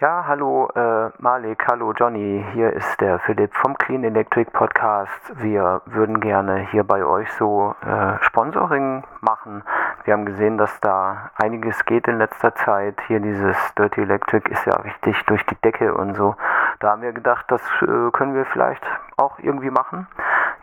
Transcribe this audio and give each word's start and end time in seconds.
Ja, 0.00 0.26
hallo 0.28 0.68
äh, 0.76 1.10
Malik, 1.18 1.66
hallo 1.66 1.92
Johnny, 1.92 2.46
hier 2.52 2.72
ist 2.72 3.00
der 3.00 3.18
Philipp 3.18 3.52
vom 3.56 3.76
Clean 3.78 4.04
Electric 4.04 4.48
Podcast. 4.52 5.32
Wir 5.42 5.82
würden 5.86 6.20
gerne 6.20 6.68
hier 6.70 6.84
bei 6.84 7.04
euch 7.04 7.28
so 7.32 7.74
äh, 7.84 8.22
Sponsoring 8.22 9.02
machen. 9.22 9.64
Wir 10.04 10.14
haben 10.14 10.24
gesehen, 10.24 10.56
dass 10.56 10.78
da 10.82 11.32
einiges 11.34 11.84
geht 11.84 12.06
in 12.06 12.18
letzter 12.18 12.54
Zeit. 12.54 13.00
Hier 13.08 13.18
dieses 13.18 13.56
Dirty 13.74 14.02
Electric 14.02 14.48
ist 14.48 14.64
ja 14.66 14.76
richtig 14.76 15.20
durch 15.26 15.44
die 15.46 15.56
Decke 15.64 15.92
und 15.92 16.14
so. 16.14 16.36
Da 16.78 16.92
haben 16.92 17.02
wir 17.02 17.12
gedacht, 17.12 17.46
das 17.48 17.60
äh, 17.82 18.12
können 18.12 18.36
wir 18.36 18.44
vielleicht 18.44 18.86
auch 19.16 19.40
irgendwie 19.40 19.70
machen. 19.70 20.06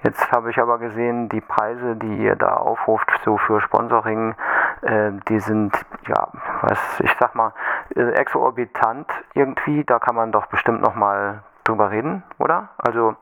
Jetzt 0.03 0.31
habe 0.31 0.49
ich 0.49 0.59
aber 0.59 0.77
gesehen, 0.77 1.27
die 1.27 1.41
Preise, 1.41 1.97
die 1.97 2.23
ihr 2.23 2.37
da 2.37 2.53
aufruft, 2.55 3.09
so 3.25 3.37
für 3.37 3.59
Sponsoring, 3.59 4.35
äh, 4.81 5.11
die 5.27 5.39
sind, 5.39 5.73
ja, 6.07 6.27
was, 6.61 6.99
ich 6.99 7.13
sag 7.19 7.35
mal, 7.35 7.53
exorbitant 7.93 9.07
irgendwie. 9.33 9.83
Da 9.83 9.99
kann 9.99 10.15
man 10.15 10.31
doch 10.31 10.47
bestimmt 10.47 10.81
nochmal 10.81 11.43
drüber 11.63 11.91
reden, 11.91 12.23
oder? 12.37 12.69
Also, 12.77 13.15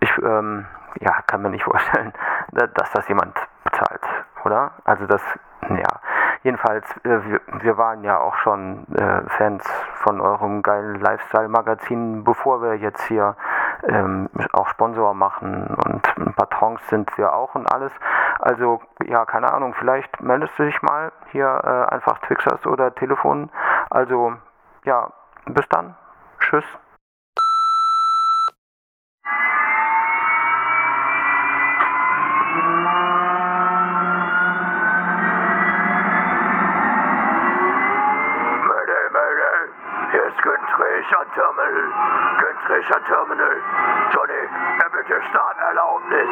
ich, 0.00 0.10
ähm, 0.18 0.66
ja, 1.00 1.22
kann 1.26 1.42
mir 1.42 1.50
nicht 1.50 1.64
vorstellen, 1.70 2.12
dass 2.52 2.90
das 2.92 3.08
jemand 3.08 3.34
bezahlt, 3.64 4.02
oder? 4.44 4.72
Also, 4.84 5.06
das, 5.06 5.22
ja. 5.68 6.00
Jedenfalls, 6.42 6.84
äh, 7.04 7.24
wir, 7.24 7.40
wir, 7.62 7.78
waren 7.78 8.04
ja 8.04 8.18
auch 8.20 8.36
schon 8.36 8.86
äh, 8.94 9.22
Fans 9.30 9.64
von 9.94 10.20
eurem 10.20 10.62
geilen 10.62 11.00
Lifestyle-Magazin, 11.00 12.22
bevor 12.22 12.60
wir 12.60 12.76
jetzt 12.76 13.02
hier 13.04 13.34
ähm, 13.82 14.28
auch 14.52 14.68
Sponsor 14.68 15.14
machen 15.14 15.76
und 15.84 16.36
Patrons 16.36 16.80
sind 16.88 17.16
wir 17.18 17.34
auch 17.34 17.54
und 17.54 17.66
alles. 17.72 17.92
Also, 18.38 18.80
ja, 19.04 19.24
keine 19.24 19.52
Ahnung, 19.52 19.74
vielleicht 19.78 20.20
meldest 20.20 20.52
du 20.58 20.64
dich 20.64 20.80
mal 20.82 21.12
hier 21.32 21.46
äh, 21.46 21.94
einfach 21.94 22.18
Twixers 22.20 22.66
oder 22.66 22.94
Telefon. 22.94 23.50
Also, 23.90 24.34
ja, 24.84 25.10
bis 25.46 25.68
dann. 25.68 25.94
Tschüss. 26.40 26.64
Günther 41.04 41.26
Terminal. 41.34 41.92
Günther 42.40 43.04
Terminal. 43.04 43.56
Johnny, 44.10 44.48
erbitte 44.82 45.22
Starterlaubnis. 45.28 46.30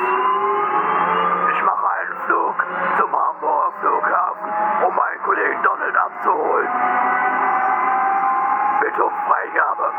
Ich 1.53 1.62
mache 1.62 1.91
einen 1.91 2.17
Flug 2.25 2.55
zum 2.97 3.12
Hamburger 3.12 3.73
Flughafen, 3.81 4.53
um 4.87 4.97
meinen 4.97 5.23
Kollegen 5.25 5.62
Donald 5.62 5.95
abzuholen. 5.95 6.69
Bitte 8.81 9.05
um 9.05 9.12
Freigabe. 9.28 9.93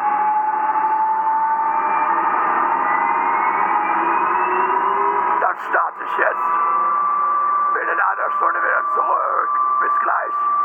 Dann 5.40 5.58
starte 5.70 6.04
ich 6.04 6.18
jetzt. 6.18 6.50
Bin 7.74 7.90
in 7.90 8.00
einer 8.00 8.32
Stunde 8.38 8.60
wieder 8.60 8.84
zurück. 8.96 9.50
Bis 9.82 10.00
gleich. 10.00 10.63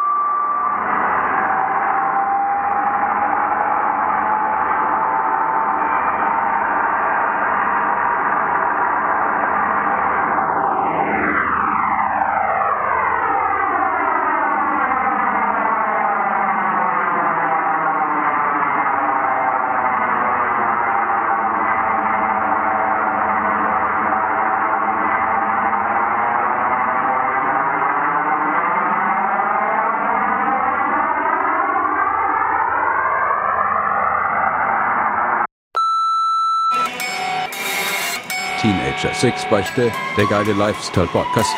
Teenager 39.01 39.15
Six 39.15 39.45
Beichte, 39.49 39.93
der 40.17 40.27
geile 40.27 40.53
Lifestyle 40.55 41.07
Podcast 41.07 41.51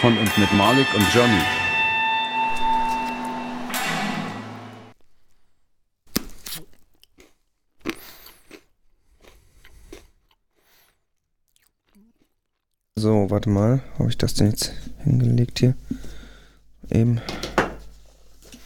von 0.00 0.16
und 0.16 0.38
mit 0.38 0.52
Malik 0.54 0.86
und 0.94 1.04
Johnny. 1.14 1.42
So, 12.96 13.30
warte 13.30 13.48
mal. 13.48 13.80
Habe 13.98 14.08
ich 14.08 14.18
das 14.18 14.34
denn 14.34 14.48
jetzt 14.50 14.72
hingelegt 15.04 15.58
hier? 15.60 15.74
Eben. 16.90 17.20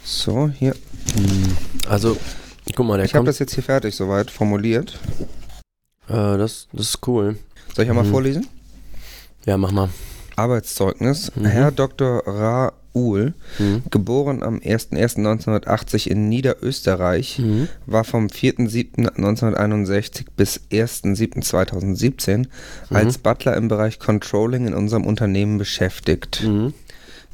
So, 0.04 0.48
hier. 0.48 0.74
Also, 1.88 2.16
guck 2.74 2.86
mal, 2.86 2.96
der 2.96 3.06
Ich 3.06 3.14
habe 3.14 3.20
kommt. 3.20 3.28
das 3.28 3.38
jetzt 3.40 3.54
hier 3.54 3.62
fertig 3.62 3.94
soweit 3.94 4.30
formuliert. 4.30 4.98
äh, 6.08 6.12
das, 6.38 6.68
das 6.72 6.90
ist 6.90 7.06
cool. 7.06 7.36
Soll 7.74 7.84
ich 7.84 7.90
einmal 7.90 8.04
Mhm. 8.04 8.10
vorlesen? 8.10 8.46
Ja, 9.46 9.56
mach 9.56 9.72
mal. 9.72 9.88
Arbeitszeugnis. 10.36 11.32
Mhm. 11.34 11.44
Herr 11.46 11.70
Dr. 11.72 12.22
Raoul, 12.26 13.34
Mhm. 13.58 13.82
geboren 13.90 14.42
am 14.42 14.58
01.01.1980 14.60 16.06
in 16.10 16.28
Niederösterreich, 16.28 17.38
Mhm. 17.38 17.68
war 17.86 18.04
vom 18.04 18.28
4.07.1961 18.28 20.26
bis 20.36 20.60
1.07.2017 20.70 22.46
als 22.90 23.18
Butler 23.18 23.56
im 23.56 23.68
Bereich 23.68 23.98
Controlling 23.98 24.66
in 24.66 24.74
unserem 24.74 25.04
Unternehmen 25.06 25.58
beschäftigt. 25.58 26.42
Mhm. 26.44 26.72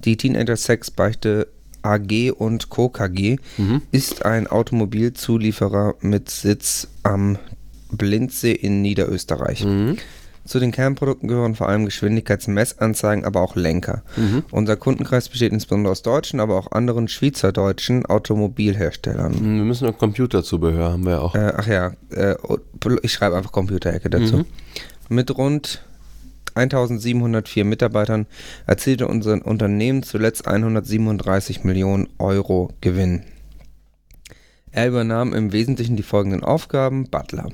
Die 0.05 0.17
Teenager 0.17 0.57
Sex 0.57 0.91
Beichte 0.91 1.49
AG 1.83 2.31
und 2.33 2.69
Co. 2.71 2.89
KG 2.89 3.37
Mhm. 3.57 3.83
ist 3.93 4.25
ein 4.25 4.47
Automobilzulieferer 4.49 5.95
mit 6.01 6.31
Sitz 6.31 6.89
am 7.03 7.39
Blindsee 7.91 8.53
in 8.53 8.83
Niederösterreich. 8.83 9.65
Mhm. 10.49 10.51
Zu 10.51 10.61
den 10.61 10.73
Kernprodukten 10.73 11.29
gehören 11.29 11.55
vor 11.55 11.69
allem 11.69 11.85
Geschwindigkeitsmessanzeigen, 11.85 13.25
aber 13.25 13.43
auch 13.43 13.57
Lenker. 13.57 14.03
Mhm. 14.17 14.45
Unser 14.51 14.77
Kundenkreis 14.77 15.29
besteht 15.29 15.53
insbesondere 15.53 15.93
aus 15.93 16.03
deutschen, 16.03 16.41
aber 16.41 16.57
auch 16.57 16.73
anderen 16.73 17.09
schweizerdeutschen 17.09 18.07
Automobilherstellern. 18.07 19.35
Wir 19.35 19.65
müssen 19.65 19.87
noch 19.87 19.99
Computerzubehör 19.99 20.93
haben 20.93 21.05
wir 21.05 21.13
ja 21.13 21.21
auch. 21.21 21.35
Äh, 21.35 21.53
ach 21.57 21.67
ja, 21.67 21.93
äh, 22.11 22.37
ich 23.03 23.13
schreibe 23.13 23.37
einfach 23.37 23.53
Computerecke 23.53 24.11
dazu. 24.11 24.39
Mhm. 24.39 24.45
Mit 25.11 25.37
rund 25.37 25.83
1704 26.55 27.65
Mitarbeitern 27.65 28.27
erzielte 28.67 29.07
unser 29.07 29.45
Unternehmen 29.47 30.03
zuletzt 30.03 30.49
137 30.49 31.65
Millionen 31.65 32.09
Euro 32.19 32.73
Gewinn. 32.81 33.23
Er 34.71 34.89
übernahm 34.89 35.33
im 35.35 35.53
Wesentlichen 35.53 35.97
die 35.97 36.03
folgenden 36.03 36.45
Aufgaben: 36.45 37.09
Butler. 37.11 37.49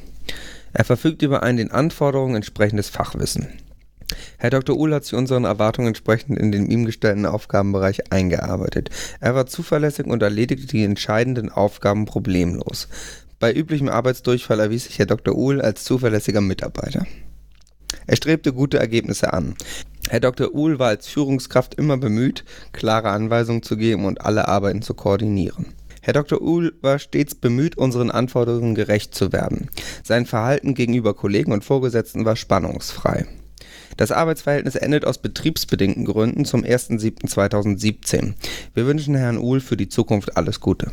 Er 0.75 0.85
verfügt 0.85 1.23
über 1.23 1.43
ein 1.43 1.57
den 1.57 1.71
Anforderungen 1.71 2.35
entsprechendes 2.35 2.91
Fachwissen. 2.91 3.49
Herr 4.39 4.51
Dr. 4.51 4.77
Uhl 4.77 4.93
hat 4.93 5.05
sich 5.05 5.15
unseren 5.15 5.45
Erwartungen 5.45 5.89
entsprechend 5.89 6.39
in 6.39 6.53
den 6.53 6.71
ihm 6.71 6.85
gestellten 6.85 7.27
Aufgabenbereich 7.27 8.13
eingearbeitet. 8.13 8.91
Er 9.21 9.35
war 9.35 9.47
zuverlässig 9.47 10.07
und 10.07 10.23
erledigte 10.23 10.67
die 10.67 10.85
entscheidenden 10.85 11.49
Aufgaben 11.49 12.05
problemlos. 12.05 12.89
Bei 13.39 13.53
üblichem 13.53 13.89
Arbeitsdurchfall 13.89 14.61
erwies 14.61 14.85
sich 14.85 14.99
Herr 14.99 15.07
Dr. 15.07 15.35
Uhl 15.35 15.61
als 15.61 15.85
zuverlässiger 15.85 16.41
Mitarbeiter. 16.41 17.07
Er 18.07 18.17
strebte 18.17 18.53
gute 18.53 18.79
Ergebnisse 18.79 19.33
an. 19.33 19.55
Herr 20.09 20.21
Dr. 20.21 20.55
Uhl 20.55 20.79
war 20.79 20.89
als 20.89 21.07
Führungskraft 21.07 21.75
immer 21.75 21.97
bemüht, 21.97 22.45
klare 22.73 23.11
Anweisungen 23.11 23.63
zu 23.63 23.77
geben 23.77 24.05
und 24.05 24.21
alle 24.21 24.49
Arbeiten 24.49 24.83
zu 24.83 24.95
koordinieren. 24.95 25.67
Herr 26.05 26.13
Dr. 26.13 26.43
Uhl 26.43 26.75
war 26.83 26.99
stets 26.99 27.35
bemüht, 27.35 27.79
unseren 27.79 28.11
Anforderungen 28.11 28.75
gerecht 28.75 29.15
zu 29.15 29.33
werden. 29.33 29.71
Sein 30.03 30.27
Verhalten 30.27 30.75
gegenüber 30.75 31.15
Kollegen 31.15 31.51
und 31.51 31.65
Vorgesetzten 31.65 32.27
war 32.27 32.37
spannungsfrei. 32.37 33.25
Das 33.97 34.13
Arbeitsverhältnis 34.13 34.75
endet 34.75 35.07
aus 35.07 35.17
betriebsbedingten 35.17 36.05
Gründen 36.05 36.45
zum 36.45 36.63
1.7.2017. 36.63 38.35
Wir 38.75 38.85
wünschen 38.85 39.15
Herrn 39.15 39.39
Uhl 39.39 39.61
für 39.61 39.79
die 39.79 39.89
Zukunft 39.89 40.37
alles 40.37 40.61
Gute. 40.61 40.93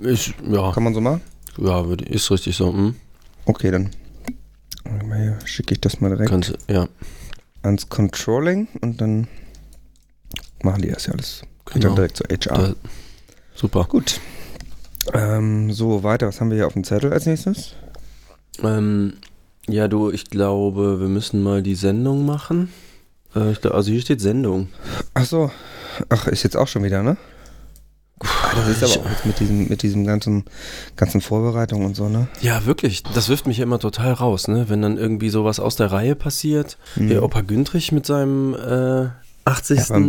Ich, 0.00 0.34
ja, 0.50 0.72
Kann 0.72 0.82
man 0.82 0.94
so 0.94 1.00
machen? 1.00 1.20
ja, 1.58 1.86
ist 1.92 2.28
richtig 2.32 2.56
so. 2.56 2.72
Hm? 2.72 2.96
Okay, 3.44 3.70
dann 3.70 3.90
schicke 5.44 5.74
ich 5.74 5.80
das 5.80 6.00
mal 6.00 6.08
direkt 6.08 6.28
Kannst, 6.28 6.54
ja, 6.68 6.88
ans 7.62 7.88
Controlling 7.88 8.66
und 8.80 9.00
dann 9.00 9.28
machen 10.64 10.82
die 10.82 10.90
das 10.90 11.06
ja 11.06 11.12
alles. 11.12 11.42
Genau. 11.66 11.86
dann 11.86 11.94
direkt 11.94 12.16
zu 12.16 12.24
HR. 12.24 12.58
da, 12.58 12.74
super. 13.54 13.84
Gut. 13.88 14.20
Ähm, 15.12 15.72
so, 15.72 16.02
weiter. 16.02 16.28
Was 16.28 16.40
haben 16.40 16.50
wir 16.50 16.56
hier 16.56 16.66
auf 16.66 16.74
dem 16.74 16.84
Zettel 16.84 17.12
als 17.12 17.26
nächstes? 17.26 17.74
Ähm, 18.62 19.14
ja, 19.68 19.88
du, 19.88 20.10
ich 20.10 20.26
glaube, 20.26 21.00
wir 21.00 21.08
müssen 21.08 21.42
mal 21.42 21.62
die 21.62 21.74
Sendung 21.74 22.26
machen. 22.26 22.72
Äh, 23.34 23.52
ich 23.52 23.60
glaub, 23.60 23.74
also 23.74 23.90
hier 23.90 24.00
steht 24.00 24.20
Sendung. 24.20 24.68
Ach 25.14 25.24
so. 25.24 25.50
Ach, 26.08 26.26
ist 26.26 26.42
jetzt 26.42 26.56
auch 26.56 26.68
schon 26.68 26.84
wieder, 26.84 27.02
ne? 27.02 27.16
das 28.54 28.68
ist 28.68 28.84
aber 28.84 29.04
auch 29.04 29.10
jetzt 29.10 29.26
mit 29.26 29.40
diesem, 29.40 29.68
mit 29.68 29.82
diesem 29.82 30.06
ganzen, 30.06 30.44
ganzen 30.96 31.20
Vorbereitung 31.20 31.84
und 31.84 31.96
so, 31.96 32.08
ne? 32.08 32.28
Ja, 32.40 32.64
wirklich. 32.66 33.02
Das 33.02 33.28
wirft 33.28 33.46
mich 33.46 33.58
ja 33.58 33.64
immer 33.64 33.78
total 33.78 34.12
raus, 34.12 34.48
ne? 34.48 34.68
Wenn 34.68 34.82
dann 34.82 34.96
irgendwie 34.96 35.28
sowas 35.28 35.60
aus 35.60 35.76
der 35.76 35.90
Reihe 35.90 36.14
passiert. 36.14 36.78
Mhm. 36.96 37.08
Der 37.08 37.22
Opa 37.22 37.40
Güntrich 37.40 37.92
mit 37.92 38.06
seinem 38.06 38.54
äh, 38.54 39.08
80. 39.44 39.88
Ja, 39.88 40.00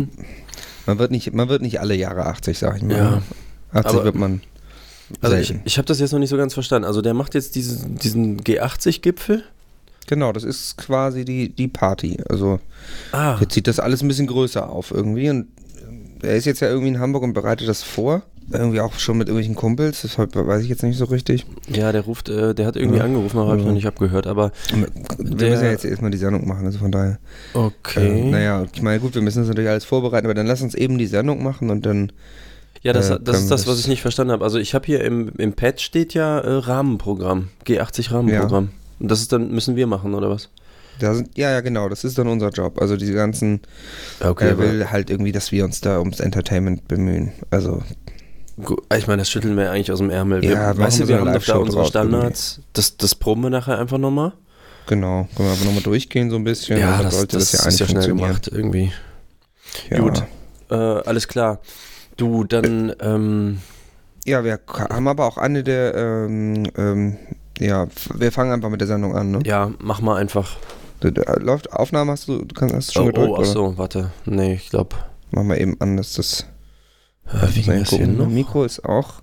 man, 0.86 0.98
wird 0.98 1.10
nicht, 1.10 1.32
man 1.32 1.48
wird 1.48 1.62
nicht 1.62 1.80
alle 1.80 1.94
Jahre 1.94 2.26
80, 2.26 2.58
sag 2.58 2.76
ich 2.76 2.82
mal. 2.82 2.96
Ja. 2.96 3.22
80 3.72 3.92
Aber- 3.94 4.04
wird 4.04 4.14
man. 4.14 4.40
also 5.20 5.36
ich, 5.36 5.48
selten. 5.48 5.62
ich 5.64 5.76
habe 5.78 5.86
das 5.86 6.00
jetzt 6.00 6.12
noch 6.12 6.18
nicht 6.18 6.30
so 6.30 6.36
ganz 6.36 6.54
verstanden. 6.54 6.86
Also 6.86 7.02
der 7.02 7.14
macht 7.14 7.34
jetzt 7.34 7.54
diesen, 7.54 7.96
diesen 7.96 8.40
G80-Gipfel. 8.42 9.42
Genau, 10.06 10.32
das 10.32 10.44
ist 10.44 10.76
quasi 10.76 11.24
die, 11.24 11.48
die 11.48 11.68
Party. 11.68 12.18
Also 12.28 12.60
Ah, 13.12 13.38
jetzt 13.40 13.54
sieht 13.54 13.66
das 13.66 13.80
alles 13.80 14.02
ein 14.02 14.08
bisschen 14.08 14.26
größer 14.26 14.68
auf 14.68 14.90
irgendwie. 14.90 15.30
Und 15.30 15.46
äh, 16.22 16.26
er 16.28 16.36
ist 16.36 16.44
jetzt 16.44 16.60
ja 16.60 16.68
irgendwie 16.68 16.88
in 16.88 16.98
Hamburg 17.00 17.22
und 17.22 17.32
bereitet 17.32 17.68
das 17.68 17.82
vor. 17.82 18.22
Irgendwie 18.52 18.80
auch 18.80 18.98
schon 18.98 19.16
mit 19.18 19.28
irgendwelchen 19.28 19.54
Kumpels. 19.54 20.02
Das 20.02 20.18
weiß 20.18 20.62
ich 20.62 20.68
jetzt 20.68 20.82
nicht 20.82 20.98
so 20.98 21.06
richtig. 21.06 21.46
ja, 21.68 21.90
der 21.92 22.02
ruft, 22.02 22.28
äh, 22.28 22.54
der 22.54 22.66
hat 22.66 22.76
irgendwie 22.76 22.98
Ja. 22.98 23.04
angerufen, 23.04 23.38
aber 23.38 23.48
habe 23.48 23.56
ich 23.58 23.62
Ja. 23.62 23.68
noch 23.68 23.74
nicht 23.74 23.86
abgehört. 23.86 24.26
Aber 24.26 24.52
Wir 25.18 25.36
Der- 25.36 25.50
müssen 25.50 25.64
ja 25.64 25.70
jetzt 25.70 25.84
erstmal 25.84 26.10
die 26.10 26.18
Sendung 26.18 26.46
machen, 26.46 26.66
also 26.66 26.78
von 26.78 26.92
daher. 26.92 27.18
okay. 27.54 28.20
Äh, 28.20 28.30
naja, 28.30 28.66
ich 28.72 28.82
meine, 28.82 29.00
gut, 29.00 29.14
wir 29.14 29.22
müssen 29.22 29.38
das 29.40 29.48
natürlich 29.48 29.70
alles 29.70 29.84
vorbereiten, 29.84 30.26
aber 30.26 30.34
dann 30.34 30.46
lass 30.46 30.60
uns 30.62 30.74
eben 30.74 30.98
die 30.98 31.06
Sendung 31.06 31.42
machen 31.42 31.70
und 31.70 31.86
dann. 31.86 32.12
Ja, 32.82 32.92
das, 32.92 33.08
Äh, 33.10 33.18
das 33.22 33.40
ist 33.40 33.50
das, 33.50 33.66
was 33.66 33.78
ich 33.80 33.88
nicht 33.88 34.02
verstanden 34.02 34.32
habe. 34.32 34.44
Also 34.44 34.58
ich 34.58 34.74
habe 34.74 34.84
hier 34.84 35.02
im, 35.02 35.30
im 35.38 35.54
Pad 35.54 35.80
steht 35.80 36.12
ja 36.12 36.38
äh, 36.40 36.50
Rahmenprogramm, 36.52 37.48
G80 37.66 38.12
Rahmenprogramm. 38.12 38.70
Und 39.00 39.10
das 39.10 39.20
ist 39.22 39.32
dann, 39.32 39.50
müssen 39.50 39.74
wir 39.76 39.86
machen, 39.86 40.14
oder 40.14 40.28
was? 40.28 40.50
Sind, 41.00 41.36
ja, 41.36 41.50
ja, 41.50 41.60
genau, 41.60 41.88
das 41.88 42.04
ist 42.04 42.18
dann 42.18 42.28
unser 42.28 42.50
Job. 42.50 42.80
Also 42.80 42.96
diese 42.96 43.14
ganzen, 43.14 43.60
Okay, 44.20 44.48
er 44.50 44.58
will 44.58 44.90
halt 44.90 45.10
irgendwie, 45.10 45.32
dass 45.32 45.50
wir 45.50 45.64
uns 45.64 45.80
da 45.80 45.98
ums 45.98 46.20
Entertainment 46.20 46.86
bemühen. 46.86 47.32
Also, 47.50 47.82
Ich 48.96 49.06
meine, 49.08 49.22
das 49.22 49.30
schütteln 49.30 49.56
wir 49.56 49.70
eigentlich 49.70 49.90
aus 49.90 49.98
dem 49.98 50.10
Ärmel. 50.10 50.42
Wir, 50.42 50.50
Ja, 50.52 50.76
weißt 50.78 51.00
du, 51.00 51.08
wir 51.08 51.18
haben 51.20 51.32
doch 51.32 51.44
da 51.44 51.56
unsere 51.56 51.86
Standards. 51.86 52.60
Das, 52.72 52.96
das 52.96 53.14
proben 53.14 53.42
wir 53.42 53.50
nachher 53.50 53.78
einfach 53.78 53.98
nochmal. 53.98 54.32
genau, 54.86 55.28
können 55.36 55.48
wir 55.48 55.52
einfach 55.52 55.64
nochmal 55.64 55.82
durchgehen 55.82 56.30
so 56.30 56.36
ein 56.36 56.44
bisschen. 56.44 56.76
und 56.76 56.82
dann 56.82 57.10
sollte 57.10 57.38
das, 57.38 57.52
ja 57.52 57.66
ist 57.66 57.80
ja 57.80 57.86
schnell 57.86 58.06
gemacht 58.08 58.48
irgendwie. 58.52 58.92
Ja. 59.90 59.98
Gut. 59.98 60.22
Äh, 60.70 60.74
alles 60.74 61.26
klar. 61.26 61.60
Du, 62.16 62.44
dann, 62.44 62.94
ähm, 63.00 63.58
Ja, 64.24 64.44
wir 64.44 64.60
haben 64.68 65.08
aber 65.08 65.26
auch 65.26 65.36
eine 65.36 65.64
der, 65.64 65.94
ähm, 65.96 66.64
ähm, 66.76 67.16
ja, 67.58 67.88
wir 68.14 68.30
fangen 68.30 68.52
einfach 68.52 68.70
mit 68.70 68.80
der 68.80 68.88
Sendung 68.88 69.16
an, 69.16 69.32
ne? 69.32 69.40
ja, 69.44 69.72
mach 69.80 70.00
mal 70.00 70.16
einfach. 70.16 70.56
Da 71.00 71.10
Läuft 71.40 71.72
Aufnahme, 71.72 72.12
hast 72.12 72.28
du, 72.28 72.44
du 72.44 72.54
kannst, 72.54 72.74
hast 72.74 72.88
du 72.90 72.92
schon 72.92 73.02
Oh, 73.02 73.06
gedrückt, 73.08 73.30
oh, 73.30 73.34
ach 73.34 73.38
oder? 73.40 73.46
so, 73.48 73.78
warte. 73.78 74.10
Nee, 74.26 74.54
ich 74.54 74.70
glaube. 74.70 74.94
Machen 75.32 75.48
wir 75.48 75.60
eben 75.60 75.76
an, 75.80 75.96
dass 75.96 76.12
das, 76.14 76.46
Äh, 77.26 77.48
wie 77.54 77.62
ging 77.62 77.78
das 77.80 77.90
hier 77.90 77.98
gucken. 78.00 78.16
noch? 78.18 78.28
Mikro 78.28 78.64
ist 78.64 78.84
auch, 78.84 79.22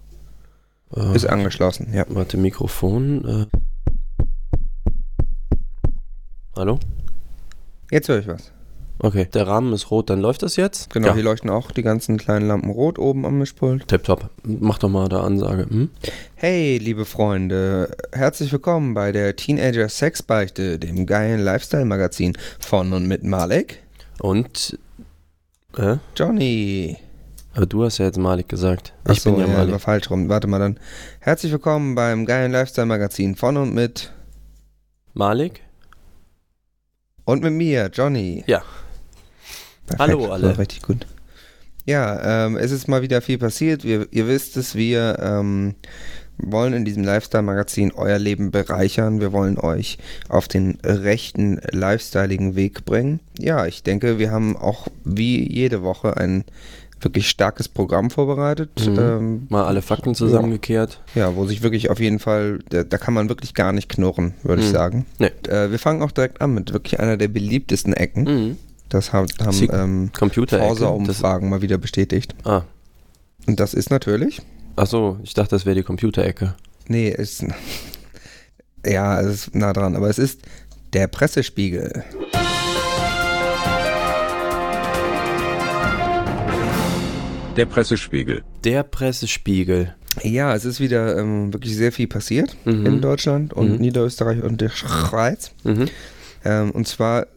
Äh, 0.96 1.16
ist 1.16 1.26
angeschlossen, 1.26 1.94
ja. 1.94 2.06
warte, 2.10 2.38
Mikrofon. 2.38 3.26
Äh. 3.26 4.26
Hallo? 6.56 6.80
Jetzt 7.92 8.10
höre 8.10 8.20
ich 8.20 8.28
was. 8.28 8.52
Okay, 9.04 9.28
der 9.34 9.48
Rahmen 9.48 9.74
ist 9.74 9.90
rot, 9.90 10.12
dann 10.12 10.20
läuft 10.22 10.44
das 10.44 10.58
jetzt? 10.58 10.92
Genau, 10.92 11.08
Ja. 11.08 11.14
hier 11.16 11.24
leuchten 11.24 11.50
auch 11.50 11.72
die 11.72 11.82
ganzen 11.82 12.18
kleinen 12.18 12.48
Lampen 12.48 12.70
rot 12.70 13.00
oben 13.00 13.26
am 13.26 13.40
Mischpult. 13.40 13.88
Tipptopp. 13.88 14.30
Mach 14.44 14.78
doch 14.78 14.90
mal 14.90 15.10
da 15.10 15.22
Ansage. 15.22 15.64
Hm? 15.68 15.90
Hey, 16.36 16.78
liebe 16.78 17.06
Freunde, 17.06 17.96
herzlich 18.12 18.52
willkommen 18.52 18.94
bei 18.94 19.12
der 19.12 19.36
Teenager 19.36 19.90
Sexbeichte, 19.90 20.78
dem 20.78 21.08
geilen 21.08 21.40
Lifestyle-Magazin 21.40 22.38
von 22.60 22.94
und 22.94 23.08
mit 23.08 23.24
Malek, 23.24 23.82
Und. 24.20 24.78
Äh? 25.78 25.98
Johnny. 26.16 26.98
Aber 27.54 27.66
du 27.66 27.84
hast 27.84 27.98
ja 27.98 28.06
jetzt 28.06 28.18
Malik 28.18 28.48
gesagt. 28.48 28.94
Ach 29.04 29.12
Ich 29.12 29.24
bin 29.24 29.36
so, 29.36 29.42
ja 29.42 29.48
war 29.48 29.66
Malik. 29.66 29.82
falsch 29.82 30.10
rum. 30.10 30.30
Warte 30.30 30.48
mal 30.48 30.60
dann. 30.60 30.80
Herzlich 31.20 31.52
willkommen 31.52 31.96
beim 31.96 32.26
geilen 32.26 32.52
Lifestyle-Magazin 32.52 33.36
von 33.36 33.58
und 33.58 33.74
mit 33.74 34.12
Malik? 35.14 35.62
und 37.26 37.44
mit 37.44 37.54
mir, 37.54 37.90
Johnny. 37.94 38.44
Ja. 38.48 38.62
Perfekt, 39.86 40.00
Hallo 40.00 40.32
alle. 40.32 40.48
war 40.50 40.58
Richtig 40.60 40.82
gut. 40.82 41.06
Ja, 41.86 42.46
ähm, 42.46 42.58
es 42.58 42.72
ist 42.72 42.88
mal 42.88 43.02
wieder 43.02 43.22
viel 43.22 43.38
passiert. 43.38 43.84
Wir, 43.84 44.08
ihr 44.12 44.28
wisst 44.28 44.56
es, 44.58 44.76
wir 44.76 45.18
ähm, 45.20 45.76
wollen 46.38 46.74
in 46.74 46.86
diesem 46.86 47.04
Lifestyle-Magazin 47.04 47.92
euer 47.94 48.20
Leben 48.20 48.52
bereichern. 48.52 49.20
Wir 49.20 49.32
wollen 49.34 49.58
euch 49.60 49.98
auf 50.30 50.48
den 50.48 50.78
rechten, 50.84 51.60
lifestyleigen 51.72 52.56
Weg 52.56 52.86
bringen. 52.86 53.20
Ja, 53.38 53.66
ich 53.66 53.84
denke, 53.84 54.20
wir 54.20 54.32
haben 54.32 54.56
auch 54.58 54.88
wie 55.04 55.52
jede 55.52 55.84
Woche 55.84 56.18
ein 56.18 56.46
wirklich 57.04 57.30
starkes 57.30 57.68
Programm 57.68 58.10
vorbereitet. 58.10 58.70
Mhm. 58.88 59.00
Ähm, 59.00 59.48
Mal 59.50 59.66
alle 59.66 59.82
Fakten 59.82 60.16
zusammengekehrt. 60.16 61.02
ja, 61.16 61.36
wo 61.36 61.46
sich 61.46 61.62
wirklich 61.64 61.90
auf 61.90 62.00
jeden 62.00 62.20
Fall, 62.20 62.60
da, 62.70 62.84
da 62.84 62.98
kann 62.98 63.14
man 63.14 63.30
wirklich 63.30 63.54
gar 63.54 63.72
nicht 63.74 63.90
knurren, 63.90 64.34
würde 64.44 64.62
ich 64.62 64.70
Mhm. 64.70 64.74
sagen. 64.74 65.06
Nee. 65.20 65.32
Äh, 65.48 65.72
wir 65.72 65.80
fangen 65.80 66.02
auch 66.04 66.12
direkt 66.12 66.42
an 66.42 66.54
mit 66.54 66.74
wirklich 66.74 67.00
einer 67.00 67.18
der 67.18 67.28
beliebtesten 67.28 67.94
Ecken. 67.94 68.24
Mhm. 68.24 68.58
Das 68.90 69.14
haben, 69.14 69.28
haben 69.40 69.68
ähm, 69.72 70.12
Forsa-Umfragen 70.50 71.50
mal 71.50 71.62
wieder 71.62 71.78
bestätigt. 71.78 72.36
ah. 72.44 72.64
Und 73.48 73.60
das 73.60 73.74
ist 73.74 73.90
natürlich, 73.90 74.42
Ach 74.76 74.86
so, 74.86 75.18
ich 75.24 75.34
dachte, 75.34 75.50
das 75.56 75.66
wäre 75.66 75.76
die 75.76 75.84
Computerecke. 75.84 76.54
nee, 76.88 77.10
ist, 77.10 77.44
ja, 78.86 79.20
es 79.22 79.48
ist 79.48 79.56
nah 79.56 79.74
dran, 79.74 79.96
aber 79.96 80.10
es 80.10 80.20
ist 80.20 80.42
der 80.94 81.08
Pressespiegel. 81.08 82.04
Der 87.56 87.66
Pressespiegel. 87.66 88.44
Der 88.64 88.84
Pressespiegel. 88.84 89.94
Ja, 90.24 90.56
es 90.56 90.66
ist 90.66 90.80
wieder 90.80 91.18
ähm, 91.18 91.54
wirklich 91.54 91.76
sehr 91.76 91.92
viel 91.92 92.08
passiert 92.08 92.56
Mhm. 92.66 92.86
in 92.86 93.02
Deutschland 93.02 93.54
und 93.54 93.74
Mhm. 93.74 93.78
Niederösterreich 93.78 94.42
und 94.44 94.62
der 94.62 94.70
Schweiz. 94.70 95.52
Mhm. 95.64 95.88
Ähm, 96.44 96.72
und 96.72 96.88
zwar, 96.88 97.28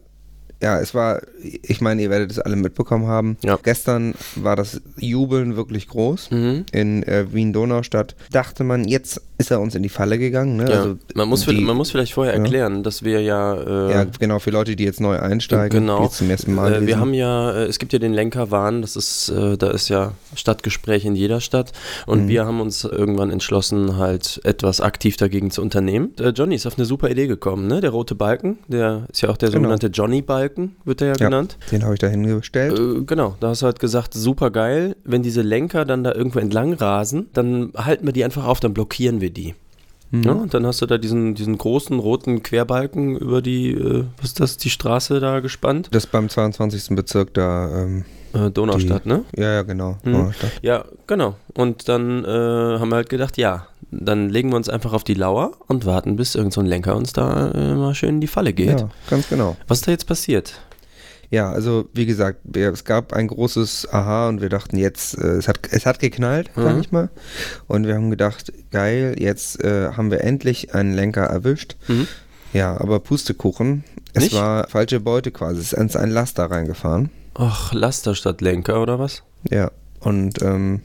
ja, 0.61 0.79
es 0.79 0.93
war, 0.93 1.21
ich 1.41 1.79
meine, 1.81 2.01
ihr 2.01 2.09
werdet 2.09 2.31
es 2.31 2.39
alle 2.39 2.55
mitbekommen 2.55 3.07
haben. 3.07 3.37
Ja. 3.43 3.57
Gestern 3.61 4.13
war 4.35 4.55
das 4.55 4.81
Jubeln 4.97 5.55
wirklich 5.55 5.87
groß. 5.87 6.31
Mhm. 6.31 6.65
In 6.71 7.03
äh, 7.03 7.31
Wien-Donaustadt 7.31 8.15
dachte 8.31 8.63
man, 8.63 8.85
jetzt 8.87 9.21
ist 9.37 9.51
er 9.51 9.59
uns 9.59 9.75
in 9.75 9.83
die 9.83 9.89
Falle 9.89 10.17
gegangen. 10.17 10.55
Ne? 10.57 10.69
Ja. 10.69 10.77
Also 10.77 10.95
man, 11.13 11.27
muss, 11.27 11.45
die, 11.45 11.59
man 11.61 11.75
muss 11.75 11.91
vielleicht 11.91 12.13
vorher 12.13 12.33
Ja. 12.33 12.39
erklären, 12.39 12.83
dass 12.83 13.03
wir 13.03 13.21
ja. 13.21 13.53
Äh, 13.55 13.91
ja, 13.91 14.05
genau, 14.19 14.39
für 14.39 14.51
Leute, 14.51 14.75
die 14.75 14.83
jetzt 14.85 15.01
neu 15.01 15.17
einsteigen, 15.19 15.81
Genau. 15.81 16.03
die 16.05 16.11
zum 16.11 16.29
ersten 16.29 16.53
Mal 16.55 16.71
Äh, 16.71 16.79
wir 16.81 16.85
lesen. 16.87 16.99
haben 16.99 17.13
ja, 17.13 17.51
äh, 17.51 17.63
es 17.65 17.79
gibt 17.79 17.91
ja 17.93 17.99
den 17.99 18.13
Lenkerwahn, 18.13 18.81
das 18.81 18.95
ist, 18.95 19.29
äh, 19.29 19.57
da 19.57 19.71
ist 19.71 19.89
ja 19.89 20.13
Stadtgespräch 20.35 21.05
in 21.05 21.15
jeder 21.15 21.41
Stadt 21.41 21.71
und 22.05 22.23
Mhm. 22.23 22.27
wir 22.29 22.45
haben 22.45 22.61
uns 22.61 22.83
irgendwann 22.83 23.29
entschlossen, 23.29 23.97
halt 23.97 24.39
etwas 24.43 24.79
aktiv 24.81 25.17
dagegen 25.17 25.51
zu 25.51 25.61
unternehmen. 25.61 26.11
Äh, 26.19 26.29
Johnny 26.29 26.55
ist 26.55 26.65
auf 26.65 26.77
eine 26.77 26.85
super 26.85 27.09
Idee 27.09 27.27
gekommen, 27.27 27.67
ne? 27.67 27.81
Der 27.81 27.89
rote 27.89 28.15
Balken, 28.15 28.57
der 28.67 29.05
ist 29.11 29.21
ja 29.21 29.29
auch 29.29 29.37
der 29.37 29.49
Genau. 29.49 29.59
sogenannte 29.63 29.87
Johnny-Balken, 29.87 30.75
wird 30.85 31.01
er 31.01 31.07
ja, 31.09 31.13
Ja. 31.19 31.25
genannt. 31.27 31.57
Den 31.71 31.83
habe 31.83 31.93
ich 31.93 31.99
da 31.99 32.07
hingestellt. 32.07 32.77
Äh, 32.79 33.03
genau, 33.05 33.35
da 33.39 33.49
hast 33.49 33.61
du 33.61 33.65
halt 33.65 33.79
gesagt, 33.79 34.13
super 34.13 34.51
geil, 34.51 34.95
wenn 35.03 35.23
diese 35.23 35.41
Lenker 35.41 35.85
dann 35.85 36.03
da 36.03 36.13
irgendwo 36.13 36.39
entlang 36.39 36.73
rasen, 36.73 37.27
dann 37.33 37.71
halten 37.75 38.05
wir 38.05 38.13
die 38.13 38.23
einfach 38.23 38.45
auf, 38.45 38.59
dann 38.59 38.73
blockieren 38.73 39.21
wir 39.21 39.24
die. 39.31 39.55
Mhm. 40.11 40.23
Ja, 40.23 40.31
und 40.33 40.53
dann 40.53 40.65
hast 40.65 40.81
du 40.81 40.85
da 40.85 40.97
diesen, 40.97 41.35
diesen 41.35 41.57
großen 41.57 41.97
roten 41.99 42.43
Querbalken 42.43 43.17
über 43.17 43.41
die, 43.41 43.71
äh, 43.71 44.03
was 44.17 44.27
ist 44.27 44.39
das, 44.39 44.57
die 44.57 44.69
Straße 44.69 45.19
da 45.19 45.39
gespannt? 45.39 45.89
Das 45.91 46.05
beim 46.07 46.29
22. 46.29 46.95
Bezirk 46.95 47.33
da, 47.33 47.83
ähm, 47.83 48.05
Äh, 48.33 48.51
Donaustadt, 48.51 49.05
ne? 49.05 49.23
ja, 49.35 49.53
ja, 49.53 49.61
genau. 49.63 49.97
Mhm. 50.03 50.11
Donaustadt. 50.13 50.51
Ja, 50.61 50.85
genau. 51.07 51.35
Und 51.53 51.87
dann 51.89 52.23
äh, 52.25 52.27
haben 52.27 52.89
wir 52.89 52.97
halt 52.97 53.09
gedacht, 53.09 53.37
ja, 53.37 53.67
dann 53.91 54.29
legen 54.29 54.49
wir 54.49 54.57
uns 54.57 54.67
einfach 54.67 54.91
auf 54.93 55.03
die 55.05 55.13
Lauer 55.13 55.53
und 55.67 55.85
warten, 55.85 56.17
bis 56.17 56.35
irgend 56.35 56.51
so 56.53 56.59
ein 56.61 56.67
Lenker 56.67 56.95
uns 56.97 57.13
da 57.13 57.51
äh, 57.51 57.75
mal 57.75 57.95
schön 57.95 58.09
in 58.15 58.21
die 58.21 58.27
Falle 58.27 58.51
geht. 58.53 58.79
Ja, 58.81 58.89
ganz 59.09 59.29
genau. 59.29 59.55
Was 59.67 59.79
ist 59.79 59.87
da 59.87 59.91
jetzt 59.91 60.05
passiert? 60.07 60.59
Ja, 61.31 61.51
also 61.51 61.89
wie 61.93 62.05
gesagt, 62.05 62.55
es 62.55 62.83
gab 62.85 63.13
ein 63.13 63.27
großes 63.27 63.89
Aha 63.91 64.29
und 64.29 64.41
wir 64.41 64.49
dachten 64.49 64.77
jetzt, 64.77 65.17
äh, 65.17 65.27
es, 65.37 65.47
hat, 65.47 65.59
es 65.71 65.85
hat 65.85 65.99
geknallt, 65.99 66.49
sag 66.55 66.75
Mhm. 66.75 66.81
ich 66.81 66.91
mal. 66.91 67.09
Und 67.67 67.87
wir 67.87 67.95
haben 67.95 68.09
gedacht, 68.09 68.53
geil, 68.71 69.15
jetzt 69.17 69.63
äh, 69.63 69.89
haben 69.93 70.11
wir 70.11 70.21
endlich 70.21 70.75
einen 70.75 70.93
Lenker 70.93 71.23
erwischt. 71.23 71.75
Mhm. 71.87 72.07
Ja, 72.53 72.79
aber 72.79 72.99
Pustekuchen, 72.99 73.83
es 74.13 74.23
Nicht? 74.23 74.35
war 74.35 74.67
falsche 74.69 74.99
Beute 74.99 75.31
quasi. 75.31 75.59
Es 75.59 75.73
ist 75.73 75.79
ins 75.79 75.95
ein 75.95 76.09
Laster 76.11 76.45
reingefahren. 76.45 77.09
Ach, 77.33 77.73
Laster 77.73 78.15
statt 78.15 78.39
Lenker 78.41 78.81
oder 78.81 78.97
was? 78.99 79.23
Ja, 79.49 79.71
und 79.99 80.41
ähm, 80.41 80.81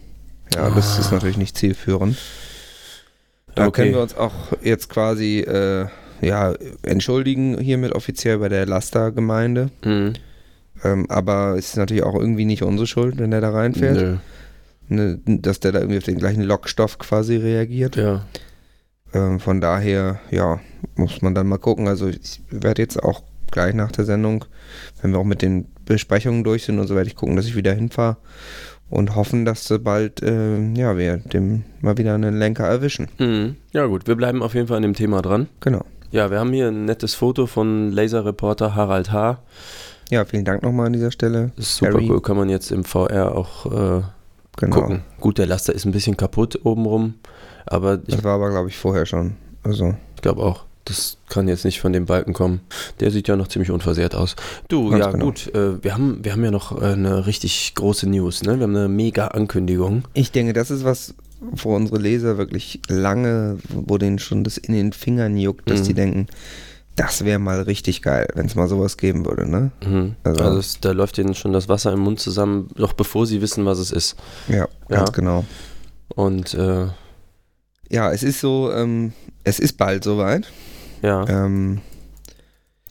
ja, 0.55 0.69
das 0.71 0.97
Ah. 0.97 1.01
ist 1.01 1.13
natürlich 1.13 1.37
nicht 1.37 1.57
zielführend. 1.57 2.17
Da 3.55 3.67
Okay. 3.67 3.83
können 3.83 3.95
wir 3.95 4.03
uns 4.03 4.17
auch 4.17 4.33
jetzt 4.63 4.89
quasi 4.89 5.41
äh, 5.41 5.87
ja, 6.23 6.55
entschuldigen 6.83 7.59
hiermit 7.59 7.93
offiziell 7.93 8.39
bei 8.39 8.49
der 8.49 8.67
Laster-Gemeinde. 8.67 9.71
Mhm. 9.85 10.15
Ähm, 10.85 11.07
aber 11.09 11.57
es 11.59 11.71
ist 11.71 11.77
natürlich 11.77 12.03
auch 12.03 12.15
irgendwie 12.15 12.45
nicht 12.45 12.63
unsere 12.63 12.87
Schuld, 12.87 13.19
wenn 13.19 13.31
der 13.31 13.41
da 13.41 13.51
reinfährt. 13.51 14.21
Ne, 14.89 15.21
dass 15.25 15.61
der 15.61 15.71
da 15.71 15.79
irgendwie 15.79 15.99
auf 15.99 16.05
den 16.05 16.19
gleichen 16.19 16.43
Lockstoff 16.43 16.99
quasi 16.99 17.37
reagiert. 17.37 17.95
Ja. 17.95 18.27
Ähm, 19.15 19.39
von 19.39 19.61
daher, 19.61 20.19
ja, 20.31 20.61
muss 20.97 21.23
man 21.23 21.35
dann 21.35 21.47
mal 21.47 21.59
gucken. 21.59 21.87
Also 21.87 22.09
ich 22.09 22.41
werde 22.51 22.83
jetzt 22.83 23.03
auch 23.03 23.23
gleich 23.51 23.75
nach 23.75 23.93
der 23.93 24.05
Sendung, 24.05 24.45
wenn 25.01 25.13
wir 25.13 25.19
auch 25.19 25.25
mit 25.25 25.43
den 25.43 25.67
Besprechungen 25.85 26.45
durch 26.45 26.65
sind 26.65 26.79
und 26.79 26.87
so, 26.87 26.95
werde 26.95 27.09
ich 27.09 27.17
gucken, 27.17 27.37
dass 27.37 27.47
ich 27.47 27.57
wieder 27.57 27.73
hinfahre 27.73 28.17
und 28.89 29.15
hoffen, 29.15 29.45
dass 29.45 29.65
so 29.65 29.79
bald 29.79 30.23
äh, 30.23 30.61
ja, 30.75 30.97
wir 30.99 31.19
dem 31.19 31.65
mal 31.81 31.97
wieder 31.97 32.15
einen 32.15 32.39
Lenker 32.39 32.67
erwischen. 32.67 33.09
Mhm. 33.19 33.57
Ja 33.73 33.87
gut, 33.87 34.07
wir 34.07 34.17
bleiben 34.17 34.43
auf 34.43 34.55
jeden 34.55 34.67
Fall 34.67 34.77
an 34.77 34.83
dem 34.83 34.95
Thema 34.95 35.23
dran. 35.23 35.49
Genau. 35.61 35.85
Ja, 36.11 36.31
wir 36.31 36.41
haben 36.41 36.53
hier 36.53 36.69
ein 36.69 36.87
nettes 36.87 37.15
Foto 37.15 37.47
von 37.47 37.93
Laserreporter 37.93 38.75
Harald 38.75 39.13
H. 39.13 39.43
Ja, 40.11 40.25
vielen 40.25 40.45
Dank 40.45 40.63
nochmal 40.63 40.87
an 40.87 40.93
dieser 40.93 41.11
Stelle. 41.11 41.53
Ist 41.57 41.77
super 41.77 41.93
Harry. 41.93 42.11
cool, 42.11 42.21
kann 42.21 42.37
man 42.37 42.49
jetzt 42.49 42.71
im 42.73 42.85
VR 42.85 43.35
auch 43.37 43.67
äh, 43.67 44.03
Genau. 44.57 44.77
gucken. 44.81 45.03
Gut, 45.21 45.39
der 45.39 45.47
Laster 45.47 45.73
ist 45.73 45.87
ein 45.87 45.93
bisschen 45.93 46.17
kaputt 46.17 46.59
obenrum, 46.65 47.15
aber 47.67 48.01
ich 48.07 48.17
Das 48.17 48.25
war 48.25 48.35
aber, 48.35 48.51
glaube 48.51 48.69
ich, 48.69 48.77
vorher 48.77 49.07
schon. 49.07 49.37
Also, 49.63 49.95
glaube 50.21 50.43
auch, 50.43 50.65
das 50.85 51.17
kann 51.29 51.47
jetzt 51.49 51.65
nicht 51.65 51.81
von 51.81 51.93
dem 51.93 52.05
Balken 52.07 52.33
kommen. 52.35 52.61
Der 52.99 53.11
sieht 53.11 53.29
ja 53.29 53.37
noch 53.37 53.49
ziemlich 53.49 53.71
unversehrt 53.71 54.15
aus. 54.15 54.35
Du, 54.69 54.91
Ganz 54.91 55.05
ja 55.05 55.11
genau. 55.13 55.27
gut, 55.27 55.55
äh, 55.55 55.83
wir, 55.83 55.95
haben, 55.95 56.19
wir 56.25 56.33
haben 56.33 56.45
ja 56.45 56.51
noch 56.51 56.79
äh, 56.83 56.87
eine 56.87 57.27
richtig 57.27 57.73
große 57.77 58.09
News, 58.09 58.43
ne? 58.43 58.57
Wir 58.59 58.65
haben 58.65 58.77
eine 58.77 58.89
mega 58.89 59.29
Ankündigung. 59.29 60.03
ich 60.15 60.33
denke, 60.33 60.53
das 60.53 60.71
ist 60.71 60.85
was, 60.85 61.15
wo 61.41 61.75
unsere 61.75 61.99
Leser 61.99 62.37
wirklich 62.37 62.81
lange, 62.89 63.59
wo 63.71 63.97
denen 63.99 64.19
schon 64.19 64.45
das 64.45 64.59
in 64.59 64.75
den 64.75 64.93
Fingern 64.93 65.37
juckt, 65.37 65.71
dass 65.71 65.81
Mhm. 65.83 65.85
die 65.85 65.95
denken, 65.95 66.27
das 67.07 67.25
wäre 67.25 67.39
mal 67.39 67.61
richtig 67.63 68.03
geil, 68.03 68.29
wenn 68.35 68.47
es 68.47 68.55
mal 68.55 68.69
sowas 68.69 68.97
geben 68.97 69.25
würde, 69.27 69.49
ne? 69.49 69.71
Mhm. 69.85 70.17
Also- 70.25 70.43
Also, 70.43 70.59
es, 70.59 70.81
da 70.81 70.93
läuft 70.93 71.17
denen 71.19 71.35
schon 71.35 71.53
das 71.53 71.69
Wasser 71.69 71.93
im 71.93 72.01
Mund 72.01 72.21
zusammen, 72.21 72.69
noch 72.77 72.93
bevor 72.93 73.27
sie 73.27 73.41
wissen, 73.43 73.65
was 73.67 73.79
es 73.79 73.91
ist. 73.93 74.17
Ja, 74.49 74.69
ganz 74.89 75.09
Ja. 75.09 75.13
genau. 75.15 75.45
Und 76.15 76.55
äh, 76.55 76.87
Ja, 77.91 78.13
es 78.13 78.23
ist 78.23 78.41
so, 78.41 78.71
ähm, 78.73 79.13
es 79.45 79.59
ist 79.59 79.77
bald 79.77 80.05
soweit. 80.05 80.47
ja, 81.03 81.25
Ähm, 81.29 81.81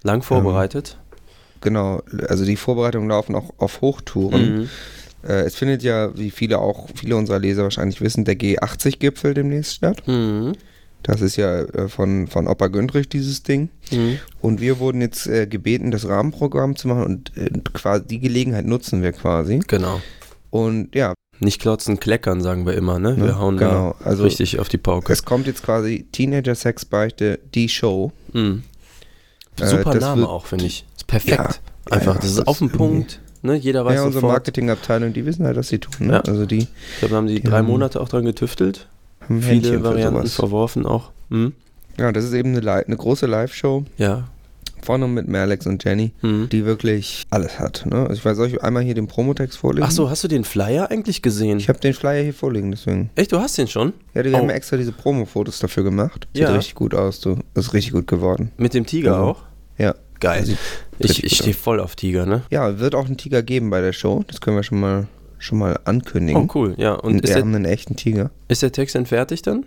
lang 0.03 0.21
vorbereitet. 0.23 0.97
genau, 1.61 2.01
also 2.27 2.43
die 2.45 2.55
Vorbereitungen 2.57 3.09
laufen 3.09 3.35
auch 3.35 3.51
auf 3.57 3.81
Hochtouren. 3.81 4.59
Mhm. 4.61 4.69
Äh, 5.27 5.41
es 5.41 5.55
findet 5.55 5.83
ja, 5.83 6.17
wie 6.17 6.31
viele 6.31 6.59
auch, 6.59 6.87
viele 6.95 7.15
unserer 7.17 7.39
Leser 7.39 7.63
wahrscheinlich 7.63 7.99
wissen, 8.01 8.23
der 8.25 8.35
G80-Gipfel 8.39 9.33
demnächst 9.33 9.73
statt. 9.75 10.01
Mhm. 10.07 10.53
Das 11.03 11.21
ist 11.21 11.37
ja 11.37 11.61
äh, 11.61 11.87
von, 11.87 12.27
von 12.27 12.47
Opa 12.47 12.67
Güntrich 12.67 13.07
dieses 13.09 13.43
Ding. 13.43 13.69
Mhm. 13.91 14.19
Und 14.41 14.59
wir 14.61 14.79
wurden 14.79 15.01
jetzt 15.01 15.27
äh, 15.27 15.47
gebeten, 15.47 15.91
das 15.91 16.07
Rahmenprogramm 16.07 16.75
zu 16.75 16.87
machen 16.87 17.03
und 17.05 17.37
äh, 17.37 17.49
quasi 17.73 18.05
die 18.05 18.19
Gelegenheit 18.19 18.65
nutzen 18.65 19.01
wir 19.01 19.11
quasi. 19.13 19.59
Genau. 19.67 20.01
Und 20.49 20.93
ja, 20.95 21.13
Nicht 21.39 21.61
klotzen, 21.61 21.99
kleckern, 21.99 22.41
sagen 22.41 22.65
wir 22.65 22.73
immer, 22.73 22.99
ne? 22.99 23.15
Ne? 23.15 23.25
Wir 23.27 23.39
hauen 23.39 23.57
Genau, 23.57 23.95
da 23.99 24.05
also- 24.05 24.23
richtig 24.23 24.59
auf 24.59 24.67
die 24.67 24.77
Pauke. 24.77 25.11
es 25.13 25.23
kommt 25.23 25.47
jetzt 25.47 25.63
quasi 25.63 26.05
Teenager 26.11 26.53
Sex 26.55 26.83
Beichte, 26.85 27.39
die 27.53 27.69
Show. 27.69 28.11
Mhm. 28.33 28.63
Äh, 29.59 29.67
Super 29.67 29.95
Name 29.95 30.27
auch, 30.27 30.45
finde 30.45 30.65
ich. 30.65 30.85
Ist 30.97 31.07
perfekt. 31.07 31.37
Ja, 31.37 31.49
Einfach, 31.95 32.15
ja, 32.15 32.21
das 32.21 32.29
ist 32.31 32.39
das 32.39 32.47
auf 32.47 32.59
den 32.59 32.67
ist 32.67 32.77
Punkt. 32.77 33.19
Ne? 33.41 33.55
Jeder 33.55 33.85
weiß 33.85 33.95
ja, 33.95 34.03
unsere. 34.03 34.25
Marketingabteilung, 34.27 35.13
die 35.13 35.25
wissen 35.25 35.45
halt, 35.45 35.55
was 35.55 35.69
sie 35.69 35.79
tun. 35.79 36.07
Ne? 36.07 36.13
Ja. 36.13 36.19
Also 36.21 36.45
die 36.45 36.59
Ich 36.59 36.67
glaube, 36.99 37.11
da 37.11 37.17
haben 37.17 37.27
die 37.27 37.35
Die 37.35 37.43
drei 37.47 37.61
Monate 37.61 38.01
auch 38.01 38.09
dran 38.09 38.25
getüftelt. 38.25 38.87
Händchen 39.35 39.61
Viele 39.61 39.77
für 39.79 39.83
Varianten 39.83 40.17
sowas. 40.21 40.35
verworfen 40.35 40.85
auch. 40.85 41.11
Mhm. 41.29 41.53
Ja, 41.97 42.11
das 42.11 42.23
ist 42.25 42.33
eben 42.33 42.55
eine, 42.55 42.71
eine 42.71 42.97
große 42.97 43.25
Live-Show. 43.25 43.85
Ja. 43.97 44.27
Vorne 44.81 45.07
mit 45.09 45.27
Merlex 45.27 45.67
und 45.67 45.83
Jenny, 45.83 46.13
Mhm. 46.21 46.47
die 46.49 46.65
wirklich 46.65 47.25
alles 47.29 47.59
hat. 47.59 47.85
Ne? 47.85 47.97
Also 47.97 48.13
ich 48.13 48.23
weiß, 48.23 48.37
soll 48.37 48.47
ich 48.47 48.63
einmal 48.63 48.81
hier 48.81 48.93
den 48.93 49.07
Promotext 49.07 49.57
vorlesen? 49.57 49.83
Ach 49.85 49.91
so, 49.91 50.09
hast 50.09 50.23
du 50.23 50.29
den 50.29 50.45
Flyer 50.45 50.89
eigentlich 50.89 51.21
gesehen? 51.21 51.57
Ich 51.59 51.67
habe 51.67 51.79
den 51.79 51.93
Flyer 51.93 52.23
hier 52.23 52.33
vorliegen, 52.33 52.71
deswegen. 52.71 53.09
Echt, 53.15 53.33
du 53.33 53.39
hast 53.39 53.57
den 53.57 53.67
schon? 53.67 53.91
Ja, 54.13 54.23
die 54.23 54.31
Oh. 54.31 54.37
haben 54.37 54.49
extra 54.49 54.77
diese 54.77 54.93
Promo-Fotos 54.93 55.59
dafür 55.59 55.83
gemacht. 55.83 56.27
Sieht 56.33 56.43
Ja. 56.43 56.53
richtig 56.55 56.75
gut 56.75 56.93
aus, 56.95 57.19
du. 57.19 57.37
Das 57.53 57.67
ist 57.67 57.73
richtig 57.73 57.91
gut 57.91 58.07
geworden. 58.07 58.51
Mit 58.57 58.73
dem 58.73 58.85
Tiger 58.85 59.11
Genau. 59.11 59.27
auch? 59.31 59.41
Ja. 59.77 59.95
Geil. 60.21 60.45
Ich, 60.97 61.23
ich 61.25 61.35
stehe 61.37 61.53
voll 61.53 61.79
auf 61.81 61.95
Tiger, 61.97 62.25
ne? 62.25 62.41
Ja, 62.49 62.79
wird 62.79 62.95
auch 62.95 63.05
einen 63.05 63.15
Tiger 63.17 63.41
geben 63.43 63.69
bei 63.69 63.81
der 63.81 63.93
Show. 63.93 64.23
Das 64.27 64.39
können 64.41 64.55
wir 64.57 64.63
schon 64.63 64.79
mal, 64.79 65.07
schon 65.39 65.57
mal 65.57 65.79
ankündigen. 65.85 66.43
Oh, 66.43 66.51
cool. 66.55 66.75
Ja, 66.77 66.93
und 66.93 67.15
wir 67.15 67.21
der, 67.21 67.37
haben 67.37 67.55
einen 67.55 67.65
echten 67.65 67.95
Tiger. 67.95 68.31
ist 68.47 68.61
der 68.61 68.71
Text 68.71 68.95
denn 68.95 69.05
fertig 69.05 69.41
dann? 69.41 69.65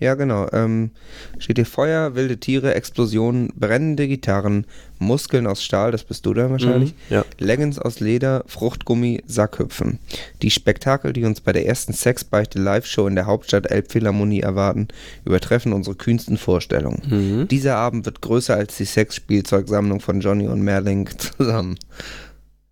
Ja, 0.00 0.14
genau. 0.14 0.46
Ähm, 0.52 0.92
steht 1.38 1.58
hier 1.58 1.66
Feuer, 1.66 2.14
wilde 2.14 2.38
Tiere, 2.38 2.74
Explosionen, 2.74 3.52
brennende 3.54 4.08
Gitarren, 4.08 4.66
Muskeln 4.98 5.46
aus 5.46 5.62
Stahl, 5.62 5.92
das 5.92 6.04
bist 6.04 6.24
du 6.24 6.32
dann 6.32 6.50
wahrscheinlich. 6.50 6.92
Mhm, 6.92 7.14
ja. 7.14 7.24
Leggings 7.38 7.78
aus 7.78 8.00
Leder, 8.00 8.42
Fruchtgummi, 8.46 9.22
Sackhüpfen. 9.26 9.98
Die 10.40 10.50
Spektakel, 10.50 11.12
die 11.12 11.24
uns 11.24 11.42
bei 11.42 11.52
der 11.52 11.66
ersten 11.66 11.92
Sexbeichte 11.92 12.58
Live-Show 12.58 13.06
in 13.06 13.14
der 13.14 13.26
Hauptstadt 13.26 13.70
Elbphilharmonie 13.70 14.40
erwarten, 14.40 14.88
übertreffen 15.26 15.74
unsere 15.74 15.96
kühnsten 15.96 16.38
Vorstellungen. 16.38 17.02
Mhm. 17.42 17.48
Dieser 17.48 17.76
Abend 17.76 18.06
wird 18.06 18.22
größer 18.22 18.56
als 18.56 18.78
die 18.78 18.86
Sexspielzeugsammlung 18.86 20.00
von 20.00 20.20
Johnny 20.20 20.48
und 20.48 20.62
Merling 20.62 21.10
zusammen. 21.36 21.78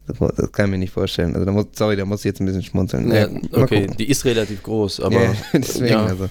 Das, 0.09 0.53
kann 0.53 0.67
ich 0.67 0.71
mir 0.71 0.79
nicht 0.79 0.93
vorstellen. 0.93 1.35
Also 1.35 1.45
da 1.45 1.53
muss, 1.53 1.67
sorry, 1.73 1.97
da 1.97 2.05
muss 2.05 2.21
ich 2.21 2.25
jetzt 2.25 2.41
ein 2.41 2.47
bisschen 2.47 2.63
schmunzeln. 2.63 3.13
Ja, 3.13 3.29
okay, 3.53 3.87
die 3.99 4.09
ist 4.09 4.25
relativ 4.25 4.63
groß, 4.63 5.01
aber. 5.05 5.23
ja, 5.23 5.33
deswegen 5.53 5.93
ja. 5.93 6.07
also. 6.07 6.29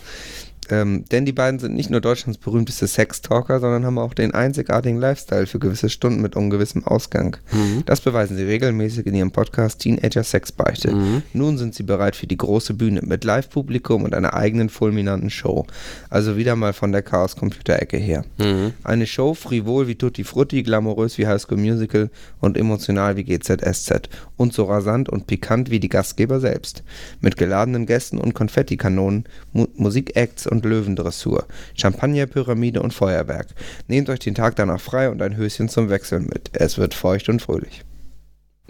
Ähm, 0.70 1.06
denn 1.12 1.26
die 1.26 1.32
beiden 1.32 1.60
sind 1.60 1.76
nicht 1.76 1.90
nur 1.90 2.02
Deutschlands 2.02 2.38
berühmteste 2.38 2.88
Sextalker, 2.88 3.60
sondern 3.60 3.86
haben 3.86 3.98
auch 3.98 4.14
den 4.14 4.34
einzigartigen 4.34 5.00
Lifestyle 5.00 5.48
für 5.48 5.60
gewisse 5.60 5.90
Stunden 5.90 6.22
mit 6.22 6.36
ungewissem 6.36 6.86
Ausgang. 6.86 7.38
Mhm. 7.52 7.84
Das 7.86 8.02
beweisen 8.02 8.38
sie 8.38 8.44
regelmäßig 8.44 9.06
in 9.06 9.16
ihrem 9.16 9.32
Podcast 9.32 9.80
Teenager 9.80 10.24
Sexbeichte. 10.24 10.94
Mhm. 10.94 11.24
Nun 11.34 11.58
sind 11.58 11.76
sie 11.76 11.84
bereit 11.84 12.16
für 12.16 12.28
die 12.28 12.38
große 12.38 12.74
Bühne 12.74 13.02
mit 13.04 13.24
Live-Publikum 13.24 14.04
und 14.04 14.14
einer 14.14 14.34
eigenen 14.34 14.70
fulminanten 14.70 15.30
Show. 15.30 15.66
Also 16.10 16.38
wieder 16.38 16.56
mal 16.56 16.74
von 16.74 16.92
der 16.92 17.02
Chaos-Computer-Ecke 17.02 17.98
her. 17.98 18.26
Mhm. 18.38 18.74
Eine 18.84 19.08
Show 19.08 19.34
frivol 19.34 19.88
wie 19.88 19.96
Tutti 19.96 20.24
Frutti, 20.24 20.64
glamourös 20.64 21.18
wie 21.18 21.28
High 21.28 21.42
School 21.42 21.58
Musical 21.58 22.10
und 22.40 22.58
emotional 22.58 23.16
wie 23.16 23.24
GZSZ. 23.24 24.10
Und 24.36 24.54
so 24.54 24.66
rasant 24.66 25.10
und 25.10 25.28
pikant 25.28 25.72
wie 25.72 25.80
die 25.80 25.90
Gastgeber 25.90 26.40
selbst. 26.40 26.84
Mit 27.22 27.38
geladenen 27.38 27.86
Gästen 27.86 28.18
und 28.18 28.34
Konfettikanonen, 28.34 29.26
Mu 29.54 29.68
Musikacts 29.76 30.48
und 30.48 30.57
Löwendressur, 30.66 31.46
Champagnerpyramide 31.76 32.82
und 32.82 32.94
Feuerwerk. 32.94 33.48
Nehmt 33.88 34.10
euch 34.10 34.20
den 34.20 34.36
Tag 34.36 34.56
danach 34.56 34.80
frei 34.80 35.10
und 35.10 35.22
ein 35.22 35.38
Höschen 35.38 35.70
zum 35.70 35.90
Wechseln 35.90 36.26
mit. 36.26 36.50
Es 36.54 36.78
wird 36.78 36.94
feucht 36.94 37.30
und 37.30 37.42
fröhlich. 37.42 37.84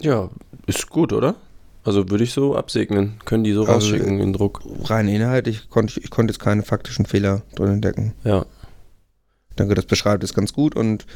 Ja, 0.00 0.30
ist 0.66 0.88
gut, 0.90 1.12
oder? 1.12 1.34
Also 1.84 2.10
würde 2.10 2.24
ich 2.24 2.32
so 2.32 2.54
absegnen. 2.54 3.14
Können 3.24 3.44
die 3.44 3.52
so 3.52 3.60
Also, 3.60 3.72
rausschicken, 3.72 4.18
den 4.18 4.32
Druck. 4.32 4.62
Rein 4.84 5.08
inhaltlich 5.08 5.70
konnte 5.70 5.98
ich, 5.98 6.04
ich 6.04 6.10
konnte 6.10 6.32
jetzt 6.32 6.40
keine 6.40 6.62
faktischen 6.62 7.06
Fehler 7.06 7.42
drin 7.54 7.72
entdecken. 7.74 8.14
Ja. 8.24 8.44
Ich 9.50 9.56
denke, 9.56 9.74
das 9.74 9.86
beschreibt 9.86 10.22
es 10.22 10.34
ganz 10.34 10.52
gut 10.52 10.76
und 10.76 11.06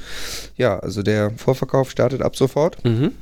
ja, 0.56 0.78
also 0.78 1.02
der 1.02 1.30
Vorverkauf 1.32 1.90
startet 1.90 2.22
ab 2.22 2.36
sofort. 2.36 2.84
Mhm. 2.84 3.12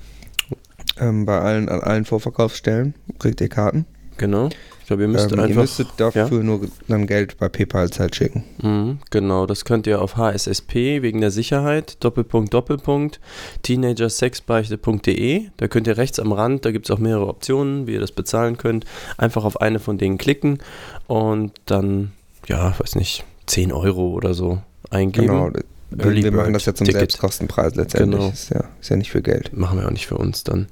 Ähm, 0.99 1.27
bei 1.27 1.41
allen, 1.41 1.69
an 1.69 1.81
allen 1.81 2.05
Vorverkaufsstellen 2.05 2.95
kriegt 3.19 3.41
ihr 3.41 3.49
Karten. 3.49 3.85
Genau. 4.21 4.51
Ich 4.81 4.87
glaube, 4.87 5.03
ihr 5.03 5.09
müsst 5.09 5.33
ähm, 5.33 5.41
einfach. 5.41 5.49
ihr 5.49 5.61
müsstet 5.63 5.89
dafür 5.97 6.43
nur 6.43 6.69
dann 6.89 7.07
Geld 7.07 7.39
bei 7.39 7.49
PayPal 7.49 7.89
halt 7.99 8.15
schicken. 8.15 8.45
Mhm, 8.61 8.99
genau, 9.09 9.47
das 9.47 9.65
könnt 9.65 9.87
ihr 9.87 10.03
auf 10.03 10.19
HSSP 10.19 11.01
wegen 11.01 11.23
der 11.23 11.31
Sicherheit, 11.31 11.97
Doppelpunkt, 12.05 12.53
Doppelpunkt, 12.53 13.19
teenagersexbeichte.de. 13.63 15.47
Da 15.57 15.69
könnt 15.69 15.87
ihr 15.87 15.97
rechts 15.97 16.21
am 16.21 16.33
Rand, 16.33 16.67
da 16.67 16.71
gibt 16.71 16.87
es 16.87 16.91
auch 16.91 16.99
mehrere 16.99 17.29
Optionen, 17.29 17.87
wie 17.87 17.95
ihr 17.95 18.01
das 18.01 18.13
bezahlen 18.13 18.59
könnt. 18.59 18.85
Einfach 19.17 19.45
auf 19.45 19.63
eine 19.63 19.79
von 19.79 19.97
denen 19.97 20.19
klicken 20.19 20.59
und 21.07 21.53
dann, 21.65 22.13
ja, 22.47 22.75
weiß 22.79 22.97
nicht, 22.97 23.25
10 23.47 23.73
Euro 23.73 24.11
oder 24.11 24.35
so 24.35 24.61
eingeben. 24.91 25.29
Genau. 25.29 25.51
Wir, 25.93 26.25
wir 26.25 26.33
machen 26.33 26.53
das 26.53 26.67
ja 26.67 26.75
zum 26.75 26.85
Ticket. 26.85 27.01
Selbstkostenpreis 27.01 27.75
letztendlich. 27.75 28.21
Genau. 28.21 28.33
Ist, 28.33 28.51
ja, 28.51 28.65
ist 28.81 28.91
ja 28.91 28.97
nicht 28.97 29.11
für 29.11 29.23
Geld. 29.23 29.57
Machen 29.57 29.79
wir 29.79 29.87
auch 29.87 29.93
nicht 29.93 30.07
für 30.07 30.19
uns 30.19 30.45
dann. 30.45 30.67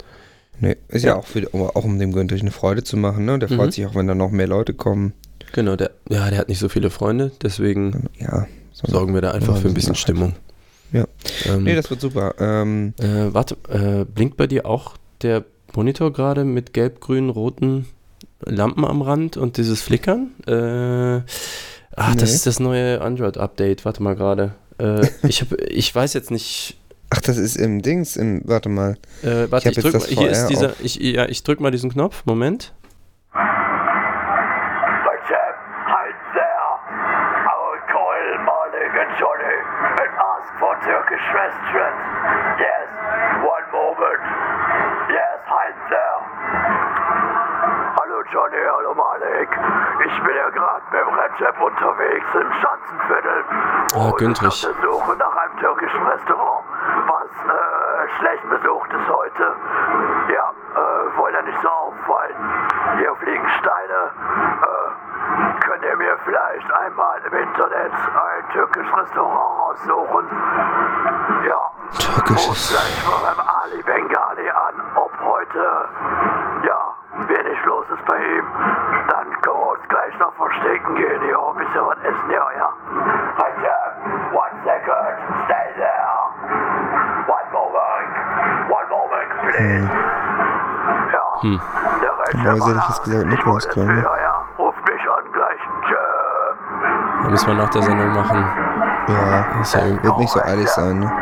Nee, 0.61 0.77
ist 0.89 1.03
ja, 1.05 1.11
Ja. 1.11 1.17
auch, 1.17 1.27
für, 1.27 1.53
auch 1.55 1.85
um 1.85 1.99
dem 1.99 2.13
Günther 2.13 2.37
eine 2.37 2.51
Freude 2.51 2.83
zu 2.85 2.97
machen. 2.97 3.25
Ne? 3.25 3.39
Der 3.39 3.51
Mhm. 3.51 3.57
freut 3.57 3.73
sich 3.73 3.87
auch, 3.87 3.95
wenn 3.95 4.07
da 4.07 4.15
noch 4.15 4.31
mehr 4.31 4.47
Leute 4.49 4.75
kommen. 4.75 5.13
Genau, 5.53 5.77
der, 5.77 5.93
ja, 6.11 6.29
der 6.31 6.39
hat 6.39 6.49
nicht 6.49 6.59
so 6.59 6.69
viele 6.69 6.91
Freunde, 6.91 7.31
deswegen 7.43 8.09
Ja. 8.19 8.47
So. 8.73 8.91
sorgen 8.91 9.15
wir 9.15 9.21
da 9.23 9.31
einfach 9.33 9.55
Ja, 9.57 9.61
für 9.63 9.69
ein 9.69 9.75
bisschen. 9.75 9.95
Stimmung. 9.95 10.35
Ja. 10.93 11.07
Ähm, 11.47 11.65
Nee, 11.65 11.75
das 11.75 11.91
wird 11.91 12.01
super. 12.01 12.35
Ähm, 12.39 12.95
Äh, 13.01 13.33
warte, 13.35 13.57
äh, 13.69 14.05
blinkt 14.05 14.37
bei 14.37 14.47
dir 14.47 14.67
auch 14.67 14.95
der 15.23 15.45
Monitor 15.75 16.13
gerade 16.13 16.45
mit 16.45 16.73
gelb-grün, 16.73 17.29
roten 17.31 17.87
Lampen 18.45 18.85
am 18.85 19.03
Rand 19.03 19.37
und 19.37 19.57
dieses 19.57 19.83
Flickern? 19.83 20.29
Äh, 20.47 21.23
ach, 21.97 22.15
das 22.15 22.31
Nee. 22.31 22.35
ist 22.37 22.47
das 22.47 22.61
neue 22.61 23.01
Android-Update. 23.01 23.85
Warte 23.85 24.03
mal 24.03 24.15
gerade. 24.17 24.55
Äh, 24.79 25.07
ich, 25.29 25.41
hab, 25.43 25.53
ich 25.61 25.93
weiß 25.95 26.15
jetzt 26.15 26.31
nicht. 26.31 26.77
Ach, 27.11 27.21
das 27.21 27.37
ist 27.39 27.57
im 27.57 27.83
Dings, 27.83 28.17
im, 28.17 28.43
warte 28.45 28.69
mal. 28.69 28.97
Äh, 29.23 29.51
warte, 29.51 29.69
ich, 29.71 29.77
jetzt 29.77 29.85
drück. 29.93 30.03
Hier 30.05 30.31
ist 30.31 30.47
dieser. 30.47 30.69
auf. 30.71 30.81
Ich, 30.81 30.97
ja, 30.97 31.27
ich 31.27 31.43
drück 31.43 31.61
mal 31.61 31.71
diesen 31.71 31.91
Knopf. 31.91 32.25
Moment. 32.27 32.73
Recep, 35.07 35.55
halt 35.87 36.17
there. 36.35 36.71
I 37.47 37.55
will 37.63 37.81
call 37.93 38.23
Malik 38.45 38.93
and 38.99 39.11
Johnny 39.19 39.57
and 40.03 40.13
ask 40.19 40.49
for 40.59 40.75
Turkish 40.85 41.25
restaurant. 41.35 41.97
Yes, 42.59 42.89
one 43.45 43.67
moment. 43.73 44.23
Yes, 45.11 45.39
halt 45.49 45.77
there. 45.89 46.19
Hallo 47.99 48.23
Johnny, 48.33 48.63
hallo 48.65 48.95
Malik. 48.95 49.49
Ich 50.07 50.17
bin 50.25 50.35
ja 50.37 50.49
gerade 50.51 50.83
mit 50.91 51.01
dem 51.01 51.09
Recep 51.15 51.57
unterwegs 51.61 52.29
im 52.35 52.51
Schanzenviertel. 52.61 53.45
Ah, 53.95 54.09
Und 54.09 54.17
Güntrich. 54.19 54.67
Auf 54.67 54.73
der 54.73 54.91
Suche 54.91 55.17
nach 55.17 55.37
einem 55.37 55.57
türkischen 55.61 56.03
Restaurant, 56.07 56.65
schlecht 58.19 58.49
besucht 58.51 58.93
ist 58.93 59.09
heute. 59.09 59.55
Ja, 60.33 60.53
äh, 60.75 61.19
wollt 61.19 61.35
ihr 61.35 61.43
nicht 61.43 61.61
so 61.63 61.69
auffallen. 61.69 62.35
Hier 62.99 63.15
fliegen 63.17 63.49
Steine. 63.61 64.11
Äh, 64.63 65.61
könnt 65.65 65.85
ihr 65.85 65.97
mir 65.97 66.19
vielleicht 66.25 66.73
einmal 66.73 67.21
im 67.25 67.39
Internet 67.39 67.93
ein 67.93 68.53
türkisches 68.53 68.97
Restaurant 68.97 69.61
aussuchen? 69.61 70.27
Ja. 71.47 71.71
Türkisches. 71.99 72.77
Normalerweise 92.57 92.69
hätte 92.71 92.79
ich 92.81 92.89
jetzt 92.97 93.05
gesagt, 93.05 93.25
Ich 93.25 93.31
Nikolaus 93.31 93.55
muss 93.55 93.65
jetzt 93.65 93.75
kommen, 93.75 93.87
ne? 93.97 94.03
ja. 94.03 94.45
Ruft 94.59 94.79
mich 94.79 95.03
an 95.11 95.33
gleich. 95.33 95.61
Da 97.23 97.29
müssen 97.31 97.47
wir 97.49 97.55
nach 97.55 97.71
der 97.71 97.83
Sendung 97.83 98.09
machen. 98.15 98.45
Ja, 99.09 99.61
Ist 99.61 99.75
ja 99.75 100.03
wird 100.03 100.19
nicht 100.19 100.31
so 100.31 100.41
eilig 100.43 100.69
sein, 100.69 100.99
ne? 101.01 101.13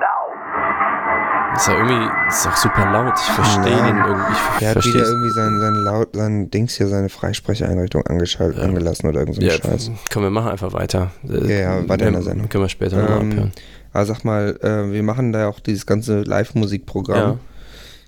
Now. 0.00 1.54
Ist 1.56 1.68
ja 1.68 1.74
irgendwie, 1.74 2.10
ist 2.28 2.46
auch 2.48 2.56
super 2.56 2.90
laut. 2.90 3.12
Ich 3.16 3.30
verstehe 3.32 3.76
Ja. 3.78 3.86
den 3.86 3.96
irgendwie. 3.98 4.32
Ich 4.32 4.58
Der 4.58 4.70
hat 4.70 4.84
wieder 4.84 5.04
irgendwie 5.04 5.30
sein, 5.30 5.60
sein 5.60 5.74
laut, 5.76 6.08
sein 6.14 6.50
Dings 6.50 6.74
hier, 6.74 6.88
seine 6.88 7.08
Freisprecheinrichtung 7.08 8.04
angeschaltet, 8.06 8.60
angelassen 8.62 9.08
oder 9.08 9.20
irgend 9.20 9.36
so 9.36 9.42
Ja, 9.42 9.52
Scheiß. 9.52 9.90
komm, 10.12 10.22
wir 10.24 10.30
machen 10.30 10.50
einfach 10.50 10.72
weiter. 10.72 11.10
Äh, 11.28 11.46
Ja, 11.62 11.76
ja, 11.80 11.88
weiter 11.88 12.06
in 12.08 12.14
der 12.14 12.22
Sendung. 12.22 12.48
Können 12.48 12.64
wir 12.64 12.68
später 12.68 12.96
nochmal 12.96 13.20
Ähm, 13.20 13.30
abhören. 13.30 13.52
aber 13.92 14.04
sag 14.04 14.24
mal, 14.24 14.58
äh, 14.62 14.90
wir 14.92 15.02
machen 15.04 15.32
da 15.32 15.40
ja 15.40 15.48
auch 15.48 15.60
dieses 15.60 15.86
ganze 15.86 16.22
Live-Musikprogramm. 16.22 17.38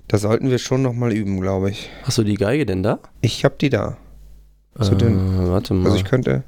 Da 0.07 0.17
sollten 0.17 0.49
wir 0.49 0.57
schon 0.57 0.81
nochmal 0.81 1.11
üben, 1.11 1.41
glaube 1.41 1.69
ich. 1.71 1.89
Hast 2.03 2.17
du 2.17 2.23
die 2.23 2.35
Geige 2.35 2.65
denn 2.65 2.81
da? 2.83 2.99
Ich 3.21 3.43
hab 3.43 3.59
die 3.59 3.69
da. 3.69 3.97
Zu 4.79 4.93
äh, 4.93 4.97
den- 4.97 5.47
warte 5.49 5.73
mal. 5.73 5.85
Also 5.85 5.97
ich 5.97 6.05
könnte, 6.05 6.43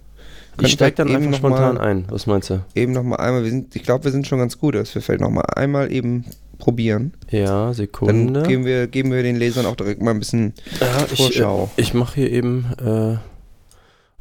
ich 0.62 0.72
steig 0.74 0.96
dann 0.96 1.14
einfach 1.14 1.34
spontan 1.38 1.76
mal- 1.76 1.82
ein. 1.82 2.06
Was 2.10 2.26
meinst 2.28 2.50
du? 2.50 2.64
eben 2.76 2.94
nochmal 2.94 3.20
einmal, 3.20 3.44
wir 3.44 3.50
sind, 3.50 3.76
ich 3.76 3.84
glaube, 3.84 4.06
wir 4.06 4.12
sind 4.12 4.28
schon 4.28 4.40
ganz 4.40 4.58
gut, 4.58 4.76
dass 4.76 4.94
wir 4.96 5.02
vielleicht 5.02 5.22
nochmal 5.22 5.46
einmal 5.56 5.92
eben 5.92 6.26
probieren. 6.58 7.14
Ja, 7.32 7.66
Dann 7.66 7.74
Sekunde. 7.74 8.44
geben 8.44 8.66
wir, 8.66 8.88
geben 8.88 9.12
wir 9.12 9.24
den 9.24 9.36
Lesern 9.38 9.66
auch 9.66 9.76
direkt 9.76 10.02
mal 10.02 10.12
ein 10.12 10.20
bisschen 10.20 10.54
ja, 10.80 10.88
ich, 11.06 11.12
äh, 11.14 11.16
Vorschau. 11.24 11.72
ich 11.76 11.94
mache 11.94 12.16
hier 12.16 12.32
eben. 12.32 12.66
Äh, 12.84 13.18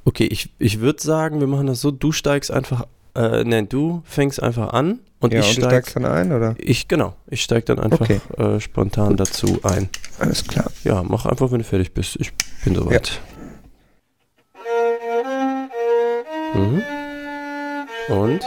okay, 0.04 0.24
ich, 0.30 0.52
ich 0.58 0.80
würde 0.80 1.02
sagen, 1.02 1.40
wir 1.40 1.46
machen 1.46 1.66
das 1.66 1.80
so: 1.80 1.90
Du 1.90 2.10
steigst 2.12 2.50
einfach. 2.50 2.86
Äh, 3.14 3.44
nein, 3.44 3.68
du 3.68 4.02
fängst 4.04 4.42
einfach 4.42 4.72
an 4.72 5.00
und 5.20 5.32
ja, 5.32 5.40
ich 5.40 5.48
und 5.48 5.56
du 5.56 5.60
steig. 5.62 5.70
steigst 5.84 5.96
dann 5.96 6.04
ein, 6.04 6.32
oder? 6.32 6.54
Ich, 6.58 6.86
genau, 6.88 7.14
ich 7.26 7.42
steig 7.42 7.66
dann 7.66 7.78
einfach 7.78 8.00
Okay. 8.00 8.20
äh, 8.36 8.60
spontan 8.60 9.16
dazu 9.16 9.58
ein. 9.64 9.88
Alles 10.18 10.44
klar. 10.44 10.70
Ja, 10.84 11.02
mach 11.02 11.26
einfach, 11.26 11.50
wenn 11.50 11.58
du 11.58 11.64
fertig 11.64 11.92
bist. 11.92 12.16
Ich 12.20 12.32
bin 12.64 12.74
soweit. 12.74 13.20
Mhm. 16.54 16.82
Und? 18.08 18.40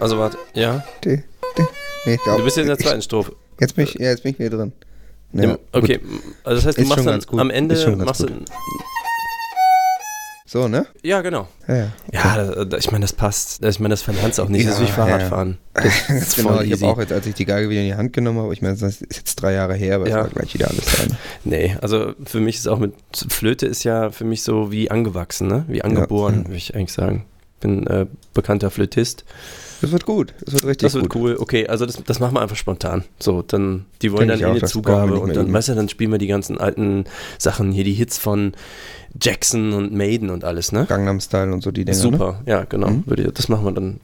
Also 0.00 0.18
warte, 0.18 0.38
ja. 0.54 0.84
Die- 1.04 1.16
die- 1.56 1.62
Nee, 2.06 2.18
glaub, 2.24 2.38
Du 2.38 2.44
bist 2.44 2.56
jetzt 2.56 2.64
in 2.64 2.68
der 2.68 2.78
ich- 2.78 2.84
zweiten 2.86 3.02
Strophe. 3.02 3.32
Jetzt 3.60 3.74
bin 3.76 3.84
ich, 3.84 3.94
ja, 3.94 4.10
jetzt 4.10 4.22
bin 4.22 4.32
ich 4.32 4.38
wieder 4.38 4.56
drin. 4.56 4.72
Ja, 5.32 5.42
Ja, 5.44 5.58
okay, 5.72 6.00
also 6.44 6.56
das 6.56 6.66
heißt, 6.66 6.78
du 6.78 6.82
Ist 6.82 6.88
machst 6.88 7.04
dann 7.04 7.12
ganz 7.14 7.26
gut. 7.26 7.38
am 7.40 7.50
Ende 7.50 7.96
machst 7.96 8.22
du. 8.22 8.28
So, 10.46 10.66
ne? 10.66 10.86
Ja, 11.02 11.20
genau. 11.20 11.46
Ja, 11.66 11.76
ja. 11.76 11.92
Ja, 12.10 12.36
da- 12.46 12.64
da- 12.64 12.76
ich 12.78 12.90
meine, 12.90 13.02
das 13.02 13.12
passt. 13.12 13.62
Ich 13.62 13.80
meine, 13.80 13.92
das 13.92 14.00
verlernst 14.00 14.38
du 14.38 14.42
auch 14.44 14.48
nicht. 14.48 14.66
das 14.66 14.76
ist 14.76 14.80
wie 14.80 14.86
Ja, 14.86 14.92
Fahrradfahren. 14.92 15.58
Das 15.74 16.08
ist 16.08 16.36
genau, 16.36 16.62
ich 16.62 16.72
habe 16.72 16.86
auch 16.86 16.98
jetzt, 16.98 17.12
als 17.12 17.26
ich 17.26 17.34
die 17.34 17.44
Geige 17.44 17.68
wieder 17.68 17.82
in 17.82 17.88
die 17.88 17.94
Hand 17.94 18.14
genommen 18.14 18.38
habe, 18.38 18.54
ich 18.54 18.62
meine, 18.62 18.74
das 18.74 19.00
ist 19.02 19.14
jetzt 19.14 19.36
drei 19.42 19.52
Jahre 19.52 19.74
her, 19.74 19.96
aber 19.96 20.04
es 20.06 20.10
Ja. 20.10 20.16
war 20.22 20.28
gleich 20.28 20.54
wieder 20.54 20.68
alles 20.68 20.86
sein. 20.86 21.14
Nee, 21.44 21.76
also 21.82 22.14
für 22.24 22.40
mich 22.40 22.56
ist 22.56 22.66
auch 22.66 22.78
mit 22.78 22.94
Flöte 23.28 23.66
ist 23.66 23.84
ja 23.84 24.10
für 24.10 24.24
mich 24.24 24.42
so 24.42 24.72
wie 24.72 24.90
angewachsen, 24.90 25.48
ne? 25.48 25.66
Wie 25.68 25.82
angeboren, 25.82 26.36
Ja. 26.38 26.44
würde 26.46 26.56
ich 26.56 26.74
eigentlich 26.74 26.94
sagen. 26.94 27.26
Bin 27.60 27.86
äh, 27.86 28.06
bekannter 28.34 28.70
Flötist. 28.70 29.24
Das 29.80 29.92
wird 29.92 30.06
gut, 30.06 30.34
das 30.44 30.54
wird 30.54 30.64
richtig 30.64 30.86
Das 30.86 30.94
wird 30.94 31.08
gut. 31.08 31.22
cool. 31.22 31.36
Okay, 31.38 31.68
also 31.68 31.86
das, 31.86 32.02
das 32.04 32.18
machen 32.18 32.34
wir 32.34 32.40
einfach 32.40 32.56
spontan. 32.56 33.04
So, 33.20 33.42
dann, 33.42 33.84
die 34.02 34.10
wollen 34.10 34.26
Denk 34.28 34.40
dann 34.40 34.50
ich 34.56 34.60
eine 34.62 34.68
Zugabe 34.68 35.20
und 35.20 35.36
dann, 35.36 35.52
weißt 35.52 35.68
du, 35.68 35.74
dann 35.76 35.88
spielen 35.88 36.10
wir 36.10 36.18
die 36.18 36.26
ganzen 36.26 36.58
alten 36.58 37.04
Sachen 37.38 37.70
hier, 37.70 37.84
die 37.84 37.92
Hits 37.92 38.18
von 38.18 38.52
Jackson 39.20 39.72
und 39.72 39.92
Maiden 39.92 40.30
und 40.30 40.44
alles, 40.44 40.72
ne? 40.72 40.84
Gangnam 40.88 41.20
Style 41.20 41.52
und 41.52 41.62
so 41.62 41.70
die 41.70 41.84
Dinger. 41.84 41.96
Ne? 41.96 42.02
Super, 42.02 42.42
ja, 42.46 42.64
genau. 42.64 42.90
Mhm. 42.90 43.02
Würde, 43.06 43.32
das 43.32 43.48
machen 43.48 43.64
wir 43.64 43.72
dann. 43.72 44.00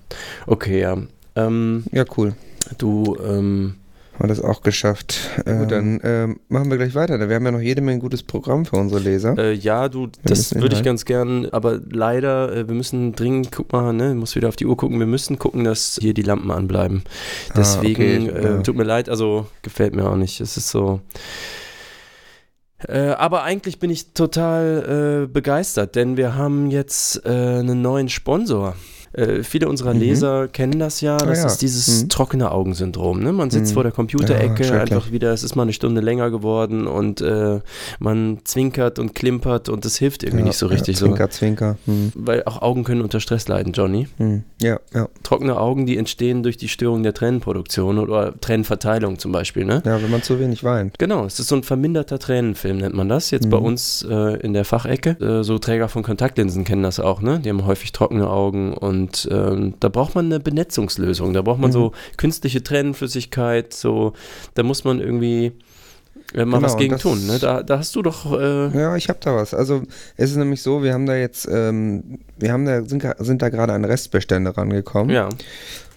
Okay, 0.46 0.80
ja. 0.80 0.96
Ähm, 1.36 1.84
Ja, 1.90 2.04
cool. 2.16 2.34
du, 2.78 3.16
ähm, 3.24 3.74
Haben 4.14 4.24
wir 4.24 4.28
das 4.28 4.40
auch 4.40 4.62
geschafft. 4.62 5.18
Äh, 5.44 5.56
gut, 5.56 5.72
dann 5.72 6.00
ähm, 6.04 6.40
machen 6.48 6.70
wir 6.70 6.76
gleich 6.76 6.94
weiter. 6.94 7.18
Wir 7.28 7.34
haben 7.34 7.44
ja 7.44 7.50
noch 7.50 7.60
jede 7.60 7.80
Menge 7.80 7.98
gutes 7.98 8.22
Programm 8.22 8.64
für 8.64 8.76
unsere 8.76 9.00
Leser. 9.00 9.36
Äh, 9.36 9.54
ja, 9.54 9.88
du, 9.88 10.06
das 10.22 10.38
müssen 10.52 10.62
würde 10.62 10.76
ich 10.76 10.84
ganz 10.84 11.04
gern, 11.04 11.48
aber 11.50 11.80
leider, 11.90 12.54
äh, 12.54 12.68
wir 12.68 12.76
müssen 12.76 13.14
dringend, 13.14 13.50
guck 13.50 13.72
mal, 13.72 13.92
ne, 13.92 14.14
muss 14.14 14.36
wieder 14.36 14.48
auf 14.48 14.56
die 14.56 14.66
Uhr 14.66 14.76
gucken, 14.76 15.00
wir 15.00 15.06
müssen 15.06 15.36
gucken, 15.38 15.64
dass 15.64 15.98
hier 16.00 16.14
die 16.14 16.22
Lampen 16.22 16.52
anbleiben. 16.52 17.02
Ah, 17.50 17.54
Deswegen, 17.56 18.30
okay, 18.30 18.38
äh, 18.38 18.44
ja. 18.44 18.62
tut 18.62 18.76
mir 18.76 18.84
leid, 18.84 19.08
also 19.08 19.46
gefällt 19.62 19.96
mir 19.96 20.08
auch 20.08 20.16
nicht. 20.16 20.40
Es 20.40 20.56
ist 20.56 20.68
so. 20.68 21.00
Äh, 22.86 23.08
aber 23.08 23.42
eigentlich 23.42 23.80
bin 23.80 23.90
ich 23.90 24.12
total 24.12 25.24
äh, 25.24 25.26
begeistert, 25.26 25.96
denn 25.96 26.16
wir 26.16 26.34
haben 26.36 26.70
jetzt 26.70 27.24
äh, 27.24 27.30
einen 27.30 27.82
neuen 27.82 28.08
Sponsor. 28.08 28.76
Äh, 29.14 29.42
viele 29.42 29.68
unserer 29.68 29.94
Mhm. 29.94 30.00
Leser 30.00 30.48
kennen 30.48 30.78
das 30.78 31.00
ja. 31.00 31.16
Das 31.16 31.38
ja. 31.40 31.46
ist 31.46 31.58
dieses 31.62 32.02
Mhm. 32.04 32.08
trockene 32.08 32.50
Augensyndrom. 32.52 33.20
Ne? 33.22 33.32
Man 33.32 33.50
sitzt 33.50 33.70
Mhm. 33.70 33.74
vor 33.74 33.82
der 33.84 33.92
Computerecke, 33.92 34.64
Ja, 34.64 34.80
einfach 34.80 35.10
wieder, 35.12 35.32
es 35.32 35.42
ist 35.42 35.54
mal 35.56 35.62
eine 35.62 35.72
Stunde 35.72 36.00
länger 36.00 36.30
geworden 36.30 36.86
und 36.86 37.20
äh, 37.20 37.60
man 37.98 38.38
zwinkert 38.44 38.98
und 38.98 39.14
klimpert 39.14 39.68
und 39.68 39.84
es 39.84 39.96
hilft 39.96 40.22
irgendwie 40.22 40.40
Ja, 40.42 40.46
nicht 40.48 40.58
so 40.58 40.66
richtig. 40.66 40.96
Zwinker, 40.96 41.30
zwinker. 41.30 41.76
Hm. 41.86 42.12
so. 42.14 42.26
Weil 42.26 42.44
auch 42.44 42.62
Augen 42.62 42.84
können 42.84 43.02
unter 43.02 43.20
Stress 43.20 43.48
leiden, 43.48 43.72
Johnny. 43.72 44.08
Hm. 44.18 44.42
Ja, 44.60 44.78
ja. 44.92 45.08
Trockene 45.22 45.58
Augen, 45.58 45.86
die 45.86 45.96
entstehen 45.96 46.42
durch 46.42 46.56
die 46.56 46.68
Störung 46.68 47.02
der 47.02 47.14
Tränenproduktion 47.14 47.98
oder 47.98 48.34
Tränenverteilung 48.40 49.18
zum 49.18 49.32
Beispiel. 49.32 49.64
Ne? 49.64 49.82
Ja, 49.84 50.02
wenn 50.02 50.10
man 50.10 50.22
zu 50.22 50.38
wenig 50.40 50.64
weint. 50.64 50.98
Genau, 50.98 51.24
es 51.24 51.38
ist 51.38 51.48
so 51.48 51.56
ein 51.56 51.62
verminderter 51.62 52.18
Tränenfilm, 52.18 52.78
nennt 52.78 52.94
man 52.94 53.08
das. 53.08 53.30
Jetzt 53.30 53.50
bei 53.50 53.58
Mhm. 53.58 53.64
uns 53.66 54.06
äh, 54.08 54.36
in 54.40 54.52
der 54.52 54.64
Fachecke. 54.64 55.10
Äh, 55.20 55.42
so 55.44 55.58
Träger 55.58 55.88
von 55.88 56.02
Kontaktlinsen 56.02 56.64
kennen 56.64 56.82
das 56.82 57.00
auch, 57.00 57.20
ne? 57.20 57.40
Die 57.40 57.48
haben 57.48 57.64
häufig 57.66 57.92
trockene 57.92 58.28
Augen 58.28 58.74
und 58.74 59.03
ähm, 59.30 59.74
da 59.80 59.88
braucht 59.88 60.14
man 60.14 60.26
eine 60.26 60.40
Benetzungslösung. 60.40 61.32
Da 61.32 61.42
braucht 61.42 61.58
man 61.60 61.70
Mhm. 61.70 61.74
so 61.74 61.92
künstliche 62.16 62.62
Tränenflüssigkeit, 62.62 63.72
so, 63.74 64.12
da 64.54 64.62
muss 64.62 64.84
man 64.84 65.00
irgendwie 65.00 65.52
äh, 66.32 66.44
mal 66.44 66.56
Genau, 66.58 66.62
was 66.62 66.72
und 66.74 66.78
gegen 66.80 66.98
tun. 66.98 67.26
Ne? 67.26 67.38
Da, 67.38 67.62
da 67.62 67.78
hast 67.78 67.94
du 67.96 68.02
doch. 68.02 68.32
Äh, 68.38 68.76
Ja, 68.78 68.96
ich 68.96 69.08
habe 69.08 69.18
da 69.22 69.34
was. 69.36 69.52
Also 69.54 69.82
es 70.16 70.30
ist 70.30 70.36
nämlich 70.36 70.62
so, 70.62 70.82
wir 70.82 70.92
haben 70.94 71.06
da 71.06 71.16
jetzt, 71.16 71.46
ähm, 71.50 72.18
wir 72.38 72.52
haben 72.52 72.64
da, 72.64 72.82
sind, 72.84 73.04
sind 73.18 73.42
da 73.42 73.48
gerade 73.50 73.72
an 73.72 73.84
Restbestände 73.84 74.56
rangekommen. 74.56 75.14
ja, 75.14 75.28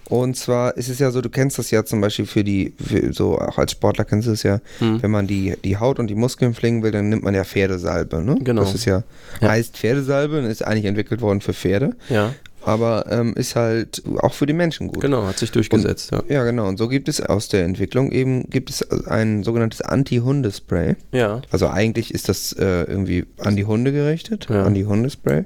Und 0.08 0.36
zwar 0.36 0.76
ist 0.76 0.88
es 0.88 0.98
ja 1.00 1.10
so, 1.10 1.20
du 1.22 1.28
kennst 1.30 1.58
das 1.58 1.70
ja 1.70 1.84
zum 1.84 2.00
Beispiel 2.00 2.26
für 2.26 2.42
die, 2.44 2.72
für 2.82 3.12
so 3.12 3.38
auch 3.38 3.58
als 3.58 3.72
Sportler 3.72 4.04
kennst 4.04 4.26
du 4.28 4.32
es 4.32 4.42
ja, 4.42 4.60
Hm. 4.78 5.02
wenn 5.02 5.10
man 5.10 5.26
die, 5.26 5.54
die 5.64 5.76
Haut 5.76 5.98
und 5.98 6.06
die 6.08 6.14
Muskeln 6.14 6.54
pflegen 6.54 6.82
will, 6.82 6.90
dann 6.92 7.08
nimmt 7.08 7.22
man 7.24 7.34
ja 7.34 7.44
Pferdesalbe. 7.44 8.22
Ne? 8.22 8.36
Genau. 8.40 8.62
Das 8.62 8.74
ist 8.74 8.84
ja, 8.84 9.02
Ja. 9.40 9.48
heißt 9.50 9.76
Pferdesalbe 9.76 10.38
und 10.38 10.44
ist 10.46 10.62
eigentlich 10.64 10.84
entwickelt 10.86 11.20
worden 11.20 11.40
für 11.40 11.52
Pferde, 11.52 11.94
ja, 12.10 12.32
aber 12.64 13.06
ähm, 13.10 13.34
ist 13.34 13.56
halt 13.56 14.02
auch 14.18 14.34
für 14.34 14.46
die 14.46 14.52
Menschen 14.52 14.88
gut. 14.88 15.00
genau, 15.00 15.26
hat 15.26 15.38
sich 15.38 15.50
durchgesetzt. 15.52 16.10
Ja. 16.12 16.22
Ja, 16.28 16.44
genau. 16.44 16.66
Und 16.68 16.76
so 16.78 16.88
gibt 16.88 17.08
es 17.08 17.20
aus 17.20 17.48
der 17.48 17.64
Entwicklung 17.64 18.10
eben 18.12 18.48
gibt 18.50 18.70
es 18.70 18.82
ein 19.06 19.42
sogenanntes 19.44 19.80
Anti-Hundespray. 19.80 20.96
ja, 21.12 21.40
Also 21.50 21.68
eigentlich 21.68 22.12
ist 22.12 22.28
das 22.28 22.52
äh, 22.52 22.82
irgendwie 22.84 23.26
an 23.38 23.56
die 23.56 23.64
Hunde 23.64 23.92
gerichtet, 23.92 24.46
Ja. 24.50 24.64
an 24.64 24.74
die 24.74 24.84
Hundespray. 24.86 25.44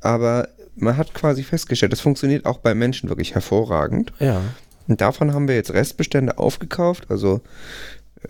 Aber 0.00 0.48
man 0.76 0.96
hat 0.96 1.12
quasi 1.14 1.42
festgestellt, 1.42 1.92
das 1.92 2.00
funktioniert 2.00 2.46
auch 2.46 2.58
bei 2.58 2.74
Menschen 2.74 3.08
wirklich 3.08 3.34
hervorragend. 3.34 4.12
ja. 4.18 4.40
Und 4.86 5.02
davon 5.02 5.34
haben 5.34 5.48
wir 5.48 5.54
jetzt 5.54 5.74
Restbestände 5.74 6.38
aufgekauft. 6.38 7.10
Also 7.10 7.42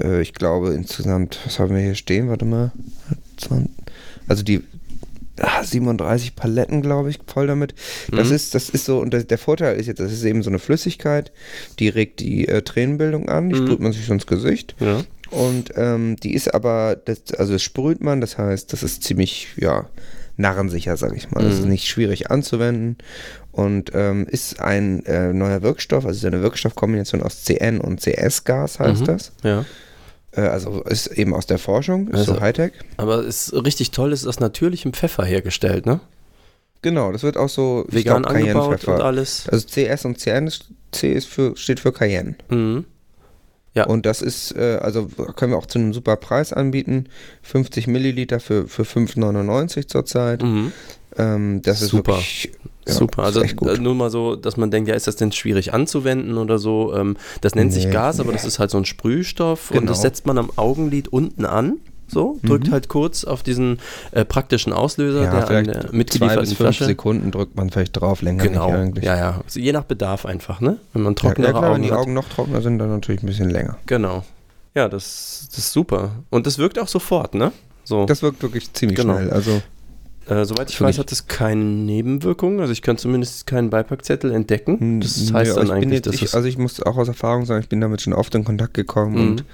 äh, 0.02 0.20
ich 0.20 0.35
glaube 0.35 0.74
insgesamt, 0.74 1.38
was 1.44 1.61
haben 1.61 1.72
wir 1.72 1.81
hier 1.81 1.94
stehen? 1.94 2.28
Warte 2.28 2.44
mal. 2.44 2.72
20, 3.37 3.70
also 4.26 4.42
die 4.42 4.64
37 5.62 6.35
Paletten, 6.37 6.83
glaube 6.83 7.11
ich, 7.11 7.18
voll 7.27 7.46
damit. 7.46 7.74
Das 8.12 8.29
Mhm. 8.29 8.35
ist, 8.35 8.55
das 8.55 8.68
ist 8.68 8.85
so, 8.85 8.98
und 9.01 9.12
der, 9.12 9.24
der 9.24 9.38
Vorteil 9.38 9.77
ist 9.79 9.87
jetzt, 9.87 10.01
das 10.01 10.12
ist 10.12 10.24
eben 10.24 10.42
so 10.42 10.51
eine 10.51 10.59
Flüssigkeit, 10.59 11.33
die 11.79 11.88
regt 11.88 12.20
die 12.20 12.46
äh, 12.48 12.62
Tränenbildung 12.62 13.29
an, 13.29 13.48
die 13.48 13.59
Mhm. 13.61 13.66
sprüht 13.66 13.81
man 13.81 13.92
sich 13.92 14.09
ins 14.09 14.27
Gesicht. 14.27 14.74
ja. 14.81 15.03
Und 15.31 15.72
ähm, 15.77 16.16
die 16.16 16.33
ist 16.33 16.55
aber, 16.55 16.96
das, 17.05 17.35
also 17.37 17.53
das 17.53 17.62
sprüht 17.62 18.01
man, 18.01 18.22
das 18.22 18.38
heißt, 18.38 18.72
das 18.72 18.83
ist 18.83 19.05
ziemlich, 19.05 19.48
ja, 19.57 19.85
narrensicher, 20.38 20.96
sag 20.96 21.14
ich 21.16 21.31
mal. 21.31 21.42
Das 21.44 21.55
ist 21.57 21.64
Mhm. 21.64 21.70
nicht 21.72 21.87
schwierig 21.87 22.31
anzuwenden 22.31 22.96
und 23.53 23.90
ähm, 23.92 24.27
ist 24.27 24.59
ein 24.61 25.05
äh, 25.05 25.35
neuer 25.35 25.61
Wirkstoff, 25.62 26.07
also 26.07 26.16
ist 26.16 26.24
eine 26.24 26.42
Wirkstoffkombination 26.42 27.22
aus 27.22 27.42
CN 27.44 27.79
und 27.81 28.01
CS-Gas 28.01 28.79
heißt 28.79 29.03
Mhm. 29.03 29.05
das. 29.07 29.33
Ja. 29.42 29.64
Äh, 30.32 30.42
also 30.42 30.82
ist 30.82 31.06
eben 31.08 31.34
aus 31.34 31.46
der 31.46 31.58
Forschung, 31.58 32.08
ist 32.08 32.18
Also- 32.18 32.34
so 32.34 32.40
Hightech. 32.40 32.72
Aber 32.96 33.18
es 33.26 33.48
ist 33.48 33.64
richtig 33.64 33.90
toll, 33.90 34.12
es 34.12 34.22
ist 34.22 34.26
aus 34.28 34.40
natürlichem 34.40 34.92
Pfeffer 34.92 35.24
hergestellt, 35.24 35.86
ne? 35.86 36.00
Genau, 36.82 37.10
das 37.10 37.24
wird 37.24 37.36
auch 37.36 37.48
so 37.48 37.84
Vegan 37.88 38.22
glaub, 38.22 38.34
angebaut 38.36 38.84
und 38.84 39.00
alles. 39.00 39.48
Also 39.48 39.66
CS 39.66 40.04
und 40.04 40.20
CN, 40.20 40.46
ist, 40.46 40.66
C 40.92 41.12
ist 41.12 41.26
für, 41.26 41.56
steht 41.56 41.80
für 41.80 41.92
Cayenne. 41.92 42.36
Mhm. 42.50 42.84
Ja. 43.74 43.86
Und 43.86 44.06
das 44.06 44.22
ist, 44.22 44.54
äh, 44.56 44.78
also 44.80 45.06
können 45.36 45.52
wir 45.52 45.58
auch 45.58 45.66
zu 45.66 45.78
einem 45.78 45.92
super 45.92 46.16
Preis 46.16 46.52
anbieten. 46.52 47.06
50 47.42 47.86
Milliliter 47.88 48.38
für, 48.40 48.68
für 48.68 48.82
5,99 48.84 49.88
zurzeit. 49.88 50.42
Mhm. 50.42 50.72
Ähm, 51.16 51.62
das 51.62 51.82
ist 51.82 51.90
Super. 51.90 52.12
wirklich 52.12 52.52
ja, 52.88 52.94
Super, 52.94 53.22
also 53.24 53.42
äh, 53.42 53.79
nur 53.79 53.94
mal 53.94 54.11
so, 54.11 54.35
dass 54.37 54.57
man 54.57 54.70
denkt, 54.70 54.88
ja, 54.88 54.94
ist 54.94 55.07
das 55.07 55.16
denn 55.16 55.31
schwierig 55.33 55.72
anzuwenden 55.74 56.38
oder 56.38 56.59
so? 56.59 56.94
Ähm, 56.96 57.16
das 57.40 57.55
nennt 57.55 57.72
sich 57.72 57.87
Nee, 57.87 57.92
Gas, 57.92 58.18
aber 58.20 58.31
nee. 58.31 58.35
das 58.37 58.44
ist 58.44 58.59
halt 58.59 58.70
so 58.70 58.79
ein 58.79 58.85
Sprühstoff 58.85 59.70
und 59.70 59.79
Genau. 59.81 59.90
das 59.92 60.03
setzt 60.03 60.27
man 60.27 60.38
am 60.38 60.51
Augenlid 60.57 61.09
unten 61.09 61.44
an. 61.44 61.74
So, 62.11 62.38
drückt 62.42 62.68
Mhm. 62.68 62.72
halt 62.72 62.88
kurz 62.88 63.24
auf 63.24 63.42
diesen 63.42 63.81
äh, 64.12 64.24
praktischen 64.24 64.72
Auslöser, 64.72 65.24
ja, 65.24 65.44
der 65.44 65.59
an 65.59 65.64
der 65.66 65.81
zwei 65.83 65.92
mitgelieferten 65.94 66.40
bis 66.40 66.48
fünf 66.55 66.59
Flasche. 66.61 66.87
Sekunden 66.87 67.31
drückt 67.31 67.55
man 67.55 67.68
vielleicht 67.68 68.01
drauf, 68.01 68.22
länger 68.22 68.42
Genau, 68.44 68.68
nicht 68.70 68.77
eigentlich. 68.79 69.05
ja, 69.05 69.14
ja. 69.16 69.40
Also 69.44 69.61
je 69.61 69.72
nach 69.72 69.85
Bedarf 69.85 70.24
einfach, 70.24 70.62
ne? 70.62 70.79
Wenn 70.94 71.03
man 71.03 71.14
trockenere 71.16 71.53
ja, 71.53 71.59
klar, 71.59 71.64
wenn 71.64 71.72
Augen 71.74 71.83
die 71.83 71.90
hat. 71.92 71.98
Augen 71.98 72.14
noch 72.14 72.27
trockener 72.31 72.62
sind, 72.62 72.79
dann 72.79 72.88
natürlich 72.88 73.22
ein 73.22 73.27
bisschen 73.27 73.51
länger. 73.51 73.77
Genau. 73.85 74.24
Ja, 74.74 74.88
das, 74.88 75.48
das 75.51 75.59
ist 75.59 75.72
super. 75.72 76.12
Und 76.31 76.46
das 76.46 76.57
wirkt 76.57 76.79
auch 76.79 76.88
sofort, 76.88 77.35
ne? 77.35 77.53
So. 77.85 78.07
Das 78.07 78.22
wirkt 78.22 78.42
wirklich 78.42 78.72
ziemlich 78.72 78.98
Genau. 78.98 79.14
schnell. 79.16 79.31
Also 79.31 79.61
Äh, 80.28 80.44
soweit 80.44 80.70
ich 80.70 80.76
Für 80.76 80.84
weiß, 80.84 80.96
mich- 80.96 80.98
hat 81.00 81.12
es 81.12 81.26
keine 81.26 81.62
Nebenwirkungen. 81.64 82.60
Also 82.60 82.72
ich 82.72 82.82
kann 82.82 82.98
zumindest 82.98 83.46
keinen 83.46 83.70
Beipackzettel 83.70 84.30
entdecken. 84.32 84.78
Hm, 84.78 85.00
Das 85.00 85.32
heißt 85.32 85.52
aber 85.52 85.60
dann 85.66 85.70
eigentlich, 85.70 85.92
jetzt, 86.04 86.06
dass 86.06 86.14
ich. 86.16 86.34
Also 86.34 86.46
ich 86.48 86.58
muss 86.58 86.82
auch 86.82 86.96
aus 86.96 87.08
Erfahrung 87.08 87.46
sagen, 87.46 87.62
ich 87.62 87.68
bin 87.68 87.80
damit 87.80 88.02
schon 88.02 88.12
oft 88.12 88.34
in 88.34 88.44
Kontakt 88.44 88.74
gekommen 88.74 89.14
Mhm. 89.14 89.28
und 89.30 89.44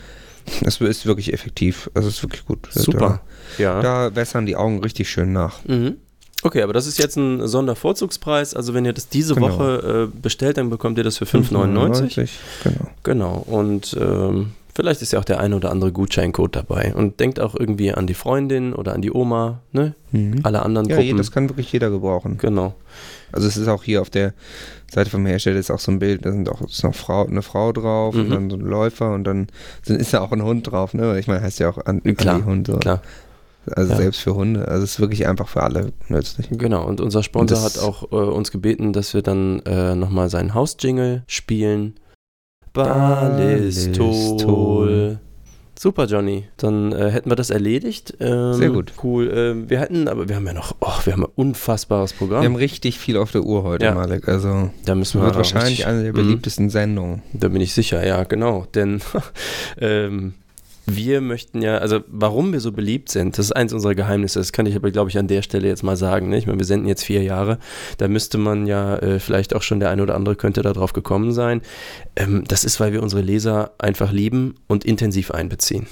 es 0.65 0.81
ist 0.81 1.07
wirklich 1.07 1.33
effektiv. 1.33 1.91
Also 1.95 2.09
es 2.09 2.17
ist 2.17 2.23
wirklich 2.23 2.45
gut. 2.45 2.69
Super. 2.73 3.21
Ja. 3.59 3.81
Da, 3.81 4.11
da 4.11 4.17
wässern 4.17 4.47
die 4.47 4.57
Augen 4.57 4.81
richtig 4.81 5.09
schön 5.09 5.33
nach. 5.33 5.65
Mhm. 5.65 5.97
Okay, 6.43 6.61
aber 6.61 6.75
das 6.75 6.87
ist 6.87 6.99
jetzt 6.99 7.17
ein 7.17 7.47
Sondervorzugspreis. 7.49 8.53
Also 8.55 8.75
wenn 8.75 8.85
ihr 8.85 8.93
das 8.93 9.09
diese 9.09 9.35
Genau. 9.35 9.51
Woche 9.59 10.11
äh, 10.13 10.19
bestellt, 10.21 10.59
dann 10.59 10.69
bekommt 10.69 10.99
ihr 10.99 11.05
das 11.05 11.17
für 11.17 11.25
5,99. 11.25 12.29
Genau. 12.65 12.91
Genau. 13.03 13.35
Und 13.47 13.97
ähm, 13.99 14.53
vielleicht 14.75 15.03
ist 15.03 15.13
ja 15.13 15.19
auch 15.21 15.25
der 15.25 15.41
eine 15.41 15.57
oder 15.57 15.71
andere 15.71 15.93
Gutscheincode 15.93 16.57
dabei. 16.57 16.95
Und 16.95 17.21
denkt 17.21 17.41
auch 17.41 17.55
irgendwie 17.55 17.93
an 17.93 18.07
die 18.07 18.15
Freundin 18.15 18.73
oder 18.75 18.93
an 18.95 19.03
die 19.03 19.13
Oma, 19.13 19.61
ne? 19.73 19.95
Mhm. 20.13 20.41
Alle 20.43 20.63
anderen 20.63 20.89
Ja, 20.89 20.97
Gruppen. 20.97 21.17
das 21.17 21.31
kann 21.31 21.49
wirklich 21.49 21.71
jeder 21.73 21.91
gebrauchen. 21.91 22.39
genau. 22.39 22.75
Also 23.33 23.49
es 23.49 23.57
ist 23.57 23.67
auch 23.69 23.83
hier 23.83 24.01
auf 24.01 24.11
der 24.11 24.33
Seite 24.91 25.11
vom 25.11 25.27
Hersteller 25.27 25.59
ist 25.59 25.71
auch 25.73 25.81
so 25.81 25.91
ein 25.91 25.99
Bild, 25.99 26.25
da 26.25 26.31
sind 26.31 26.49
auch 26.49 26.61
ist 26.61 26.85
noch 26.85 26.95
Frau, 26.95 27.27
eine 27.27 27.43
Frau 27.43 27.73
drauf 27.73 28.15
und 28.15 28.29
Mhm. 28.29 28.33
dann 28.33 28.51
so 28.51 28.57
ein 28.57 28.63
Läufer 28.63 29.13
und 29.13 29.25
dann 29.25 29.49
sind, 29.83 30.01
ist 30.01 30.15
da 30.15 30.21
auch 30.21 30.31
ein 30.31 30.43
Hund 30.43 30.71
drauf, 30.71 30.95
ne? 30.95 31.19
Ich 31.19 31.27
meine, 31.27 31.41
heißt 31.43 31.59
ja 31.59 31.69
auch 31.69 31.79
an, 31.85 32.01
Klar, 32.17 32.39
die 32.39 32.45
Hunde. 32.45 32.79
Klar. 32.79 33.03
Also 33.75 33.93
Ja. 33.93 33.97
selbst 33.97 34.21
für 34.21 34.35
Hunde. 34.35 34.69
Also 34.69 34.85
es 34.85 34.93
ist 34.93 35.01
wirklich 35.01 35.27
einfach 35.27 35.49
für 35.49 35.63
alle 35.63 35.93
nützlich. 36.09 36.49
Genau, 36.51 36.87
und 36.87 37.01
unser 37.01 37.23
Sponsor 37.23 37.59
Und 37.59 37.65
hat 37.65 37.79
auch 37.79 38.13
äh, 38.13 38.17
uns 38.17 38.51
gebeten, 38.53 38.93
dass 38.93 39.15
wir 39.15 39.23
dann 39.23 39.61
äh, 39.61 39.95
nochmal 39.97 40.29
seinen 40.29 40.53
Hausjingle 40.55 41.23
spielen. 41.27 41.95
Ballistol. 43.95 45.19
Super, 45.77 46.05
Johnny. 46.07 46.45
Dann 46.57 46.93
äh, 46.93 47.11
hätten 47.11 47.31
wir 47.31 47.35
das 47.37 47.51
erledigt. 47.51 48.15
Ähm, 48.21 48.55
Sehr 48.55 48.71
gut. 48.71 48.93
Cool. 49.03 49.29
Ähm, 49.35 49.69
wir 49.69 49.81
hätten, 49.81 50.07
aber 50.09 50.29
wir 50.29 50.37
haben 50.37 50.47
ja 50.47 50.53
noch, 50.53 50.75
oh, 50.81 50.93
wir 51.05 51.13
haben 51.15 51.25
ein 51.25 51.31
unfassbares 51.35 52.13
Programm. 52.13 52.43
Wir 52.43 52.49
haben 52.49 52.55
richtig 52.57 52.99
viel 52.99 53.17
auf 53.17 53.33
der 53.33 53.43
Uhr 53.43 53.65
heute, 53.65 53.85
Ja. 53.87 53.95
Malek. 53.95 54.29
Also 54.29 54.71
da 54.85 54.95
müssen 54.95 55.21
wir 55.21 55.27
wird 55.27 55.37
wahrscheinlich 55.37 55.81
richtig- 55.81 55.87
eine 55.87 56.03
der 56.05 56.13
Mhm. 56.13 56.17
beliebtesten 56.17 56.71
Sendungen. 56.71 57.23
Da 57.33 57.49
bin 57.49 57.61
ich 57.61 57.75
sicher, 57.75 58.07
ja, 58.07 58.23
genau. 58.25 58.67
Denn 58.75 59.01
ähm, 59.81 60.35
wir 60.87 61.21
möchten 61.21 61.63
ja, 61.63 61.79
also 61.79 62.01
warum 62.09 62.53
wir 62.53 62.61
so 62.61 62.73
beliebt 62.73 63.11
sind, 63.11 63.39
das 63.39 63.47
ist 63.47 63.53
eins 63.53 63.73
unserer 63.73 63.95
Geheimnisse. 63.95 64.39
Das 64.39 64.53
kann 64.53 64.67
ich 64.67 64.77
aber, 64.77 64.91
glaube 64.91 65.11
ich, 65.11 65.19
an 65.19 65.29
der 65.29 65.43
Stelle 65.43 65.69
jetzt 65.69 65.83
mal 65.83 65.97
sagen. 65.97 66.29
Ne? 66.29 66.39
Ich 66.39 66.47
meine, 66.47 66.59
wir 66.59 66.67
senden 66.67 66.89
jetzt 66.89 67.05
vier 67.05 67.23
Jahre. 67.23 67.59
Da 67.99 68.09
müsste 68.09 68.39
man 68.39 68.67
ja 68.67 68.97
äh, 68.97 69.19
vielleicht 69.21 69.55
auch 69.55 69.63
schon 69.63 69.81
der 69.81 69.91
eine 69.91 70.03
oder 70.03 70.15
andere 70.15 70.37
könnte 70.37 70.63
da 70.63 70.73
drauf 70.73 70.93
gekommen 70.93 71.33
sein. 71.33 71.63
Ähm, 72.17 72.45
das 72.47 72.65
ist, 72.65 72.81
weil 72.81 72.93
wir 72.93 73.03
unsere 73.03 73.23
Leser 73.23 73.73
einfach 73.79 74.13
lieben 74.13 74.57
und 74.67 74.85
intensiv 74.85 75.31
einbeziehen. 75.31 75.87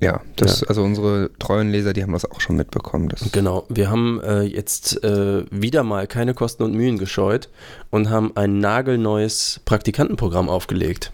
Ja, 0.00 0.20
das, 0.36 0.64
also 0.64 0.82
unsere 0.82 1.30
treuen 1.38 1.70
Leser, 1.70 1.92
die 1.92 2.02
haben 2.02 2.12
das 2.12 2.30
auch 2.30 2.40
schon 2.40 2.56
mitbekommen. 2.56 3.10
Genau, 3.32 3.64
wir 3.68 3.90
haben 3.90 4.20
äh, 4.22 4.42
jetzt 4.42 5.02
äh, 5.04 5.44
wieder 5.50 5.84
mal 5.84 6.06
keine 6.06 6.34
Kosten 6.34 6.64
und 6.64 6.74
Mühen 6.74 6.98
gescheut 6.98 7.48
und 7.90 8.10
haben 8.10 8.32
ein 8.34 8.58
nagelneues 8.58 9.60
Praktikantenprogramm 9.64 10.48
aufgelegt. 10.48 11.12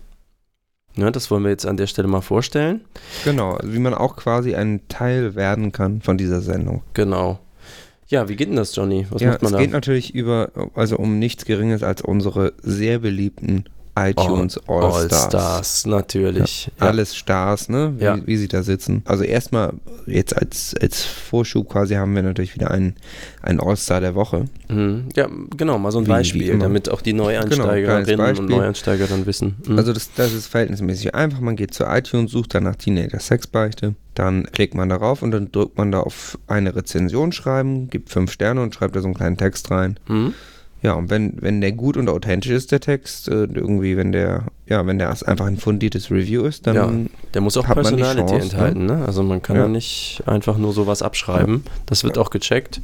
Ne, 0.97 1.13
das 1.13 1.31
wollen 1.31 1.45
wir 1.45 1.51
jetzt 1.51 1.67
an 1.67 1.77
der 1.77 1.87
Stelle 1.87 2.09
mal 2.09 2.21
vorstellen. 2.21 2.83
Genau, 3.25 3.59
wie 3.63 3.79
man 3.79 3.95
auch 3.95 4.17
quasi 4.17 4.55
ein 4.55 4.81
Teil 4.89 5.35
werden 5.35 5.73
kann 5.73 6.01
von 6.03 6.19
dieser 6.19 6.41
Sendung. 6.41 6.83
Genau. 6.95 7.39
Ja, 8.09 8.29
wie 8.29 8.35
geht 8.35 8.49
denn 8.49 8.57
das, 8.57 8.75
Johnny? 8.75 9.07
Was 9.11 9.23
ja, 9.23 9.31
macht 9.31 9.43
man 9.43 9.53
es 9.53 9.57
da? 9.57 9.63
geht 9.63 9.71
natürlich 9.71 10.15
über, 10.15 10.51
also 10.75 10.97
um 10.97 11.21
nichts 11.21 11.45
Geringes 11.45 11.85
als 11.85 12.03
unsere 12.03 12.55
sehr 12.61 12.99
beliebten 12.99 13.65
iTunes 13.99 14.59
All-Stars. 14.69 15.13
All-Stars, 15.25 15.87
natürlich. 15.87 16.71
Ja. 16.81 16.87
Alles 16.87 17.15
Stars, 17.17 17.69
ne? 17.69 17.95
Wie, 17.99 18.05
Ja. 18.05 18.19
wie 18.27 18.37
sie 18.37 18.49
da 18.49 18.63
sitzen. 18.63 19.03
Also 19.05 19.25
erstmal, 19.25 19.73
jetzt 20.07 20.35
als, 20.37 20.75
als 20.81 21.05
Vorschub 21.05 21.69
quasi 21.69 21.95
haben 21.95 22.15
wir 22.15 22.23
natürlich 22.23 22.55
wieder 22.55 22.71
einen, 22.71 22.95
einen 23.43 23.61
All-Star 23.61 24.01
der 24.01 24.15
Woche. 24.15 24.47
Mhm. 24.69 25.09
ja, 25.17 25.29
genau, 25.57 25.79
mal 25.79 25.91
so 25.93 25.99
ein 25.99 26.05
Wie- 26.05 26.09
wie 26.09 26.13
Beispiel, 26.13 26.49
immer. 26.49 26.63
damit 26.65 26.89
auch 26.91 27.03
die 27.03 27.11
Genau, 27.13 27.25
Neueinsteigerinnen 27.25 28.05
kleines 28.05 28.39
und. 28.39 28.49
Neueinsteiger 28.49 29.07
dann 29.07 29.27
wissen. 29.27 29.57
Mhm. 29.67 29.77
Also 29.79 29.93
das, 29.93 30.11
das 30.15 30.33
ist 30.33 30.47
verhältnismäßig 30.47 31.15
einfach. 31.15 31.41
Man 31.41 31.57
geht 31.57 31.75
zu 31.75 31.85
iTunes, 31.85 32.31
sucht 32.31 32.55
dann 32.55 32.65
nach 32.65 32.77
Teenager 32.77 33.19
Sexbeichte, 33.21 33.95
dann 34.15 34.45
klickt 34.53 34.75
man 34.75 34.89
darauf 34.89 35.23
und 35.23 35.33
dann 35.33 35.51
drückt 35.53 35.77
man 35.77 35.91
da 35.93 36.01
auf 36.01 36.39
eine 36.47 36.75
Rezension 36.77 37.33
schreiben, 37.33 37.91
gibt 37.91 38.11
fünf 38.11 38.31
Sterne 38.33 38.63
und 38.63 38.75
schreibt 38.75 38.95
da 38.97 39.01
so 39.01 39.07
einen 39.09 39.15
kleinen 39.15 39.37
Text 39.37 39.71
rein. 39.71 39.99
Mhm. 40.09 40.35
Ja, 40.83 40.95
und 40.95 41.11
wenn, 41.11 41.35
wenn 41.43 41.61
der 41.61 41.73
gut 41.73 41.97
und 41.99 42.09
authentisch 42.09 42.51
ist, 42.53 42.73
der 42.73 42.81
Text, 42.81 43.29
äh, 43.29 43.45
irgendwie, 43.45 43.97
wenn 43.99 44.13
der, 44.13 44.45
ja, 44.67 44.87
wenn 44.87 44.99
der 44.99 45.11
einfach 45.11 45.47
ein 45.47 45.59
fundiertes 45.59 46.11
Review 46.11 46.45
ist, 46.45 46.67
dann 46.67 46.75
Ja. 46.75 46.91
Der 47.35 47.41
muss 47.43 47.57
auch 47.59 47.67
hat 47.67 47.77
man 47.77 47.97
die 47.97 48.03
Personality 48.03 48.33
Chance, 48.39 48.55
enthalten, 48.57 48.87
ne? 48.87 49.05
Also 49.05 49.23
man 49.23 49.43
kann 49.43 49.57
Ja. 49.57 49.69
nicht 49.69 50.23
einfach 50.27 50.57
nur 50.57 50.73
sowas 50.73 51.03
abschreiben. 51.03 51.65
Das 51.87 52.03
wird 52.03 52.17
auch 52.17 52.31
gecheckt. 52.31 52.81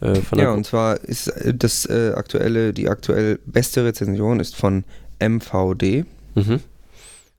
Äh, 0.00 0.20
Ja, 0.36 0.52
und 0.52 0.64
zwar 0.64 1.00
ist 1.00 1.26
äh, 1.26 1.52
das 1.54 1.84
äh, 1.86 2.12
aktuelle, 2.14 2.72
die 2.72 2.88
aktuell 2.88 3.40
beste 3.46 3.84
Rezension 3.84 4.38
ist 4.38 4.54
von 4.54 4.84
MVD. 5.18 6.04
mhm. 6.36 6.60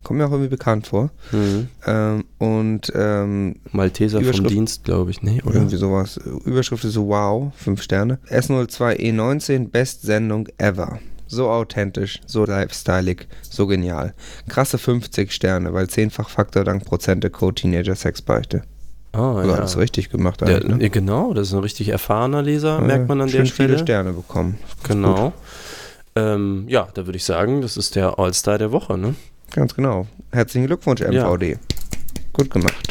Kommt 0.03 0.19
mir 0.19 0.25
auch 0.27 0.31
irgendwie 0.31 0.49
bekannt 0.49 0.87
vor. 0.87 1.09
Mhm. 1.33 1.67
Ähm, 1.85 2.23
und 2.37 2.91
ähm, 2.95 3.57
Malteser 3.73 4.21
vom 4.23 4.47
Dienst, 4.47 4.85
glaube 4.85 5.11
ich. 5.11 5.21
Nee, 5.21 5.41
oder? 5.45 5.55
irgendwie 5.55 5.75
sowas. 5.75 6.17
Überschrift 6.45 6.85
ist 6.85 6.93
so 6.93 7.07
wow, 7.09 7.51
5 7.57 7.81
Sterne. 7.81 8.17
S02E19, 8.29 9.69
Bestsendung 9.69 10.47
ever. 10.57 10.99
So 11.27 11.49
authentisch, 11.49 12.21
so 12.25 12.45
lifestyleig, 12.45 13.27
so 13.49 13.67
genial. 13.67 14.13
Krasse 14.47 14.77
50 14.77 15.31
Sterne, 15.33 15.73
weil 15.73 15.87
zehnfach 15.89 16.29
Faktor 16.29 16.63
dank 16.63 16.85
Prozente 16.85 17.29
Code 17.29 17.55
Teenager 17.55 17.93
Sexbeichte. 17.95 18.63
Ah, 19.11 19.35
Also 19.35 19.49
ja. 19.51 19.55
alles 19.57 19.77
richtig 19.77 20.09
gemacht 20.09 20.41
Der, 20.41 20.63
ne? 20.63 20.89
Genau, 20.89 21.33
das 21.33 21.49
ist 21.49 21.53
ein 21.53 21.59
richtig 21.59 21.89
erfahrener 21.89 22.41
Leser, 22.41 22.75
Ja, 22.79 22.81
merkt 22.81 23.07
man 23.09 23.19
an 23.21 23.29
der 23.29 23.45
Stelle. 23.45 23.69
viele 23.73 23.79
Sterne 23.79 24.13
bekommen. 24.13 24.57
Genau. 24.87 25.33
Ähm, 26.15 26.65
ja, 26.67 26.87
da 26.93 27.05
würde 27.05 27.17
ich 27.17 27.25
sagen, 27.25 27.61
das 27.61 27.75
ist 27.77 27.95
der 27.95 28.17
All-Star 28.17 28.57
der 28.57 28.71
Woche, 28.71 28.97
ne? 28.97 29.13
Ganz 29.51 29.75
genau. 29.75 30.07
Herzlichen 30.31 30.67
Glückwunsch, 30.67 31.01
Ja. 31.01 31.09
MVD. 31.09 31.57
Gut 32.33 32.49
gemacht. 32.51 32.87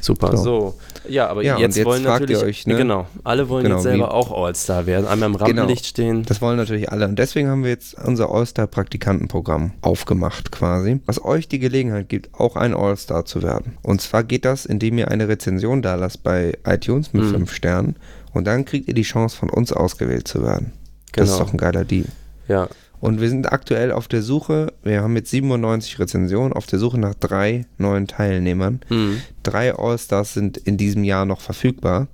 Super. 0.00 0.36
So. 0.36 0.42
So. 0.42 0.74
Ja, 1.08 1.28
aber 1.28 1.42
Ja, 1.42 1.58
jetzt, 1.58 1.76
jetzt 1.76 1.86
wollen 1.86 2.04
fragt 2.04 2.20
natürlich, 2.20 2.42
ihr 2.42 2.46
euch, 2.48 2.66
ne? 2.66 2.76
genau, 2.76 3.06
alle 3.24 3.48
wollen 3.48 3.64
Genau, 3.64 3.76
jetzt 3.76 3.84
selber 3.84 4.12
auch 4.14 4.30
All-Star 4.30 4.86
werden, 4.86 5.06
einmal 5.06 5.30
im 5.30 5.34
Rampenlicht 5.34 5.86
stehen. 5.86 6.24
Das 6.24 6.40
wollen 6.40 6.56
natürlich 6.56 6.92
alle. 6.92 7.06
Und 7.08 7.18
deswegen 7.18 7.48
haben 7.48 7.62
wir 7.64 7.70
jetzt 7.70 7.94
unser 8.04 8.30
All-Star-Praktikantenprogramm 8.30 9.72
aufgemacht 9.80 10.52
quasi, 10.52 11.00
was 11.06 11.22
euch 11.24 11.48
die 11.48 11.58
Gelegenheit 11.58 12.08
gibt, 12.08 12.34
auch 12.38 12.54
ein 12.56 12.74
All-Star 12.74 13.24
zu 13.24 13.42
werden. 13.42 13.78
Und 13.82 14.02
zwar 14.02 14.24
geht 14.24 14.44
das, 14.44 14.66
indem 14.66 14.98
ihr 14.98 15.08
eine 15.10 15.26
Rezension 15.28 15.80
da 15.82 15.94
lasst 15.96 16.22
bei 16.22 16.56
iTunes 16.66 17.12
mit 17.12 17.24
Mhm. 17.24 17.30
5 17.30 17.52
Sternen 17.52 17.96
und 18.32 18.46
dann 18.46 18.64
kriegt 18.66 18.86
ihr 18.86 18.94
die 18.94 19.02
Chance, 19.02 19.36
von 19.36 19.50
uns 19.50 19.72
ausgewählt 19.72 20.28
zu 20.28 20.42
werden. 20.42 20.72
Das 21.12 21.28
ist 21.28 21.34
Genau. 21.34 21.44
doch 21.46 21.52
ein 21.54 21.58
geiler 21.58 21.84
Deal. 21.84 22.06
Ja, 22.46 22.68
Und 23.00 23.20
wir 23.20 23.30
sind 23.30 23.50
aktuell 23.50 23.92
auf 23.92 24.08
der 24.08 24.22
Suche, 24.22 24.72
wir 24.82 25.02
haben 25.02 25.16
jetzt 25.16 25.30
97 25.30 25.98
Rezensionen, 25.98 26.52
auf 26.52 26.66
der 26.66 26.78
Suche 26.78 26.98
nach 26.98 27.14
drei 27.14 27.66
neuen 27.78 28.06
Teilnehmern. 28.06 28.80
mhm. 28.88 29.22
Drei 29.42 29.74
All-Stars 29.74 30.34
sind 30.34 30.58
in 30.58 30.76
diesem 30.76 31.04
Jahr 31.04 31.24
noch 31.24 31.40
verfügbar. 31.40 32.08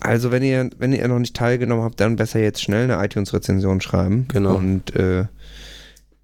Also 0.00 0.30
wenn 0.30 0.42
ihr, 0.42 0.70
wenn 0.78 0.92
ihr 0.92 1.06
noch 1.08 1.18
nicht 1.18 1.36
teilgenommen 1.36 1.84
habt, 1.84 2.00
dann 2.00 2.16
besser 2.16 2.40
jetzt 2.40 2.62
schnell 2.62 2.90
eine 2.90 3.04
iTunes-Rezension 3.04 3.80
schreiben. 3.80 4.26
Genau. 4.28 4.56
Und 4.56 4.94
äh, 4.94 5.24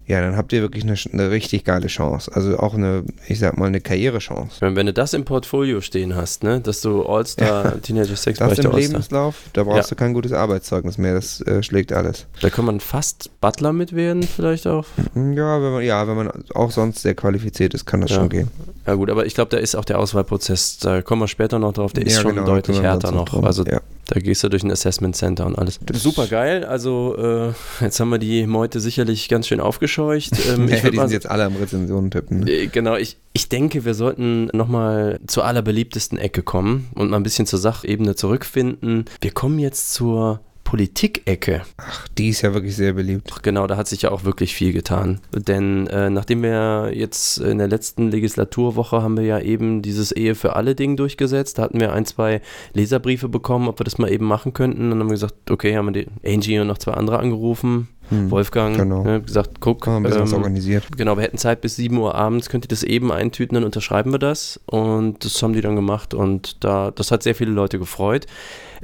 ja, 0.05 0.19
dann 0.21 0.35
habt 0.35 0.51
ihr 0.53 0.61
wirklich 0.61 0.83
eine, 0.83 0.95
eine 1.13 1.31
richtig 1.31 1.63
geile 1.63 1.87
Chance. 1.87 2.31
Also 2.33 2.57
auch 2.59 2.73
eine, 2.73 3.03
ich 3.27 3.39
sag 3.39 3.57
mal, 3.57 3.67
eine 3.67 3.79
Karrierechance. 3.81 4.57
Wenn, 4.59 4.75
wenn 4.75 4.85
du 4.85 4.93
das 4.93 5.13
im 5.13 5.23
Portfolio 5.25 5.79
stehen 5.81 6.15
hast, 6.15 6.43
ne, 6.43 6.59
dass 6.59 6.81
du 6.81 7.03
All-Star 7.05 7.81
Teenager 7.81 8.15
Sex 8.15 8.39
Das 8.39 8.59
im. 8.59 8.71
Lebenslauf, 8.71 9.35
da 9.53 9.63
brauchst 9.63 9.89
Ja. 9.91 9.95
du 9.95 9.95
kein 9.95 10.13
gutes 10.13 10.33
Arbeitszeugnis 10.33 10.97
mehr, 10.97 11.13
das 11.13 11.39
äh, 11.41 11.63
schlägt 11.63 11.93
alles. 11.93 12.25
Da 12.41 12.49
kann 12.49 12.65
man 12.65 12.79
fast 12.79 13.29
Butler 13.39 13.71
mit 13.73 13.95
werden, 13.95 14.23
vielleicht 14.23 14.67
auch. 14.67 14.85
Ja, 15.15 15.61
wenn 15.61 15.71
man, 15.71 15.83
ja, 15.83 16.07
wenn 16.07 16.15
man 16.15 16.31
auch 16.53 16.71
sonst 16.71 17.01
sehr 17.01 17.15
qualifiziert 17.15 17.73
ist, 17.73 17.85
kann 17.85 18.01
das 18.01 18.09
Ja. 18.11 18.17
schon 18.17 18.29
gehen. 18.29 18.49
Ja 18.85 18.95
gut, 18.95 19.09
aber 19.09 19.25
ich 19.25 19.33
glaube, 19.35 19.49
da 19.51 19.57
ist 19.57 19.75
auch 19.75 19.85
der 19.85 19.99
Auswahlprozess, 19.99 20.79
da 20.79 21.01
kommen 21.01 21.21
wir 21.21 21.27
später 21.27 21.59
noch 21.59 21.73
drauf, 21.73 21.93
der 21.93 22.05
ist 22.05 22.15
ja, 22.17 22.21
schon 22.21 22.35
genau, 22.35 22.47
deutlich 22.47 22.81
härter 22.81 23.11
noch. 23.11 23.25
drum. 23.25 23.45
Also 23.45 23.63
ja. 23.63 23.79
Da 24.07 24.19
gehst 24.19 24.43
du 24.43 24.49
durch 24.49 24.63
ein 24.63 24.71
Assessment 24.71 25.15
Center 25.15 25.45
und 25.45 25.57
alles. 25.57 25.79
Super 25.93 26.27
geil, 26.27 26.65
also 26.65 27.15
äh, 27.17 27.83
jetzt 27.83 27.99
haben 27.99 28.09
wir 28.09 28.19
die 28.19 28.45
Meute 28.47 28.79
sicherlich 28.79 29.29
ganz 29.29 29.47
schön 29.47 29.59
aufgescheucht. 29.59 30.31
Ähm, 30.53 30.67
ja, 30.67 30.75
ich 30.75 30.81
die 30.81 30.91
mal 30.91 31.07
sind 31.07 31.13
jetzt 31.13 31.29
alle 31.29 31.45
am 31.45 31.55
Rezensionen 31.55 32.11
tippen. 32.11 32.41
Ne? 32.41 32.51
Äh, 32.51 32.67
Genau, 32.67 32.95
ich, 32.97 33.17
ich 33.31 33.47
denke, 33.47 33.85
wir 33.85 33.93
sollten 33.93 34.47
nochmal 34.47 35.19
zur 35.25 35.45
allerbeliebtesten 35.45 36.17
Ecke 36.17 36.43
kommen 36.43 36.89
und 36.95 37.09
mal 37.09 37.17
ein 37.17 37.23
bisschen 37.23 37.45
zur 37.45 37.59
Sachebene 37.59 38.15
zurückfinden. 38.15 39.05
Wir 39.21 39.31
kommen 39.31 39.57
jetzt 39.59 39.93
zur 39.93 40.41
Politikecke. 40.73 41.61
Ach, 41.77 42.07
die 42.17 42.29
ist 42.29 42.41
ja 42.41 42.55
wirklich 42.55 42.75
sehr 42.75 42.93
beliebt. 42.93 43.29
Ach, 43.31 43.43
Genau, 43.43 43.67
da 43.67 43.77
hat 43.77 43.87
sich 43.87 44.01
ja 44.01 44.09
auch 44.09 44.23
wirklich 44.23 44.55
viel 44.55 44.73
getan. 44.73 45.19
Denn 45.31 45.85
äh, 45.85 46.09
nachdem 46.09 46.41
wir 46.41 46.91
jetzt 46.95 47.37
in 47.37 47.59
der 47.59 47.67
letzten 47.67 48.09
Legislaturwoche 48.09 49.03
haben 49.03 49.15
wir 49.15 49.23
ja 49.23 49.37
eben 49.37 49.83
dieses 49.83 50.11
Ehe 50.11 50.33
für 50.33 50.55
alle 50.55 50.73
Ding 50.73 50.97
durchgesetzt, 50.97 51.59
da 51.59 51.61
hatten 51.61 51.79
wir 51.79 51.93
ein, 51.93 52.07
zwei 52.07 52.41
Leserbriefe 52.73 53.29
bekommen, 53.29 53.67
ob 53.67 53.79
wir 53.79 53.83
das 53.83 53.99
mal 53.99 54.11
eben 54.11 54.25
machen 54.25 54.53
könnten. 54.53 54.89
Dann 54.89 54.99
haben 54.99 55.09
wir 55.09 55.13
gesagt, 55.13 55.51
okay, 55.51 55.77
haben 55.77 55.93
wir 55.93 56.05
die 56.05 56.07
Angie 56.25 56.57
und 56.57 56.65
noch 56.65 56.79
zwei 56.79 56.93
andere 56.93 57.19
angerufen. 57.19 57.89
Hm. 58.09 58.31
Wolfgang, 58.31 58.75
genau. 58.75 59.03
ne, 59.03 59.21
gesagt, 59.21 59.59
guck, 59.59 59.85
Haben 59.85 60.05
wir 60.05 60.15
ähm, 60.15 60.33
organisiert. 60.33 60.85
Genau, 60.97 61.15
wir 61.15 61.23
hätten 61.23 61.37
Zeit 61.37 61.61
bis 61.61 61.75
7 61.75 61.95
Uhr 61.97 62.15
abends, 62.15 62.49
könnt 62.49 62.65
ihr 62.65 62.69
das 62.69 62.83
eben 62.83 63.11
eintüten, 63.11 63.55
dann 63.55 63.63
unterschreiben 63.63 64.11
wir 64.11 64.19
das. 64.19 64.59
Und 64.65 65.23
das 65.23 65.41
haben 65.43 65.53
die 65.53 65.61
dann 65.61 65.75
gemacht 65.75 66.13
und 66.13 66.63
da, 66.63 66.91
das 66.91 67.11
hat 67.11 67.21
sehr 67.21 67.35
viele 67.35 67.51
Leute 67.51 67.79
gefreut. 67.79 68.25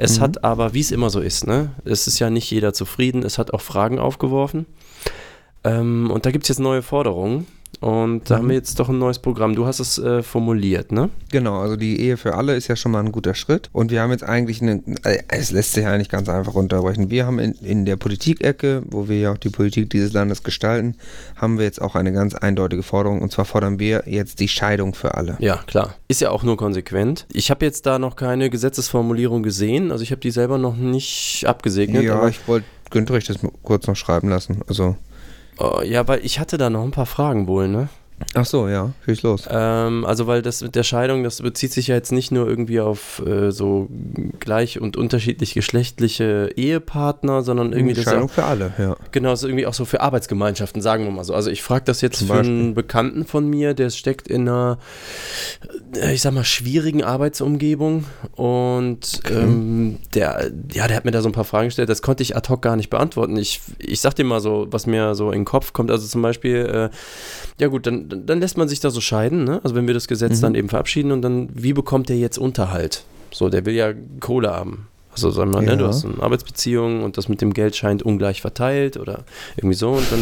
Es 0.02 0.18
Mhm. 0.18 0.22
hat 0.24 0.44
aber, 0.46 0.74
wie 0.74 0.80
es 0.80 0.92
immer 0.92 1.10
so 1.10 1.20
ist, 1.20 1.46
ne? 1.46 1.72
Es 1.84 2.08
ist 2.08 2.20
ja 2.20 2.30
nicht 2.30 2.50
jeder 2.50 2.72
zufrieden, 2.74 3.22
es 3.24 3.38
hat 3.38 3.54
auch 3.54 3.60
Fragen 3.62 4.00
aufgeworfen. 4.00 4.66
Ähm, 5.66 6.10
und 6.10 6.26
da 6.26 6.32
gibt 6.32 6.46
es 6.46 6.50
jetzt 6.50 6.60
neue 6.60 6.82
Forderungen. 6.82 7.46
Und 7.80 8.30
da 8.30 8.36
Mhm. 8.36 8.40
haben 8.40 8.50
wir 8.50 8.56
jetzt 8.56 8.80
doch 8.80 8.90
ein 8.90 8.98
neues 9.00 9.20
Programm. 9.20 9.56
Du 9.56 9.66
hast 9.66 9.80
es 9.80 9.98
äh, 9.98 10.22
formuliert, 10.22 10.92
ne? 10.92 11.10
Genau, 11.32 11.60
also 11.60 11.76
die 11.78 12.00
Ehe 12.02 12.18
für 12.18 12.36
alle 12.36 12.56
ist 12.56 12.68
ja 12.68 12.76
schon 12.76 12.92
mal 12.92 13.00
ein 13.00 13.12
guter 13.12 13.34
Schritt. 13.36 13.70
Und 13.72 13.90
wir 13.92 14.02
haben 14.02 14.12
jetzt 14.12 14.24
eigentlich 14.24 14.62
eine, 14.62 14.82
äh, 15.04 15.20
es 15.30 15.52
lässt 15.52 15.74
sich 15.74 15.86
eigentlich 15.86 16.10
ganz 16.10 16.28
einfach 16.28 16.56
runterbrechen. 16.56 17.10
Wir 17.10 17.26
haben 17.26 17.40
in, 17.40 17.54
in 17.54 17.86
der 17.86 17.96
Politikecke, 17.96 18.84
wo 18.88 19.08
wir 19.08 19.20
ja 19.20 19.32
auch 19.32 19.38
die 19.38 19.50
Politik 19.50 19.90
dieses 19.90 20.12
Landes 20.14 20.44
gestalten, 20.44 20.96
haben 21.38 21.58
wir 21.58 21.66
jetzt 21.66 21.82
auch 21.82 21.96
eine 21.96 22.12
ganz 22.12 22.36
eindeutige 22.36 22.84
Forderung. 22.84 23.22
Und 23.22 23.32
zwar 23.32 23.46
fordern 23.46 23.80
wir 23.80 24.04
jetzt 24.08 24.40
die 24.42 24.48
Scheidung 24.50 24.94
für 24.94 25.16
alle. 25.16 25.38
Ja, 25.40 25.58
klar. 25.66 25.96
Ist 26.10 26.22
ja 26.22 26.32
auch 26.32 26.44
nur 26.44 26.58
konsequent. 26.58 27.26
Ich 27.32 27.50
habe 27.50 27.66
jetzt 27.66 27.86
da 27.86 27.98
noch 27.98 28.16
keine 28.18 28.50
Gesetzesformulierung 28.50 29.42
gesehen. 29.44 29.92
Also 29.92 30.04
ich 30.04 30.12
habe 30.12 30.20
die 30.22 30.32
selber 30.32 30.58
noch 30.58 30.76
nicht 30.76 31.46
abgesegnet. 31.48 32.04
Ja, 32.04 32.28
ich 32.28 32.46
wollte 32.48 32.66
Günther 32.90 33.20
das 33.20 33.38
kurz 33.64 33.88
noch 33.88 33.96
schreiben 33.96 34.30
lassen. 34.30 34.62
Also, 34.68 34.98
Oh, 35.60 35.82
ja, 35.84 36.08
weil 36.08 36.26
ich 36.26 36.40
hatte 36.40 36.58
da 36.58 36.70
noch 36.70 36.84
ein 36.84 36.92
paar 36.92 37.06
Fragen 37.06 37.48
wohl, 37.48 37.68
ne? 37.68 37.90
Ach 38.34 38.46
so, 38.46 38.68
ja, 38.68 38.92
schieß 39.06 39.24
los. 39.24 39.48
Ähm, 39.50 40.06
also 40.06 40.28
weil 40.28 40.42
das 40.42 40.62
mit 40.62 40.76
der 40.76 40.84
Scheidung, 40.84 41.24
das 41.24 41.42
bezieht 41.42 41.72
sich 41.72 41.88
ja 41.88 41.96
jetzt 41.96 42.12
nicht 42.12 42.32
nur 42.32 42.48
irgendwie 42.48 42.80
auf 42.80 43.22
äh, 43.26 43.52
so 43.52 43.88
gleich 44.40 44.80
und 44.80 44.98
unterschiedlich 44.98 45.54
geschlechtliche 45.54 46.52
Ehepartner, 46.56 47.42
sondern 47.42 47.74
irgendwie 47.74 47.94
das 47.94 48.06
ja, 48.06 48.12
Scheidung 48.12 48.30
für 48.30 48.44
alle, 48.44 48.74
ja. 48.78 48.96
genau, 49.12 49.30
das 49.32 49.44
ist 49.44 49.50
irgendwie 49.50 49.66
auch 49.66 49.74
so 49.74 49.86
für 49.86 50.02
Arbeitsgemeinschaften, 50.02 50.82
sagen 50.82 51.06
wir 51.06 51.12
mal 51.12 51.24
so. 51.24 51.34
Also 51.34 51.50
ich 51.50 51.64
frage 51.64 51.86
das 51.86 52.02
jetzt 52.02 52.20
Zum 52.20 52.28
für 52.28 52.40
einen 52.40 52.74
Bekannten 52.74 53.26
von 53.26 53.48
mir, 53.48 53.74
der 53.74 53.90
steckt 53.90 54.28
in 54.28 54.48
einer, 54.48 54.80
äh, 55.96 56.14
ich 56.14 56.22
sag 56.22 56.34
mal, 56.34 56.44
schwierigen 56.44 57.04
Arbeitsumgebung 57.04 58.06
und 58.36 59.22
ähm, 59.30 60.00
der, 60.14 60.52
ja, 60.72 60.88
der 60.88 60.96
hat 60.96 61.06
mir 61.06 61.12
da 61.12 61.22
so 61.22 61.30
ein 61.30 61.34
paar 61.34 61.46
Fragen 61.46 61.68
gestellt, 61.68 61.90
das 61.90 62.02
konnte 62.02 62.24
ich 62.24 62.36
ad 62.36 62.50
hoc 62.50 62.62
gar 62.62 62.76
nicht 62.76 62.90
beantworten. 62.90 63.38
Ich, 63.38 63.62
ich 63.80 64.02
sag 64.02 64.16
dir 64.16 64.24
mal 64.24 64.40
so, 64.40 64.68
was 64.70 64.86
mir 64.86 65.16
so 65.16 65.32
in 65.32 65.40
den 65.40 65.46
Kopf 65.46 65.74
kommt, 65.74 65.92
also 65.92 66.08
zum 66.08 66.22
Beispiel, 66.22 66.90
äh, 66.92 66.96
ja 67.60 67.68
gut, 67.68 67.86
dann, 67.88 68.10
dann- 68.26 68.40
lässt 68.40 68.58
man 68.58 68.68
sich 68.68 68.80
da 68.80 68.90
so 68.90 69.02
scheiden, 69.02 69.44
ne? 69.44 69.60
Also 69.64 69.76
wenn 69.76 69.88
wir 69.88 69.94
das 69.94 70.08
Gesetz 70.08 70.38
Mhm. 70.38 70.42
dann 70.42 70.56
eben 70.56 70.70
verabschieden 70.70 71.12
und 71.12 71.22
dann, 71.22 71.50
wie 71.54 71.74
bekommt 71.74 72.10
der 72.10 72.18
jetzt 72.18 72.38
Unterhalt? 72.38 73.04
So, 73.32 73.50
der 73.50 73.66
will 73.66 73.76
ja 73.76 73.92
Kohle 74.20 74.52
haben. 74.52 74.88
Also 75.12 75.32
sagen 75.32 75.54
wir, 75.54 75.62
Ja. 75.64 75.72
ne, 75.72 75.78
du 75.78 75.88
hast 75.88 76.06
eine 76.06 76.22
Arbeitsbeziehung 76.22 77.04
und 77.04 77.18
das 77.18 77.28
mit 77.30 77.42
dem 77.42 77.54
Geld 77.54 77.76
scheint 77.76 78.04
ungleich 78.04 78.42
verteilt 78.42 78.96
oder 78.98 79.24
irgendwie 79.58 79.76
so 79.76 79.92
und 79.92 80.12
dann 80.12 80.20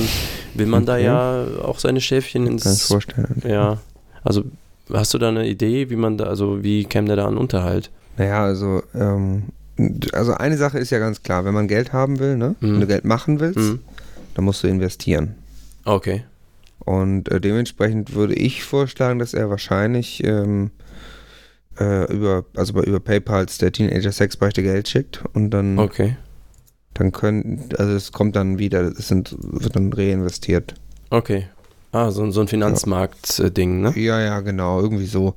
will 0.55 0.65
man 0.65 0.85
da 0.85 0.93
Okay. 0.95 1.03
ja 1.05 1.45
auch 1.63 1.79
seine 1.79 2.01
Schäfchen 2.01 2.45
Kann 2.45 2.55
ich 2.57 2.65
ins 2.65 2.83
vorstellen. 2.83 3.41
ja, 3.47 3.77
also 4.23 4.43
hast 4.91 5.13
du 5.13 5.17
da 5.17 5.27
eine 5.29 5.47
Idee, 5.47 5.89
wie 5.89 5.95
man 5.97 6.17
da, 6.17 6.25
also 6.25 6.63
wie 6.63 6.85
käme 6.85 7.07
der 7.07 7.17
da 7.17 7.25
an 7.27 7.37
Unterhalt? 7.37 7.91
Naja, 8.17 8.43
also, 8.43 8.81
ähm, 8.95 9.43
also 10.13 10.33
eine 10.33 10.57
Sache 10.57 10.79
ist 10.79 10.89
ja 10.89 10.97
ganz 10.99 11.21
klar, 11.21 11.45
wenn 11.45 11.53
man 11.53 11.67
Geld 11.67 11.93
haben 11.93 12.17
will, 12.19 12.35
ne? 12.37 12.55
Mhm. 12.61 12.71
wenn 12.73 12.79
du 12.81 12.87
Geld 12.87 13.05
machen 13.05 13.39
willst, 13.39 13.57
Hm. 13.59 13.79
dann 14.33 14.45
musst 14.45 14.63
du 14.63 14.67
investieren. 14.67 15.35
Okay. 15.85 16.23
Und 16.87 17.27
äh, 17.29 17.41
dementsprechend 17.41 18.13
würde 18.13 18.33
ich 18.33 18.63
vorschlagen, 18.63 19.19
dass 19.19 19.33
er 19.33 19.49
wahrscheinlich 19.49 20.23
ähm, 20.23 20.71
äh, 21.77 22.09
über, 22.13 22.45
also 22.55 22.71
bei, 22.71 22.83
über 22.83 23.01
PayPals 23.01 23.57
der 23.57 23.73
Teenager 23.73 24.13
Sexbeichte 24.13 24.63
Geld 24.63 24.87
schickt 24.87 25.21
und 25.33 25.49
dann, 25.49 25.77
Okay. 25.79 26.15
dann 26.93 27.11
können, 27.11 27.67
also 27.77 27.91
es 27.91 28.13
kommt 28.13 28.37
dann 28.37 28.57
wieder, 28.57 28.83
es 28.83 29.09
sind, 29.09 29.35
wird 29.37 29.75
dann 29.75 29.91
reinvestiert. 29.91 30.75
Okay. 31.09 31.47
Ah, 31.91 32.09
so, 32.09 32.31
so 32.31 32.39
ein 32.39 32.47
Finanzmarkt-Ding, 32.47 33.81
ne? 33.81 33.93
Ja, 33.99 34.21
ja, 34.21 34.39
genau, 34.39 34.79
irgendwie 34.79 35.07
so. 35.07 35.35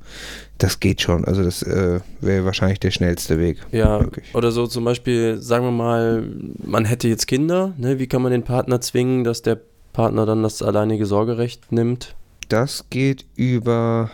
Das 0.57 0.79
geht 0.79 1.01
schon. 1.01 1.25
Also 1.25 1.43
das 1.43 1.63
äh, 1.63 1.99
wäre 2.21 2.45
wahrscheinlich 2.45 2.79
der 2.79 2.91
schnellste 2.91 3.39
Weg. 3.39 3.57
Ja, 3.73 3.99
Wirklich. 3.99 4.33
oder 4.33 4.51
so 4.51 4.67
zum 4.67 4.85
Beispiel, 4.85 5.41
sagen 5.41 5.65
wir 5.65 5.71
mal, 5.71 6.23
man 6.63 6.85
hätte 6.85 7.09
jetzt 7.09 7.27
Kinder, 7.27 7.73
ne? 7.77 7.99
Wie 7.99 8.07
kann 8.07 8.21
man 8.21 8.31
den 8.31 8.43
Partner 8.43 8.79
zwingen, 8.79 9.25
dass 9.25 9.41
der 9.41 9.59
Partner 9.93 10.25
dann 10.25 10.43
das 10.43 10.61
alleinige 10.61 11.05
Sorgerecht 11.05 11.71
nimmt? 11.71 12.15
Das 12.49 12.85
geht 12.89 13.25
über. 13.35 14.09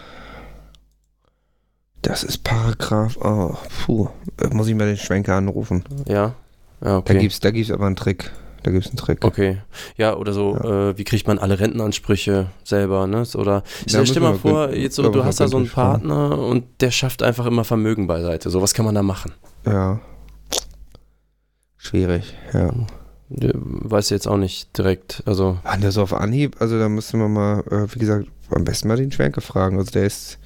Das 2.02 2.24
ist 2.24 2.44
Paragraph. 2.44 3.18
Oh, 3.22 3.56
puh. 3.86 4.08
Äh, 4.42 4.48
Muss 4.54 4.68
ich 4.68 4.76
mal 4.76 4.88
den 4.88 4.98
Schwenker 4.98 5.36
anrufen. 5.36 5.84
Ja? 6.08 6.14
Ja, 6.16 6.34
Da 6.82 6.98
okay. 6.98 7.18
gibt's, 7.20 7.40
da 7.40 7.52
gibt's 7.52 7.72
aber 7.72 7.86
einen 7.88 7.96
Trick. 7.96 8.32
Da 8.64 8.72
gibt's 8.72 8.90
einen 8.90 8.98
Trick. 8.98 9.24
Okay. 9.26 9.58
Ja, 9.98 10.16
oder 10.16 10.34
so, 10.34 10.56
Äh, 10.56 10.98
wie 10.98 11.04
kriegt 11.04 11.28
man 11.28 11.40
alle 11.40 11.60
Rentenansprüche 11.60 12.48
selber, 12.64 13.08
ne? 13.08 13.24
Oder 13.36 13.64
stell, 13.88 14.02
müssen 14.02 14.22
mal 14.22 14.36
vor, 14.38 14.74
jetzt 14.74 14.96
so, 14.96 15.10
du 15.10 15.24
hast 15.26 15.40
da 15.40 15.48
so 15.48 15.58
einen. 15.58 15.70
Partner 15.70 16.38
und 16.38 16.66
der 16.82 16.92
schafft 16.92 17.24
einfach 17.24 17.46
immer 17.46 17.64
Vermögen 17.64 18.08
beiseite. 18.08 18.50
So, 18.50 18.62
was 18.62 18.74
kann 18.74 18.86
man 18.86 18.96
da 18.96 19.04
machen? 19.04 19.34
Ja. 19.66 20.00
Schwierig, 21.78 22.34
ja. 22.54 22.72
Weiß 23.30 24.10
jetzt 24.10 24.28
auch 24.28 24.38
nicht 24.38 24.78
direkt. 24.78 25.22
Also, 25.26 25.58
Anders 25.64 25.98
auf 25.98 26.14
Anhieb, 26.14 26.56
also 26.60 26.80
da 26.80 26.88
müssen 26.90 27.20
wir 27.20 27.28
mal, 27.28 27.60
äh, 27.70 27.94
wie 27.94 28.00
gesagt, 28.00 28.28
am 28.52 28.64
besten 28.64 28.88
mal 28.88 28.96
den 28.98 29.12
Schwenker 29.12 29.42
fragen. 29.42 29.78
Also 29.78 29.92
der 29.92 30.06
ist 30.06 30.40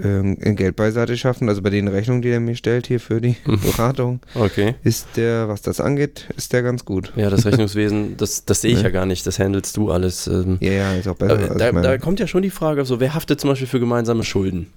ähm, 0.00 0.36
in 0.40 0.54
Geld 0.54 0.76
beiseite 0.76 1.16
schaffen, 1.16 1.48
also 1.48 1.60
bei 1.60 1.70
den 1.70 1.88
Rechnungen, 1.88 2.22
die 2.22 2.28
er 2.28 2.38
mir 2.38 2.54
stellt 2.54 2.86
hier 2.86 3.00
für 3.00 3.20
die. 3.20 3.34
Beratung, 3.44 4.20
okay. 4.36 4.76
ist 4.84 5.08
der, 5.16 5.48
was 5.48 5.60
das 5.62 5.80
angeht, 5.80 6.28
ist 6.36 6.52
der 6.52 6.62
ganz 6.62 6.84
gut. 6.84 7.12
Ja, 7.16 7.30
das 7.30 7.44
Rechnungswesen, 7.44 8.16
das, 8.18 8.44
das 8.44 8.60
sehe 8.60 8.70
ich 8.70 8.78
Nee. 8.78 8.84
ja 8.84 8.90
gar 8.90 9.06
nicht. 9.06 9.26
Das 9.26 9.40
handelst 9.40 9.76
du 9.76 9.90
alles. 9.90 10.28
Ähm, 10.28 10.58
Ja, 10.60 10.70
ja, 10.72 10.92
ist 10.94 11.08
auch 11.08 11.16
besser. 11.16 11.32
aber 11.34 11.50
als 11.50 11.58
da, 11.58 11.72
da 11.72 11.98
kommt 11.98 12.20
ja 12.20 12.28
schon 12.28 12.42
die 12.42 12.50
Frage, 12.50 12.84
so, 12.84 13.00
wer 13.00 13.14
haftet 13.14 13.40
zum 13.40 13.50
Beispiel 13.50 13.66
für 13.66 13.80
gemeinsame 13.80 14.22
Schulden? 14.22 14.68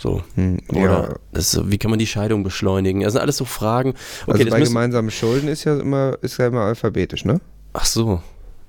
So. 0.00 0.22
hm, 0.34 0.60
Oder 0.70 1.18
ja, 1.32 1.38
ist 1.38 1.70
wie 1.70 1.78
kann 1.78 1.90
man 1.90 1.98
die 1.98 2.06
Scheidung 2.06 2.42
beschleunigen? 2.42 3.00
Das 3.00 3.14
sind 3.14 3.22
alles 3.22 3.38
so 3.38 3.44
Fragen. 3.44 3.94
Okay, 4.26 4.40
also 4.42 4.50
bei 4.50 4.60
gemeinsamen 4.60 5.10
Schulden 5.10 5.48
ist 5.48 5.64
ja 5.64 5.78
immer, 5.78 6.18
ist 6.20 6.38
ja 6.38 6.48
immer 6.48 6.62
alphabetisch, 6.62 7.24
ne? 7.24 7.40
Ach 7.72 7.86
so. 7.86 8.22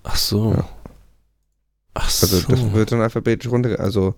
Ach 0.04 0.16
so. 0.16 0.54
Ja. 0.54 0.66
Ach 1.96 2.10
so. 2.10 2.28
Also 2.28 2.48
das 2.48 2.74
wird 2.74 2.92
dann 2.92 3.02
alphabetisch 3.02 3.52
runter, 3.52 3.80
also 3.80 4.16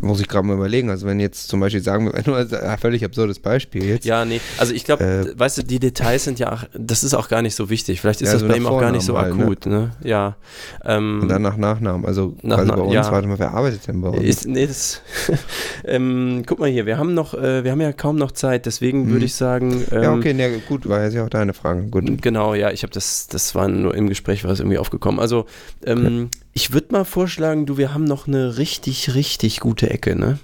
muss 0.00 0.20
ich 0.20 0.28
gerade 0.28 0.46
mal 0.46 0.54
überlegen. 0.54 0.88
Also 0.90 1.06
wenn 1.06 1.18
jetzt 1.20 1.48
zum 1.48 1.60
Beispiel 1.60 1.82
sagen 1.82 2.12
wir, 2.12 2.22
nur 2.26 2.38
ein 2.38 2.78
völlig 2.78 3.04
absurdes 3.04 3.38
Beispiel 3.40 3.84
jetzt. 3.84 4.04
Ja, 4.04 4.24
nee, 4.24 4.40
also 4.58 4.72
ich 4.72 4.84
glaube, 4.84 5.04
Äh, 5.04 5.38
weißt 5.38 5.58
du, 5.58 5.62
die 5.64 5.78
Details 5.80 6.24
sind 6.24 6.38
ja, 6.38 6.52
auch, 6.52 6.64
das 6.74 7.02
ist 7.04 7.14
auch 7.14 7.28
gar 7.28 7.42
nicht 7.42 7.54
so 7.54 7.70
wichtig. 7.70 8.00
Vielleicht 8.00 8.20
ist 8.22 8.28
Ja, 8.28 8.32
das 8.34 8.42
so 8.42 8.48
bei 8.48 8.56
ihm 8.56 8.66
auch 8.66 8.80
gar 8.80 8.92
nicht 8.92 9.04
so 9.04 9.18
halt, 9.18 9.34
ne? 9.36 9.42
akut, 9.44 9.66
ne? 9.66 9.90
Ja. 10.04 10.36
Ähm, 10.84 11.20
Und 11.22 11.28
dann 11.28 11.42
nach 11.42 11.56
Nachnamen, 11.56 12.06
also 12.06 12.34
Nach 12.42 12.64
Na- 12.64 12.76
bei 12.76 12.82
uns, 12.82 12.94
ja. 12.94 13.10
warte 13.10 13.26
mal, 13.28 13.38
wer 13.38 13.52
arbeitet 13.52 13.86
denn 13.88 14.00
bei 14.00 14.08
uns? 14.10 14.22
Ist, 14.22 14.46
nee, 14.46 14.66
das, 14.66 15.00
ähm, 15.84 16.42
guck 16.46 16.58
mal 16.58 16.68
hier, 16.68 16.86
wir 16.86 16.98
haben 16.98 17.14
noch, 17.14 17.34
äh, 17.34 17.64
wir 17.64 17.70
haben 17.72 17.80
ja 17.80 17.92
kaum 17.92 18.16
noch 18.16 18.32
Zeit, 18.32 18.66
deswegen 18.66 19.02
Mhm. 19.06 19.10
würde 19.10 19.24
ich 19.26 19.34
sagen, 19.34 19.84
ähm, 19.90 20.02
ja, 20.02 20.14
okay, 20.14 20.34
ne, 20.34 20.60
gut, 20.68 20.88
war 20.88 21.02
jetzt 21.04 21.14
ja 21.14 21.24
auch 21.24 21.30
deine 21.30 21.54
Frage. 21.54 21.82
Gut. 21.84 22.04
Genau, 22.22 22.54
ja, 22.54 22.70
ich 22.70 22.82
habe 22.82 22.92
das, 22.92 23.26
das 23.28 23.54
war 23.54 23.68
nur 23.68 23.94
im 23.94 24.08
Gespräch, 24.08 24.44
war 24.44 24.50
es 24.52 24.60
irgendwie 24.60 24.78
aufgekommen. 24.78 25.20
Also, 25.20 25.46
ähm, 25.84 26.28
ich 26.52 26.72
würde 26.72 26.88
mal 26.92 27.04
vorschlagen, 27.04 27.64
du, 27.66 27.76
wir 27.78 27.94
haben 27.94 28.04
noch 28.04 28.26
eine 28.26 28.58
richtig, 28.58 29.14
richtig 29.14 29.60
gute 29.60 29.79
Ecke, 29.88 30.16
ne? 30.16 30.38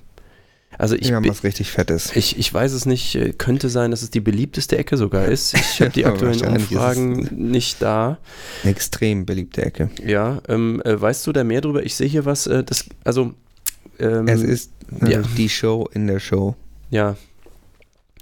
Also 0.79 0.95
ich, 0.95 1.09
Ja, 1.09 1.25
was 1.25 1.43
richtig 1.43 1.71
fett 1.71 1.91
ist. 1.91 2.15
ich, 2.17 2.39
ich 2.39 2.53
weiß 2.53 2.73
es 2.73 2.85
nicht, 2.87 3.15
äh, 3.15 3.33
könnte 3.33 3.71
sein, 3.71 3.91
dass 3.91 4.03
es 4.03 4.11
die 4.11 4.21
beliebteste 4.21 4.77
Ecke 4.77 4.97
sogar 4.99 5.25
ist. 5.25 5.55
Ich 5.55 5.81
habe 5.81 5.91
die 5.95 6.05
aktuellen 6.05 6.45
Umfragen 6.47 7.29
nicht 7.51 7.81
da. 7.81 8.19
Eine 8.63 8.73
extrem 8.73 9.25
beliebte 9.25 9.65
Ecke. 9.65 9.89
Ja, 10.05 10.41
ähm, 10.49 10.83
äh, 10.85 11.01
weißt 11.01 11.27
du 11.27 11.33
da 11.33 11.45
mehr 11.45 11.63
drüber? 11.63 11.83
Ich 11.83 11.95
sehe 11.97 12.07
hier 12.09 12.25
was, 12.27 12.47
äh, 12.47 12.63
das, 12.63 12.85
also, 13.05 13.33
ähm, 13.99 14.29
Es 14.29 14.43
ist 14.43 14.71
äh, 15.03 15.13
ja. 15.13 15.23
die 15.37 15.49
Show 15.49 15.89
in 15.95 16.07
der 16.07 16.21
Show 16.21 16.55
ja. 16.91 17.17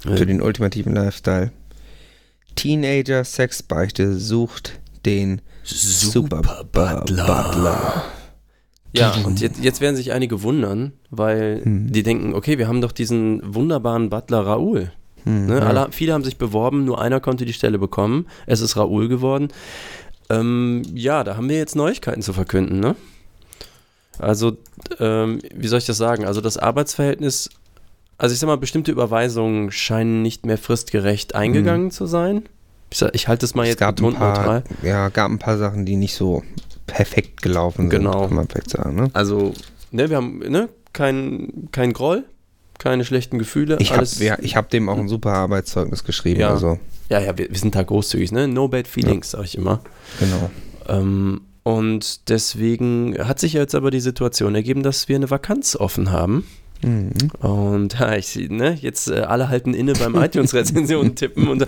für 0.03 0.13
Äh, 0.23 0.27
den 0.27 0.41
ultimativen 0.41 0.95
Lifestyle. 0.95 1.51
Teenager 2.55 3.25
Sexbeichte 3.25 4.17
sucht 4.17 4.79
den 5.05 5.41
Super 5.65 6.41
Butler. 6.71 8.05
Ja, 8.97 9.15
und 9.25 9.41
jetzt, 9.41 9.63
jetzt 9.63 9.81
werden 9.81 9.97
sich 9.97 10.13
einige 10.13 10.43
wundern, 10.43 10.93
weil 11.11 11.61
Hm. 11.65 11.93
die 11.93 12.03
denken, 12.03 12.35
okay, 12.35 12.59
wir 12.59 12.69
haben 12.69 12.81
doch 12.81 12.93
diesen 12.93 13.41
wunderbaren 13.55 14.09
Butler 14.11 14.47
Raoul. 14.47 14.93
Hm, 15.25 15.47
Ne? 15.47 15.59
ja. 15.59 15.67
Alle, 15.67 15.89
viele 15.91 16.13
haben 16.13 16.23
sich 16.25 16.37
beworben, 16.37 16.85
nur 16.85 17.01
einer 17.01 17.19
konnte 17.21 17.45
die 17.45 17.53
Stelle 17.55 17.79
bekommen. 17.79 18.27
Es 18.47 18.61
ist 18.61 18.77
Raoul 18.77 19.09
geworden. 19.09 19.49
Ähm, 20.31 20.83
ja, 20.95 21.25
da 21.25 21.37
haben 21.37 21.49
wir 21.49 21.57
jetzt 21.59 21.77
Neuigkeiten 21.77 22.23
zu 22.23 22.33
verkünden, 22.33 22.79
ne? 22.81 22.95
Also, 24.19 24.57
ähm, 25.01 25.41
wie 25.55 25.67
soll 25.67 25.79
ich 25.79 25.87
das 25.87 25.97
sagen? 25.97 26.25
Also 26.25 26.41
das 26.41 26.57
Arbeitsverhältnis, 26.57 27.51
also 28.17 28.33
ich 28.33 28.39
sag 28.39 28.47
mal, 28.47 28.57
bestimmte 28.57 28.93
Überweisungen 28.93 29.73
scheinen 29.73 30.23
nicht 30.23 30.47
mehr 30.47 30.57
fristgerecht 30.59 31.35
eingegangen 31.35 31.91
zu 31.91 32.07
sein. 32.07 32.45
Ich, 32.91 32.99
sag, 32.99 33.15
ich 33.15 33.27
halte 33.27 33.45
es 33.45 33.55
mal 33.57 33.65
es 33.65 33.71
jetzt 33.71 33.81
gab 33.81 34.01
ein 34.01 34.15
paar, 34.15 34.37
neutral. 34.39 34.65
ja, 34.83 35.09
gab 35.09 35.31
ein 35.31 35.39
paar 35.41 35.59
Sachen, 35.59 35.85
die 35.85 35.97
nicht 35.97 36.15
so 36.15 36.43
perfekt 36.87 37.43
gelaufen 37.43 37.91
sind, 37.91 37.91
Genau. 37.91 38.27
kann 38.27 38.35
man 38.37 38.49
vielleicht 38.49 38.71
sagen. 38.71 38.95
Ne? 38.95 39.11
Also, 39.13 39.53
ne, 39.91 40.11
wir 40.11 40.17
haben 40.17 40.39
ne, 40.39 40.69
kein, 40.93 41.69
kein 41.73 41.93
Groll, 41.93 42.25
keine 42.79 43.05
schlechten 43.05 43.39
Gefühle. 43.39 43.77
Ich 43.81 43.93
habe 43.93 44.07
ja, 44.19 44.37
ich 44.41 44.57
hab 44.57 44.71
dem 44.71 44.89
auch 44.89 44.99
ein 44.99 45.09
super 45.09 45.33
Arbeitszeugnis 45.33 46.05
geschrieben. 46.05 46.41
Ja. 46.41 46.51
Also, 46.51 46.79
ja, 47.09 47.21
ja, 47.21 47.37
wir, 47.39 47.51
wir 47.51 47.59
sind 47.59 47.75
da 47.75 47.83
großzügig, 47.83 48.33
ne? 48.33 48.49
No 48.49 48.69
bad 48.69 48.89
feelings, 48.89 49.31
sag 49.33 49.45
ich 49.45 49.57
immer. 49.57 49.81
genau. 50.19 50.51
Ähm, 50.89 51.43
und 51.63 52.29
deswegen 52.29 53.17
hat 53.19 53.41
sich 53.41 53.55
jetzt 53.55 53.75
aber 53.75 53.91
die 53.91 54.01
Situation 54.01 54.55
ergeben, 54.55 54.83
dass 54.83 55.09
wir 55.09 55.17
eine 55.17 55.31
Vakanz 55.31 55.77
offen 55.77 56.11
haben. 56.11 56.47
Mhm. 56.85 57.13
Und 57.41 57.99
ja, 57.99 58.15
ich 58.15 58.27
sehe, 58.29 58.55
ne, 58.55 58.75
jetzt 58.81 59.11
äh, 59.11 59.21
alle 59.21 59.49
halten 59.49 59.75
inne 59.75 59.95
beim 59.95 60.15
iTunes-Rezensionen 60.15 61.15
tippen 61.17 61.49
und 61.49 61.63
äh, 61.63 61.67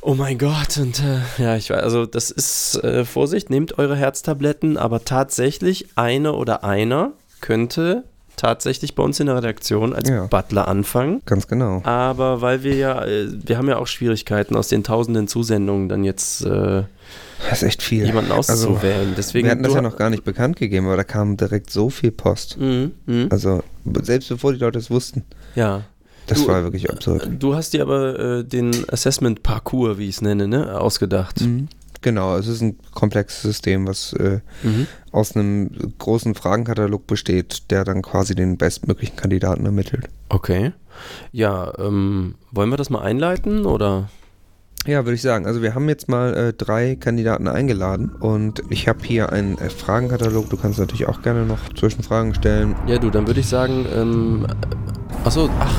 oh 0.00 0.14
mein 0.14 0.38
Gott, 0.38 0.76
und 0.78 1.00
äh, 1.00 1.42
ja, 1.42 1.56
ich 1.56 1.70
weiß, 1.70 1.82
also 1.82 2.06
das 2.06 2.30
ist 2.30 2.82
äh, 2.82 3.04
Vorsicht, 3.04 3.50
nehmt 3.50 3.78
eure 3.78 3.96
Herztabletten, 3.96 4.76
aber 4.76 5.04
tatsächlich 5.04 5.88
eine 5.96 6.32
oder 6.32 6.64
einer 6.64 7.12
könnte 7.40 8.04
tatsächlich 8.36 8.94
bei 8.94 9.02
uns 9.02 9.18
in 9.20 9.26
der 9.26 9.36
Redaktion 9.36 9.92
als 9.92 10.08
Ja. 10.08 10.26
Butler 10.26 10.68
anfangen. 10.68 11.20
Ganz 11.26 11.48
genau. 11.48 11.82
Aber 11.84 12.40
weil 12.40 12.62
wir 12.62 12.74
ja, 12.76 13.04
äh, 13.04 13.26
wir 13.44 13.58
haben 13.58 13.68
ja 13.68 13.78
auch 13.78 13.86
Schwierigkeiten 13.88 14.56
aus 14.56 14.68
den 14.68 14.84
tausenden 14.84 15.28
Zusendungen 15.28 15.88
dann 15.88 16.04
jetzt 16.04 16.44
äh, 16.44 16.84
Das 17.48 17.62
ist 17.62 17.68
echt 17.68 17.82
viel. 17.82 18.04
jemanden 18.06 18.32
auszuwählen. 18.32 19.14
Deswegen 19.16 19.44
wir 19.46 19.52
hatten 19.52 19.62
das 19.62 19.74
ja 19.74 19.82
noch 19.82 19.96
gar 19.96 20.10
nicht 20.10 20.24
bekannt 20.24 20.56
gegeben, 20.56 20.86
aber 20.86 20.96
da 20.96 21.04
kam 21.04 21.36
direkt 21.36 21.70
so 21.70 21.88
viel 21.90 22.10
Post. 22.10 22.58
Mhm, 22.58 22.92
mhm. 23.06 23.26
Also, 23.30 23.62
selbst 24.02 24.28
bevor 24.28 24.52
die 24.52 24.58
Leute 24.58 24.78
es 24.78 24.90
wussten. 24.90 25.24
Ja. 25.54 25.82
Das 26.26 26.42
Du- 26.42 26.48
war 26.48 26.62
wirklich 26.62 26.90
absurd. 26.90 27.28
Du 27.38 27.54
hast 27.54 27.72
dir 27.72 27.82
aber 27.82 28.18
äh, 28.18 28.44
den 28.44 28.72
Assessment-Parcours, 28.90 29.98
wie 29.98 30.08
ich 30.08 30.16
es 30.16 30.20
nenne, 30.22 30.46
ne, 30.48 30.78
ausgedacht. 30.78 31.40
Mhm. 31.40 31.68
Genau, 32.00 32.36
es 32.36 32.46
ist 32.46 32.60
ein 32.60 32.76
komplexes 32.92 33.42
System, 33.42 33.86
was 33.88 34.12
äh, 34.12 34.40
Mhm. 34.62 34.86
aus 35.10 35.34
einem 35.34 35.70
großen 35.98 36.34
Fragenkatalog 36.34 37.06
besteht, 37.06 37.70
der 37.70 37.84
dann 37.84 38.02
quasi 38.02 38.34
den 38.36 38.56
bestmöglichen 38.56 39.16
Kandidaten 39.16 39.64
ermittelt. 39.64 40.08
Okay. 40.28 40.72
Ja, 41.32 41.72
ähm, 41.78 42.34
wollen 42.52 42.70
wir 42.70 42.76
das 42.76 42.90
mal 42.90 43.00
einleiten 43.02 43.64
oder? 43.66 44.10
Ja, 44.86 45.04
würde 45.04 45.14
ich 45.14 45.22
sagen. 45.22 45.46
Also 45.46 45.60
wir 45.60 45.74
haben 45.74 45.88
jetzt 45.88 46.08
mal 46.08 46.34
äh, 46.34 46.52
drei 46.52 46.96
Kandidaten 46.96 47.46
eingeladen 47.48 48.10
und 48.20 48.62
ich 48.70 48.88
habe 48.88 49.00
hier 49.02 49.32
einen 49.32 49.58
äh, 49.58 49.68
Fragenkatalog. 49.68 50.48
Du 50.48 50.56
kannst 50.56 50.78
natürlich 50.78 51.06
auch 51.08 51.20
gerne 51.22 51.44
noch 51.44 51.58
Zwischenfragen 51.74 52.34
stellen. 52.34 52.74
Ja, 52.86 52.98
du, 52.98 53.10
dann 53.10 53.26
würde 53.26 53.40
ich 53.40 53.48
sagen, 53.48 53.86
ähm, 53.94 54.46
achso, 55.24 55.50
ach, 55.60 55.74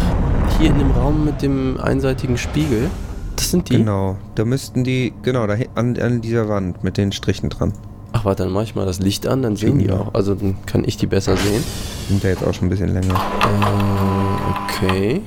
hier 0.60 0.70
in 0.70 0.78
dem 0.80 0.92
Raum 0.92 1.26
mit 1.26 1.42
dem 1.42 1.80
einseitigen 1.80 2.38
Spiegel, 2.38 2.90
das 3.36 3.52
sind 3.52 3.70
die? 3.70 3.78
Genau, 3.78 4.18
da 4.36 4.44
müssten 4.46 4.84
die, 4.84 5.14
genau, 5.24 5.48
da 5.48 5.56
an, 5.76 5.98
an 5.98 6.22
dieser 6.22 6.50
Wand 6.50 6.84
mit 6.84 6.98
den 6.98 7.12
Strichen 7.14 7.50
dran. 7.50 7.74
Ach, 8.12 8.26
warte, 8.26 8.44
dann 8.44 8.52
mache 8.52 8.66
ich 8.66 8.76
mal 8.76 8.86
das 8.86 9.00
Licht 9.00 9.28
an, 9.28 9.42
dann 9.44 9.56
sehen 9.56 9.80
die 9.80 9.86
Ja. 9.86 9.96
auch. 10.00 10.14
Also 10.14 10.36
dann 10.36 10.58
kann 10.66 10.84
ich 10.86 10.98
die 10.98 11.08
besser 11.08 11.38
sehen. 11.38 11.64
Sind 12.10 12.24
ja 12.24 12.32
jetzt 12.32 12.44
auch 12.44 12.54
schon 12.54 12.68
ein 12.68 12.70
bisschen 12.70 12.94
länger. 12.94 13.14
Äh, 13.14 14.76
okay. 14.84 15.22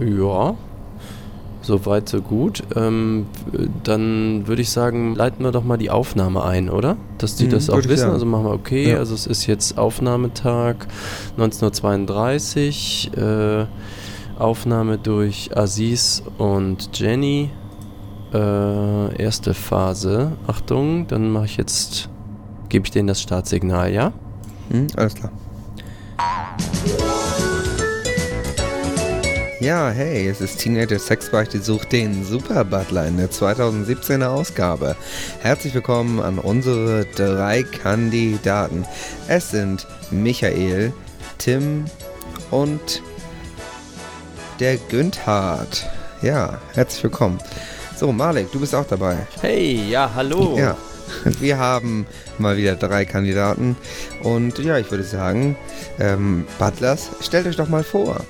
Ja. 0.00 0.54
Soweit, 1.64 2.08
so 2.10 2.20
gut. 2.20 2.62
Ähm, 2.76 3.26
dann 3.84 4.46
würde 4.46 4.60
ich 4.62 4.70
sagen, 4.70 5.14
leiten 5.14 5.42
wir 5.44 5.50
doch 5.50 5.64
mal 5.64 5.78
die 5.78 5.90
Aufnahme 5.90 6.44
ein, 6.44 6.68
oder? 6.68 6.96
Dass 7.18 7.36
die 7.36 7.46
Mhm, 7.46 7.50
das 7.50 7.70
auch 7.70 7.78
wissen. 7.78 7.96
sagen. 7.96 8.12
Also 8.12 8.26
machen 8.26 8.44
wir 8.44 8.52
okay. 8.52 8.90
Ja. 8.90 8.98
Also 8.98 9.14
es 9.14 9.26
ist 9.26 9.46
jetzt 9.46 9.78
Aufnahmetag 9.78 10.86
1932. 11.38 13.10
Äh, 13.16 13.64
Aufnahme 14.38 14.98
durch 14.98 15.56
Aziz 15.56 16.22
und 16.38 16.90
Jenny. 16.98 17.50
Äh, 18.32 19.22
erste 19.22 19.54
Phase. 19.54 20.32
Achtung, 20.46 21.06
dann 21.06 21.30
mache 21.30 21.44
ich 21.46 21.56
jetzt, 21.56 22.08
gebe 22.68 22.84
ich 22.84 22.90
denen 22.90 23.06
das 23.08 23.22
Startsignal, 23.22 23.92
ja? 23.92 24.12
Hm, 24.70 24.88
alles 24.96 25.14
klar. 25.14 25.30
Ja, 29.60 29.88
hey, 29.90 30.26
es 30.28 30.40
ist 30.40 30.58
Teenager 30.58 30.98
Sexbeichte 30.98 31.60
sucht 31.60 31.92
den 31.92 32.24
Super 32.24 32.64
Butler 32.64 33.06
in 33.06 33.16
der 33.16 33.30
2017er 33.30 34.26
Ausgabe. 34.26 34.96
Herzlich 35.42 35.72
willkommen 35.72 36.20
an 36.20 36.40
unsere 36.40 37.04
drei 37.14 37.62
Kandidaten. 37.62 38.84
Es 39.28 39.52
sind 39.52 39.86
Michael, 40.10 40.92
Tim 41.38 41.84
und 42.50 43.00
der 44.58 44.76
Gündhard. 44.76 45.88
Ja, 46.20 46.60
herzlich 46.74 47.04
willkommen. 47.04 47.38
So, 47.96 48.10
Malik, 48.10 48.50
du 48.50 48.58
bist 48.58 48.74
auch 48.74 48.86
dabei. 48.86 49.18
Hey, 49.40 49.88
ja, 49.88 50.10
hallo. 50.16 50.58
Ja, 50.58 50.76
wir 51.38 51.58
haben 51.58 52.06
mal 52.38 52.56
wieder 52.56 52.74
drei 52.74 53.04
Kandidaten. 53.04 53.76
Und 54.20 54.58
ja, 54.58 54.78
ich 54.78 54.90
würde 54.90 55.04
sagen, 55.04 55.56
ähm, 56.00 56.44
Butlers, 56.58 57.10
stellt 57.20 57.46
euch 57.46 57.56
doch 57.56 57.68
mal 57.68 57.84
vor. 57.84 58.20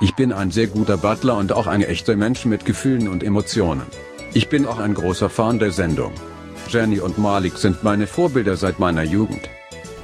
Ich 0.00 0.16
bin 0.16 0.32
ein 0.32 0.50
sehr 0.50 0.66
guter 0.66 0.96
Butler 0.96 1.36
und 1.36 1.52
auch 1.52 1.68
ein 1.68 1.82
echter 1.82 2.16
Mensch 2.16 2.44
mit 2.46 2.64
Gefühlen 2.64 3.06
und 3.06 3.22
Emotionen. 3.22 3.82
Ich 4.32 4.48
bin 4.48 4.66
auch 4.66 4.80
ein 4.80 4.94
großer 4.94 5.30
Fan 5.30 5.60
der 5.60 5.70
Sendung. 5.70 6.12
Jenny 6.68 6.98
und 6.98 7.16
Malik 7.18 7.56
sind 7.58 7.84
meine 7.84 8.08
Vorbilder 8.08 8.56
seit 8.56 8.80
meiner 8.80 9.04
Jugend. 9.04 9.48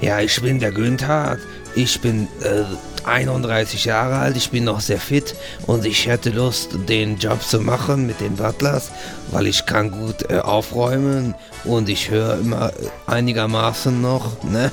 Ja, 0.00 0.20
ich 0.20 0.40
bin 0.40 0.61
der 0.61 0.70
Günther. 0.70 1.38
Ich 1.74 2.00
bin 2.00 2.29
äh, 2.42 2.62
31 3.05 3.85
Jahre 3.85 4.17
alt, 4.17 4.37
ich 4.37 4.51
bin 4.51 4.65
noch 4.65 4.81
sehr 4.81 4.99
fit 4.99 5.35
und 5.67 5.85
ich 5.85 6.07
hätte 6.07 6.31
Lust, 6.31 6.71
den 6.89 7.19
Job 7.19 7.43
zu 7.43 7.61
machen 7.61 8.07
mit 8.07 8.21
den 8.21 8.37
Butlers, 8.37 8.91
weil 9.31 9.47
ich 9.47 9.67
kann 9.67 9.91
gut 9.91 10.31
äh, 10.31 10.39
aufräumen 10.39 11.35
und 11.65 11.89
ich 11.89 12.11
höre 12.11 12.39
immer 12.39 12.71
äh, 12.71 12.73
einigermaßen 13.07 14.01
noch. 14.01 14.37
Ne? 14.51 14.73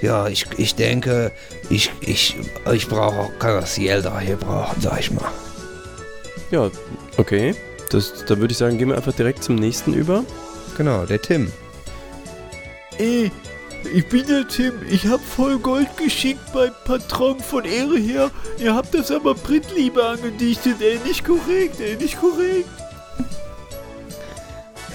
ja, 0.00 0.26
ich, 0.28 0.46
ich 0.56 0.74
denke, 0.74 1.30
ich, 1.68 1.90
ich, 2.00 2.36
ich 2.72 2.88
brauche 2.88 3.18
auch, 3.18 3.38
kann 3.38 3.60
das 3.60 3.74
Geld 3.74 4.06
daher 4.06 4.36
brauchen, 4.36 4.80
sag 4.80 5.00
ich 5.00 5.10
mal. 5.10 5.30
Ja, 6.50 6.70
okay. 7.18 7.54
Das, 7.90 8.24
da 8.26 8.38
würde 8.38 8.52
ich 8.52 8.58
sagen, 8.58 8.78
gehen 8.78 8.88
wir 8.88 8.96
einfach 8.96 9.12
direkt 9.12 9.44
zum 9.44 9.56
nächsten 9.56 9.92
über. 9.92 10.24
Genau, 10.76 11.04
der 11.04 11.20
Tim. 11.20 11.52
Ey, 12.98 13.30
ich 13.94 14.08
bin 14.08 14.26
der 14.26 14.46
Tim. 14.48 14.72
Ich 14.88 15.06
hab 15.06 15.20
voll 15.20 15.58
Gold 15.58 15.96
geschickt 15.96 16.52
beim 16.52 16.72
Patron 16.84 17.40
von 17.40 17.64
Ehre 17.64 17.98
her. 17.98 18.30
Ihr 18.58 18.74
habt 18.74 18.94
das 18.94 19.10
aber 19.10 19.34
Brittliebe 19.34 20.04
angedichtet. 20.04 20.76
Ey, 20.80 20.98
nicht 21.04 21.24
korrekt, 21.24 21.80
ey, 21.80 21.96
nicht 21.96 22.18
korrekt. 22.20 22.68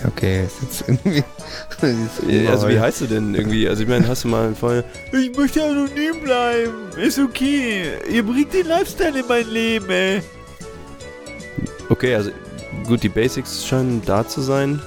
Okay, 0.05 0.45
ist 0.45 0.61
jetzt 0.61 0.83
irgendwie. 0.87 1.19
ist 1.81 2.29
Äh, 2.29 2.47
Also 2.47 2.67
wie 2.69 2.79
heißt 2.79 3.01
du 3.01 3.05
denn 3.05 3.35
irgendwie? 3.35 3.67
Also 3.69 3.83
ich 3.83 3.89
meine, 3.89 4.07
hast 4.07 4.23
du 4.23 4.29
mal 4.29 4.55
voll... 4.55 4.83
Ich 5.11 5.35
möchte 5.37 5.63
anonym 5.63 6.21
bleiben. 6.23 6.89
Ist 6.97 7.19
okay. 7.19 7.91
Ihr 8.09 8.23
bringt 8.23 8.53
den 8.53 8.67
Lifestyle 8.67 9.19
in 9.19 9.27
mein 9.27 9.47
Leben, 9.47 9.89
ey. 9.89 10.21
Okay, 11.89 12.15
also 12.15 12.31
gut, 12.87 13.03
die 13.03 13.09
Basics 13.09 13.65
scheinen 13.65 14.01
da 14.05 14.27
zu 14.27 14.41
sein. 14.41 14.81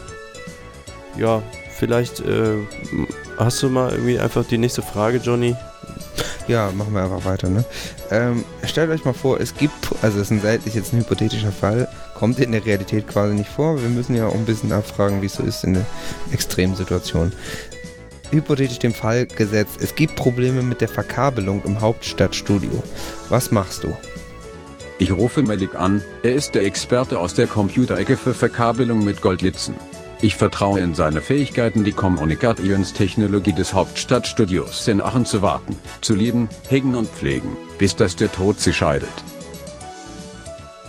Ja, 1.16 1.42
vielleicht 1.76 2.20
äh, 2.20 2.56
hast 3.38 3.62
du 3.62 3.68
mal 3.68 3.92
irgendwie 3.92 4.18
einfach 4.18 4.44
die 4.44 4.58
nächste 4.58 4.82
Frage, 4.82 5.18
Johnny. 5.18 5.56
Ja, 6.46 6.70
machen 6.72 6.92
wir 6.92 7.02
einfach 7.02 7.24
weiter, 7.24 7.48
ne? 7.48 7.64
Ähm, 8.10 8.44
stellt 8.64 8.90
euch 8.90 9.04
mal 9.04 9.14
vor, 9.14 9.40
es 9.40 9.54
gibt, 9.54 9.90
also 10.02 10.18
es 10.18 10.24
ist 10.24 10.30
ein 10.30 10.42
seitlich 10.42 10.74
jetzt 10.74 10.92
ein 10.92 11.00
hypothetischer 11.00 11.52
Fall, 11.52 11.88
kommt 12.14 12.38
in 12.38 12.52
der 12.52 12.64
Realität 12.66 13.08
quasi 13.08 13.34
nicht 13.34 13.48
vor. 13.48 13.80
Wir 13.80 13.88
müssen 13.88 14.14
ja 14.14 14.26
auch 14.26 14.34
ein 14.34 14.44
bisschen 14.44 14.72
abfragen, 14.72 15.22
wie 15.22 15.26
es 15.26 15.34
so 15.34 15.42
ist 15.42 15.64
in 15.64 15.74
der 15.74 15.86
Extremsituation. 16.32 17.32
hypothetisch 18.30 18.78
den 18.78 18.92
Fall 18.92 19.26
gesetzt, 19.26 19.78
es 19.80 19.94
gibt 19.94 20.16
Probleme 20.16 20.62
mit 20.62 20.80
der 20.80 20.88
Verkabelung 20.88 21.62
im 21.64 21.80
Hauptstadtstudio. 21.80 22.82
Was 23.28 23.50
machst 23.50 23.84
du? 23.84 23.96
Ich 24.98 25.12
rufe 25.12 25.42
Malik 25.42 25.74
an, 25.74 26.02
er 26.22 26.34
ist 26.34 26.54
der 26.54 26.64
Experte 26.64 27.18
aus 27.18 27.34
der 27.34 27.46
Computerecke 27.46 28.16
für 28.16 28.34
Verkabelung 28.34 29.04
mit 29.04 29.20
Goldlitzen. 29.20 29.74
Ich 30.20 30.36
vertraue 30.36 30.80
in 30.80 30.94
seine 30.94 31.20
Fähigkeiten, 31.20 31.84
die 31.84 31.92
Kommunikationstechnologie 31.92 33.52
des 33.52 33.74
Hauptstadtstudios 33.74 34.86
in 34.88 35.02
Aachen 35.02 35.26
zu 35.26 35.42
warten, 35.42 35.76
zu 36.00 36.14
lieben, 36.14 36.48
hegen 36.68 36.94
und 36.94 37.08
pflegen, 37.08 37.56
bis 37.78 37.94
dass 37.96 38.16
der 38.16 38.32
Tod 38.32 38.60
sie 38.60 38.72
scheidet. 38.72 39.08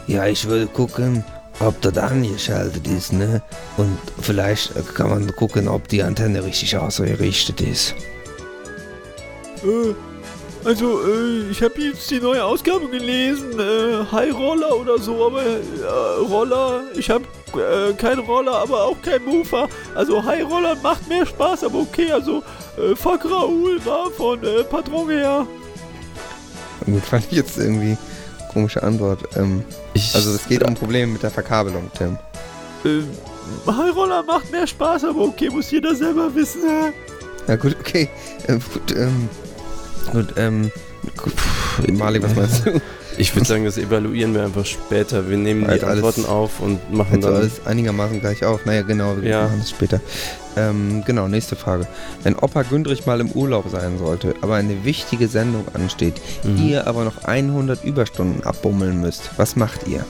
Ja, 0.07 0.26
ich 0.28 0.47
würde 0.47 0.67
gucken, 0.67 1.23
ob 1.59 1.82
das 1.82 1.97
angeschaltet 1.97 2.88
ist, 2.88 3.13
ne? 3.13 3.41
Und 3.78 3.97
vielleicht 4.21 4.73
kann 4.93 5.09
man 5.09 5.36
gucken, 5.36 5.67
ob 5.67 5.88
die 5.88 6.03
Antenne 6.03 6.43
richtig 6.43 6.78
ausgerichtet 6.78 7.61
ist. 7.61 7.95
Äh, 9.63 9.93
also, 10.66 11.01
äh, 11.01 11.49
ich 11.51 11.61
habe 11.61 11.80
jetzt 11.80 12.09
die 12.11 12.20
neue 12.20 12.43
Ausgabe 12.43 12.88
gelesen. 12.89 13.59
Äh, 13.59 14.05
High 14.11 14.34
Roller 14.34 14.76
oder 14.76 14.97
so, 14.99 15.26
aber 15.28 15.43
äh, 15.43 16.26
Roller. 16.28 16.84
Ich 16.95 17.09
habe 17.09 17.26
äh, 17.53 17.93
keinen 17.93 18.20
Roller, 18.20 18.55
aber 18.55 18.84
auch 18.84 19.01
kein 19.01 19.24
Mofa. 19.24 19.68
Also, 19.93 20.24
High 20.24 20.43
Roller 20.43 20.76
macht 20.82 21.07
mehr 21.07 21.26
Spaß, 21.26 21.63
aber 21.66 21.80
okay. 21.80 22.11
Also, 22.11 22.43
äh, 22.78 22.95
fuck 22.95 23.26
Raoul 23.26 23.80
war 23.86 24.11
von 24.11 24.43
äh, 24.43 24.63
Patron 24.63 25.09
her. 25.09 25.47
Gut, 26.86 27.03
fand 27.03 27.26
ich 27.30 27.38
jetzt 27.38 27.57
irgendwie 27.57 27.97
komische 28.51 28.84
Antwort. 28.84 29.20
Ähm, 29.36 29.63
Ich, 29.93 30.13
also 30.16 30.32
es 30.34 30.47
geht 30.47 30.63
um 30.63 30.76
Probleme 30.76 31.13
mit 31.13 31.24
der 31.24 31.32
Verkabelung, 31.32 31.89
Tim. 31.97 32.18
Äh, 32.84 33.03
High 33.72 33.95
Roller 33.95 34.24
macht 34.24 34.51
mehr 34.51 34.68
Spaß, 34.68 35.05
aber 35.05 35.22
okay, 35.22 35.49
muss 35.49 35.72
jeder 35.72 35.95
selber 35.95 36.34
wissen. 36.34 36.61
Äh. 36.63 36.91
Ja 37.47 37.55
gut, 37.55 37.76
okay. 37.80 38.09
Ähm, 38.47 38.59
gut, 38.74 38.95
ähm, 38.95 39.30
gut, 40.12 40.34
ähm, 40.38 40.72
Malik, 41.93 42.24
was 42.24 42.36
meinst 42.36 42.66
du? 42.66 42.82
ich 43.18 43.36
würde 43.36 43.47
sagen, 43.47 43.66
das 43.66 43.78
evaluieren 43.78 44.34
wir 44.34 44.43
einfach 44.43 44.66
später. 44.66 45.30
Wir 45.30 45.38
nehmen 45.38 45.62
die 45.66 45.70
Alter, 45.70 45.88
alles- 45.88 46.03
Antworten 46.03 46.26
auf 46.26 46.60
und 46.60 46.91
machen 46.93 47.22
du 47.22 47.28
dann. 47.28 47.36
alles 47.38 47.66
einigermaßen 47.66 48.20
gleich 48.22 48.43
auf? 48.43 48.66
Naja, 48.66 48.82
genau, 48.82 49.16
wir 49.22 49.30
Ja. 49.30 49.43
machen 49.43 49.60
das 49.60 49.70
später. 49.70 50.01
Ähm, 50.58 51.03
genau, 51.06 51.28
nächste 51.28 51.56
Frage. 51.56 51.86
Wenn 52.24 52.36
Opa 52.36 52.64
Gündrich 52.64 53.06
mal 53.06 53.20
im 53.20 53.30
Urlaub 53.32 53.66
sein 53.70 53.97
sollte, 53.99 54.36
aber 54.41 54.56
eine 54.56 54.84
wichtige 54.86 55.28
Sendung 55.28 55.66
ansteht, 55.74 56.16
Mhm. 56.43 56.58
ihr 56.66 56.88
aber 56.88 57.03
noch 57.03 57.26
100 57.26 57.84
Überstunden 57.84 58.43
abbummeln 58.43 59.01
müsst, 59.01 59.32
was 59.38 59.56
macht 59.56 59.88
ihr? 59.88 60.06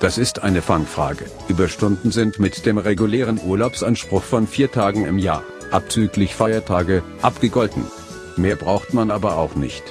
Das 0.00 0.18
ist 0.18 0.42
eine 0.42 0.60
Fangfrage. 0.60 1.24
Überstunden 1.48 2.10
sind 2.10 2.38
mit 2.38 2.66
dem 2.66 2.76
regulären 2.78 3.40
Urlaubsanspruch 3.42 4.22
von 4.22 4.46
vier 4.46 4.70
Tagen 4.70 5.06
im 5.06 5.18
Jahr, 5.18 5.42
abzüglich 5.70 6.34
Feiertage, 6.34 7.02
abgegolten. 7.22 7.84
Mehr 8.36 8.56
braucht 8.56 8.92
man 8.94 9.10
aber 9.10 9.36
auch 9.38 9.54
nicht. 9.54 9.82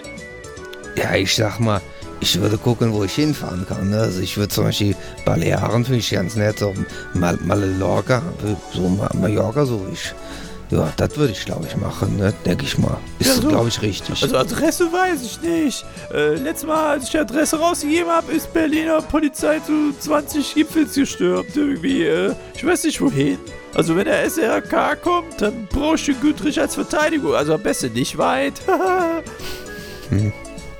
Ja, 0.95 1.15
ich 1.15 1.35
sag 1.35 1.59
mal, 1.59 1.81
ich 2.19 2.39
würde 2.39 2.57
gucken, 2.57 2.93
wo 2.93 3.03
ich 3.03 3.13
hinfahren 3.13 3.65
kann. 3.67 3.89
Ne? 3.89 3.99
Also 3.99 4.21
ich 4.21 4.37
würde 4.37 4.49
zum 4.53 4.65
Beispiel 4.65 4.95
Balearen 5.25 5.83
finde 5.83 5.99
ich 5.99 6.09
ganz 6.11 6.35
nett, 6.35 6.59
so 6.59 6.73
Mal 7.13 7.37
Mallorca, 7.43 8.21
so 8.73 8.87
Ma- 8.87 9.09
Mallorca, 9.13 9.65
so 9.65 9.85
ich. 9.91 10.13
Ja, 10.71 10.91
das 10.97 11.15
würde 11.15 11.31
ich, 11.33 11.45
glaube 11.45 11.65
ich, 11.67 11.75
machen, 11.77 12.17
ne? 12.17 12.33
denke 12.45 12.65
ich 12.65 12.77
mal. 12.77 12.97
Ist, 13.19 13.27
Ja, 13.27 13.33
so. 13.41 13.47
glaube 13.49 13.67
ich, 13.69 13.81
richtig. 13.81 14.21
Also 14.23 14.35
Adresse 14.37 14.91
weiß 14.91 15.21
ich 15.23 15.41
nicht. 15.41 15.85
Äh, 16.11 16.35
letztes 16.35 16.67
Mal, 16.67 16.87
als 16.93 17.03
ich 17.05 17.11
die 17.11 17.19
Adresse 17.19 17.59
rausgegeben 17.59 18.09
habe, 18.09 18.31
ist 18.31 18.51
Berliner 18.51 19.01
Polizei 19.03 19.59
zu 19.59 19.93
20 19.99 20.55
Gipfels 20.55 20.95
gestürmt. 20.95 21.55
Irgendwie, 21.55 22.03
äh, 22.03 22.33
ich 22.55 22.65
weiß 22.65 22.83
nicht 22.85 22.99
wohin. 22.99 23.37
Also 23.75 23.95
wenn 23.95 24.05
der 24.05 24.23
SRK 24.29 24.95
kommt, 24.95 25.39
dann 25.41 25.67
brauche 25.67 25.95
ich 25.95 26.05
den 26.05 26.19
Güterich 26.21 26.59
als 26.59 26.75
Verteidigung. 26.75 27.35
Also 27.35 27.53
am 27.53 27.61
besten 27.61 27.93
nicht 27.93 28.17
weit. 28.17 28.53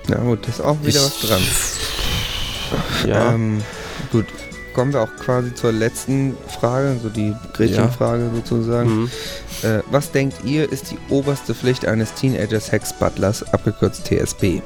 Na 0.07 0.17
gut, 0.19 0.45
da 0.45 0.49
ist 0.49 0.61
auch 0.61 0.77
wieder 0.83 0.99
was 1.01 1.19
dran. 1.21 1.41
Ja, 3.07 3.33
Ähm, 3.33 3.61
gut, 4.11 4.25
kommen 4.73 4.93
wir 4.93 5.01
auch 5.01 5.15
quasi 5.23 5.53
zur 5.53 5.71
letzten 5.71 6.37
Frage, 6.59 6.97
so 7.01 7.09
die 7.09 7.33
Gretchenfrage 7.53 8.29
sozusagen. 8.35 9.01
mhm. 9.03 9.11
Äh, 9.63 9.79
was 9.91 10.11
denkt 10.11 10.37
ihr, 10.43 10.71
ist 10.71 10.91
die 10.91 10.97
oberste 11.09 11.53
Pflicht 11.53 11.85
eines 11.85 12.13
Teenager-Sex-Butlers, 12.13 13.53
abgekürzt 13.53 14.05
TSB? 14.05 14.61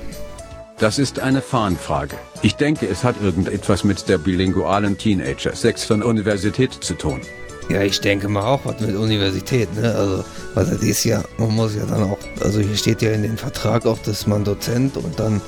Das 0.79 0.97
ist 0.97 1.19
eine 1.19 1.41
Fahnenfrage. 1.41 2.15
Ich 2.41 2.55
denke, 2.55 2.87
es 2.87 3.03
hat 3.03 3.15
irgendetwas 3.21 3.83
mit 3.83 4.07
der 4.07 4.17
bilingualen 4.17 4.97
Teenager-Sex 4.97 5.83
von 5.83 6.01
Universität 6.01 6.73
zu 6.73 6.93
tun. 6.93 7.21
Ja, 7.69 7.81
ich 7.81 7.99
denke 7.99 8.29
mal 8.29 8.43
auch 8.43 8.61
was 8.63 8.79
mit 8.79 8.95
Universität, 8.95 9.71
ne? 9.75 9.93
Also, 9.93 10.23
was 10.55 10.69
das 10.69 10.81
ist 10.81 11.03
ja, 11.03 11.23
man 11.37 11.53
muss 11.53 11.75
ja 11.75 11.85
dann 11.85 12.03
auch, 12.03 12.17
also 12.41 12.61
hier 12.61 12.75
steht 12.75 13.01
ja 13.01 13.11
in 13.11 13.23
dem 13.23 13.37
Vertrag 13.37 13.85
auch, 13.85 13.99
dass 13.99 14.25
man 14.25 14.43
Dozent 14.43 14.97
und 14.97 15.19
dann 15.19 15.39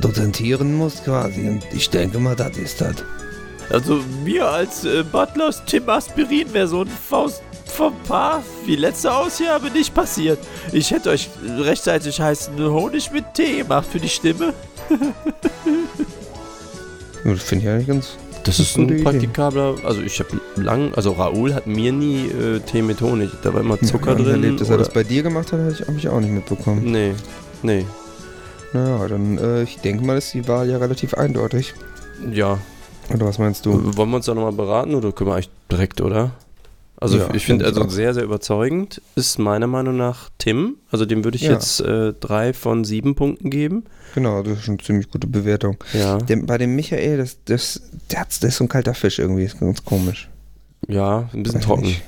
dozentieren 0.00 0.74
muss 0.74 1.04
quasi. 1.04 1.48
Und 1.48 1.62
ich 1.72 1.90
denke 1.90 2.18
mal, 2.18 2.34
das 2.34 2.56
ist 2.56 2.80
das. 2.80 2.96
Also 3.70 4.00
mir 4.24 4.46
als 4.48 4.84
äh, 4.84 5.02
Butlers 5.10 5.64
Tim 5.64 5.88
Aspirin 5.88 6.52
wäre 6.52 6.68
so 6.68 6.82
ein 6.82 6.88
Faust 6.88 7.42
vom 7.66 7.94
Paar 8.06 8.42
wie 8.66 8.76
letzte 8.76 9.12
Ausgabe 9.12 9.70
nicht 9.70 9.94
passiert. 9.94 10.38
Ich 10.72 10.90
hätte 10.90 11.10
euch 11.10 11.28
rechtzeitig 11.58 12.20
heißen 12.20 12.56
Honig 12.62 13.10
mit 13.10 13.24
Tee 13.34 13.58
gemacht 13.58 13.86
für 13.90 13.98
die 14.00 14.08
Stimme. 14.08 14.52
Das 17.24 17.42
finde 17.42 17.64
ich 17.64 17.70
eigentlich 17.70 17.86
ganz. 17.86 18.16
das 18.44 18.58
ist 18.60 18.76
ein 18.76 19.02
praktikabler. 19.02 19.76
Also, 19.84 20.02
ich 20.02 20.18
habe 20.20 20.40
lang. 20.56 20.92
Also, 20.94 21.12
Raoul 21.12 21.54
hat 21.54 21.66
mir 21.66 21.90
nie 21.90 22.26
äh, 22.26 22.60
Tee 22.60 22.82
mit 22.82 23.00
Honig. 23.00 23.30
Da 23.42 23.54
war 23.54 23.62
immer 23.62 23.80
Zucker 23.80 24.10
Ja, 24.10 24.16
drin. 24.16 24.26
Erlebt, 24.30 24.60
dass 24.60 24.68
er 24.70 24.76
das 24.76 24.88
oder- 24.88 24.94
bei 24.96 25.04
dir 25.04 25.22
gemacht 25.22 25.50
hat, 25.52 25.60
habe 25.60 25.72
ich, 25.72 25.80
hab 25.80 25.96
ich 25.96 26.08
auch 26.08 26.20
nicht 26.20 26.32
mitbekommen. 26.32 26.82
Nee, 26.92 27.14
nee. 27.62 27.86
Naja, 28.74 29.08
dann, 29.08 29.38
äh, 29.38 29.62
ich 29.62 29.78
denke 29.78 30.04
mal, 30.04 30.18
ist 30.18 30.34
die 30.34 30.46
Wahl 30.48 30.68
ja 30.68 30.76
relativ 30.76 31.14
eindeutig. 31.14 31.72
Ja. 32.30 32.58
Oder 33.12 33.26
was 33.26 33.38
meinst 33.38 33.66
du? 33.66 33.96
Wollen 33.96 34.10
wir 34.10 34.16
uns 34.16 34.26
da 34.26 34.34
nochmal 34.34 34.52
beraten 34.52 34.94
oder 34.94 35.12
können 35.12 35.30
wir 35.30 35.34
eigentlich 35.34 35.50
direkt, 35.70 36.00
oder? 36.00 36.32
Also 36.96 37.18
Ja, 37.18 37.34
ich 37.34 37.44
finde 37.44 37.66
also 37.66 37.86
sehr, 37.88 38.14
sehr 38.14 38.22
überzeugend 38.22 39.02
ist 39.14 39.38
meiner 39.38 39.66
Meinung 39.66 39.96
nach 39.96 40.30
Tim. 40.38 40.76
Also 40.90 41.04
dem 41.04 41.22
würde 41.24 41.36
ich 41.36 41.42
Ja. 41.42 41.52
jetzt 41.52 41.80
äh, 41.80 42.14
drei 42.14 42.52
von 42.54 42.84
sieben 42.84 43.14
Punkten 43.14 43.50
geben. 43.50 43.84
Genau, 44.14 44.42
das 44.42 44.58
ist 44.58 44.64
schon 44.64 44.74
eine 44.74 44.82
ziemlich 44.84 45.10
gute 45.10 45.26
Bewertung. 45.26 45.76
Ja. 45.92 46.18
Der, 46.18 46.36
bei 46.36 46.56
dem 46.56 46.76
Michael, 46.76 47.18
das, 47.18 47.36
das, 47.44 47.82
der, 48.10 48.20
hat, 48.20 48.42
der 48.42 48.48
ist 48.48 48.56
so 48.56 48.64
ein 48.64 48.68
kalter 48.68 48.94
Fisch 48.94 49.18
irgendwie, 49.18 49.44
ist 49.44 49.58
ganz 49.60 49.84
komisch. 49.84 50.30
Ja, 50.86 51.28
ein 51.34 51.42
bisschen 51.42 51.58
Weiß 51.60 51.66
trocken. 51.66 51.82
nicht. 51.82 52.02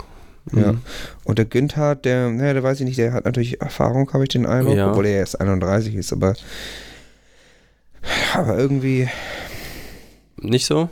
Ja. 0.52 0.72
Mhm. 0.72 0.80
Und 1.24 1.38
der 1.38 1.44
Günther, 1.46 1.96
der, 1.96 2.30
naja, 2.30 2.52
der 2.54 2.62
weiß 2.62 2.78
ich 2.78 2.86
nicht, 2.86 2.98
der 2.98 3.12
hat 3.12 3.24
natürlich 3.24 3.60
Erfahrung, 3.60 4.10
habe 4.12 4.22
ich 4.22 4.28
den 4.30 4.46
Eindruck, 4.46 4.76
Ja. 4.76 4.90
obwohl 4.90 5.06
er 5.06 5.18
erst 5.18 5.40
31 5.40 5.94
ist, 5.96 6.12
aber, 6.12 6.34
aber 8.34 8.56
irgendwie 8.56 9.08
Nicht 10.40 10.66
so? 10.66 10.88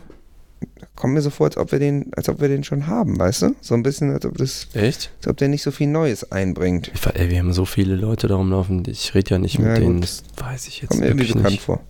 kommt 0.96 1.12
mir 1.14 1.20
so 1.20 1.28
vor, 1.30 1.46
als 1.46 1.56
ob 1.58 1.72
wir 1.72 1.78
den, 1.78 2.10
als 2.16 2.28
ob 2.28 2.40
wir 2.40 2.48
den 2.48 2.64
schon 2.64 2.86
haben, 2.86 3.18
weißt 3.18 3.42
du? 3.42 3.54
So 3.60 3.74
ein 3.74 3.82
bisschen, 3.82 4.10
als 4.12 4.24
ob 4.24 4.38
das, 4.38 4.68
Echt? 4.74 5.10
als 5.18 5.28
ob 5.28 5.36
der 5.36 5.48
nicht 5.48 5.62
so 5.62 5.70
viel 5.70 5.88
Neues 5.88 6.30
einbringt. 6.32 6.90
Ich, 6.94 7.04
ey, 7.06 7.28
wir 7.30 7.38
haben 7.38 7.52
so 7.52 7.64
viele 7.64 7.96
Leute 7.96 8.28
da 8.28 8.36
rumlaufen. 8.36 8.82
Ich 8.86 9.14
rede 9.14 9.30
ja 9.32 9.38
nicht 9.38 9.58
mit 9.58 9.68
Ja, 9.68 9.74
denen. 9.74 9.96
gut. 9.96 10.04
Das 10.04 10.22
weiß 10.36 10.68
ich 10.68 10.80
jetzt 10.80 10.90
Kommt 10.90 11.00
mir 11.02 11.08
irgendwie 11.08 11.26
bekannt 11.26 11.50
nicht. 11.50 11.62
vor. 11.62 11.80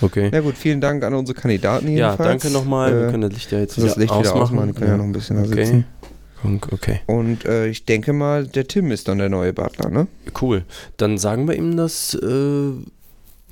Okay. 0.00 0.30
Ja 0.32 0.40
gut, 0.40 0.56
vielen 0.56 0.80
Dank 0.80 1.02
an 1.02 1.14
unsere 1.14 1.38
Kandidaten 1.40 1.86
Ja, 1.88 2.08
jedenfalls. 2.10 2.42
danke 2.42 2.50
nochmal. 2.50 2.92
wir 2.92 3.08
Äh, 3.08 3.10
können 3.10 3.22
das 3.22 3.32
Licht 3.32 3.50
ja 3.52 3.58
jetzt 3.58 3.78
das 3.78 3.96
Licht 3.96 4.16
wieder 4.16 4.34
ausmachen, 4.34 4.68
die 4.68 4.74
können 4.74 4.90
ja 4.90 4.96
noch 4.96 5.04
ein 5.04 5.12
bisschen 5.12 5.36
da 5.36 5.42
okay. 5.48 5.64
sitzen. 5.64 5.84
Okay, 6.72 7.00
Und 7.06 7.44
äh, 7.44 7.68
ich 7.68 7.84
denke 7.84 8.12
mal, 8.12 8.46
der 8.48 8.66
Tim 8.66 8.90
ist 8.90 9.06
dann 9.08 9.18
der 9.18 9.28
neue 9.28 9.52
Butler, 9.52 9.90
ne? 9.90 10.08
cool. 10.40 10.64
Dann 10.96 11.16
sagen 11.16 11.46
wir 11.48 11.54
ihm 11.54 11.76
das 11.76 12.14
äh, 12.14 12.72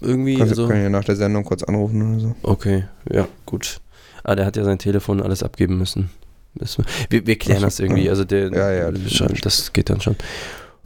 irgendwie. 0.00 0.36
Kannst, 0.36 0.52
Also, 0.52 0.66
können 0.68 0.82
ja 0.82 0.88
nach 0.90 1.04
der 1.04 1.16
Sendung 1.16 1.44
kurz 1.44 1.62
anrufen 1.62 2.14
oder 2.14 2.20
so. 2.20 2.34
Okay, 2.42 2.84
ja, 3.10 3.26
gut. 3.46 3.80
Ah, 4.24 4.34
der 4.34 4.46
hat 4.46 4.56
ja 4.56 4.64
sein 4.64 4.78
Telefon 4.78 5.22
alles 5.22 5.42
abgeben 5.42 5.78
müssen. 5.78 6.10
Das- 6.54 6.78
Wir, 7.08 7.26
wir 7.26 7.38
klären 7.38 7.60
so, 7.60 7.66
das 7.66 7.80
irgendwie. 7.80 8.04
ja. 8.04 8.10
Also 8.10 8.24
der, 8.24 8.50
Ja, 8.52 8.70
ja, 8.72 8.90
das 8.90 9.40
das 9.42 9.72
geht 9.72 9.88
dann 9.90 10.00
schon. 10.00 10.16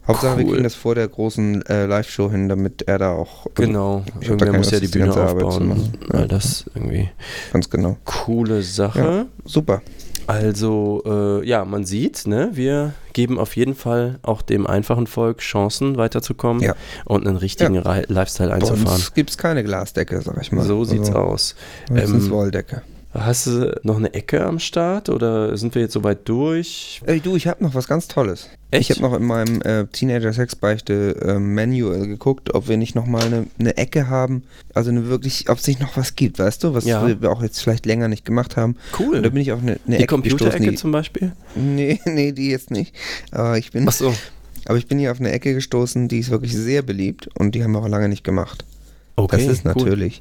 Hauptsache, 0.07 0.37
wir 0.37 0.45
Cool. 0.45 0.51
kriegen 0.51 0.63
das 0.63 0.75
vor 0.75 0.93
der 0.93 1.07
großen 1.07 1.63
äh, 1.65 1.87
Live-Show 1.87 2.29
hin, 2.29 2.47
damit 2.47 2.83
er 2.83 2.99
da 2.99 3.11
auch. 3.13 3.47
Genau. 3.55 4.05
ich 4.21 4.29
Irgendwer 4.29 4.53
muss 4.53 4.69
ja 4.69 4.77
Lust, 4.77 4.83
die 4.93 4.99
die 4.99 4.99
Bühne 4.99 5.15
aufbauen. 5.19 5.93
Ja. 6.13 6.19
All 6.19 6.27
das 6.27 6.65
irgendwie. 6.75 7.09
Ganz 7.51 7.67
genau. 7.71 7.97
Coole 8.05 8.61
Sache. 8.61 8.99
Ja. 8.99 9.25
Super. 9.45 9.81
Also, 10.27 11.03
äh, 11.05 11.47
ja, 11.47 11.65
man 11.65 11.85
sieht, 11.85 12.25
ne, 12.27 12.49
wir 12.53 12.93
geben 13.13 13.37
auf 13.39 13.55
jeden 13.55 13.75
Fall 13.75 14.19
auch 14.23 14.41
dem 14.41 14.65
einfachen 14.67 15.07
Volk 15.07 15.37
Chancen, 15.39 15.97
weiterzukommen 15.97 16.63
Ja. 16.63 16.75
und 17.05 17.27
einen 17.27 17.37
richtigen 17.37 17.77
Ri- 17.79 18.05
Lifestyle 18.11 18.49
Bei 18.49 18.55
einzufahren. 18.55 18.87
uns 18.87 19.13
gibt 19.13 19.29
es 19.29 19.37
keine 19.37 19.63
Glasdecke, 19.63 20.21
sag 20.21 20.37
ich 20.41 20.51
mal. 20.51 20.63
So 20.65 20.83
sieht's 20.83 21.09
also, 21.09 21.19
aus. 21.19 21.55
Meistens 21.91 22.25
Ähm, 22.25 22.31
Wolldecke. 22.31 22.81
Hast 23.17 23.47
du 23.47 23.79
noch 23.83 23.95
eine 23.95 24.13
Ecke 24.13 24.45
am 24.45 24.59
Start 24.59 25.07
oder 25.07 25.55
sind 25.55 25.73
wir 25.73 25.81
jetzt 25.81 25.93
soweit 25.93 26.27
durch? 26.27 27.01
Ey, 27.05 27.21
du, 27.21 27.37
ich 27.37 27.47
habe 27.47 27.63
noch 27.63 27.73
was 27.73 27.87
ganz 27.87 28.09
Tolles. 28.09 28.49
Ich 28.71 28.91
habe 28.91 28.99
noch 29.01 29.13
in 29.13 29.23
meinem 29.23 29.61
äh, 29.61 29.85
Teenager-Sex-Beichte-Manual 29.85 32.07
geguckt, 32.07 32.53
ob 32.53 32.67
wir 32.67 32.75
nicht 32.75 32.93
nochmal 32.93 33.23
eine, 33.23 33.47
eine 33.57 33.77
Ecke 33.77 34.09
haben. 34.09 34.43
Also 34.73 34.89
eine 34.91 35.07
wirklich, 35.07 35.49
ob 35.49 35.59
es 35.59 35.67
nicht 35.67 35.79
noch 35.79 35.95
was 35.95 36.15
gibt, 36.17 36.39
weißt 36.39 36.61
du? 36.65 36.73
Was 36.73 36.83
Ja. 36.83 37.07
wir 37.21 37.31
auch 37.31 37.41
jetzt 37.41 37.61
vielleicht 37.61 37.85
länger 37.85 38.09
nicht 38.09 38.25
gemacht 38.25 38.57
haben. 38.57 38.75
Cool. 38.99 39.15
Und 39.17 39.23
da 39.23 39.29
bin 39.29 39.41
ich 39.41 39.53
auf 39.53 39.61
eine, 39.61 39.79
eine 39.87 39.97
die 39.97 40.03
Ecke 40.03 40.17
gestoßen. 40.17 40.37
Computerecke 40.39 40.71
Die, 40.71 40.75
zum 40.75 40.91
Beispiel? 40.91 41.31
nee, 41.55 42.01
nee, 42.05 42.33
die 42.33 42.49
jetzt 42.49 42.69
nicht. 42.69 42.93
Aber 43.31 43.57
ich 43.57 43.71
bin 43.71 43.87
Achso. 43.87 44.13
Aber 44.65 44.77
ich 44.77 44.87
bin 44.87 44.99
hier 44.99 45.11
auf 45.11 45.21
eine 45.21 45.31
Ecke 45.31 45.53
gestoßen, 45.53 46.09
die 46.09 46.19
ist 46.19 46.31
wirklich 46.31 46.53
sehr 46.53 46.81
beliebt 46.81 47.29
und 47.37 47.55
die 47.55 47.63
haben 47.63 47.71
wir 47.71 47.79
auch 47.79 47.87
lange 47.87 48.09
nicht 48.09 48.23
gemacht. 48.23 48.65
Okay, 49.15 49.47
das 49.47 49.59
ist 49.59 49.65
cool. 49.75 50.11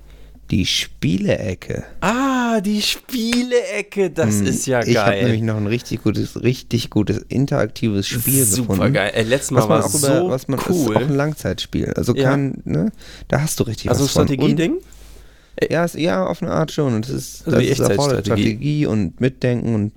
Die 0.51 0.67
Spiele-Ecke. 0.67 1.85
Ah, 2.01 2.61
die 2.61 2.83
Spielecke, 2.83 4.11
das 4.11 4.41
Hm, 4.41 4.47
ist 4.47 4.67
ja 4.67 4.83
Ich 4.85 4.97
habe 4.97 5.17
nämlich 5.17 5.39
geil. 5.41 5.43
noch 5.43 5.57
ein 5.57 5.67
richtig 5.67 6.03
gutes, 6.03 6.43
richtig 6.43 6.91
gutes 6.91 7.19
interaktives 7.29 8.07
Spiel 8.07 8.45
Super 8.45 8.75
gefunden. 8.75 8.93
geil. 8.95 9.11
Ey, 9.15 9.25
letztes 9.25 9.51
Mal 9.53 9.61
Was 9.61 9.69
war 9.69 9.85
auch 9.85 9.89
so 9.89 10.29
was 10.31 10.49
man 10.49 10.59
ist 10.61 10.69
cool. 10.69 10.97
auch 10.97 11.01
ein 11.01 11.15
Langzeitspiel. 11.15 11.93
Also 11.97 12.15
Ja. 12.15 12.31
kein, 12.31 12.61
ne, 12.65 12.93
da 13.29 13.41
hast 13.41 13.59
du 13.61 13.65
richtig 13.65 13.91
also 13.91 14.05
was 14.05 14.13
von. 14.13 14.27
Strategieding? 14.29 14.73
Und, 14.75 15.71
ja, 15.71 15.85
ist, 15.85 15.95
ja, 15.95 16.27
auf 16.27 16.43
eine 16.43 16.53
Art 16.53 16.73
schon. 16.73 16.95
Und 16.95 17.07
das 17.09 17.15
ist, 17.15 17.47
Also 17.47 17.59
das 17.59 17.67
ist 17.69 17.79
erfordert. 17.81 18.27
Strategie 18.27 18.87
und 18.87 19.21
Mitdenken 19.21 19.75
und 19.75 19.93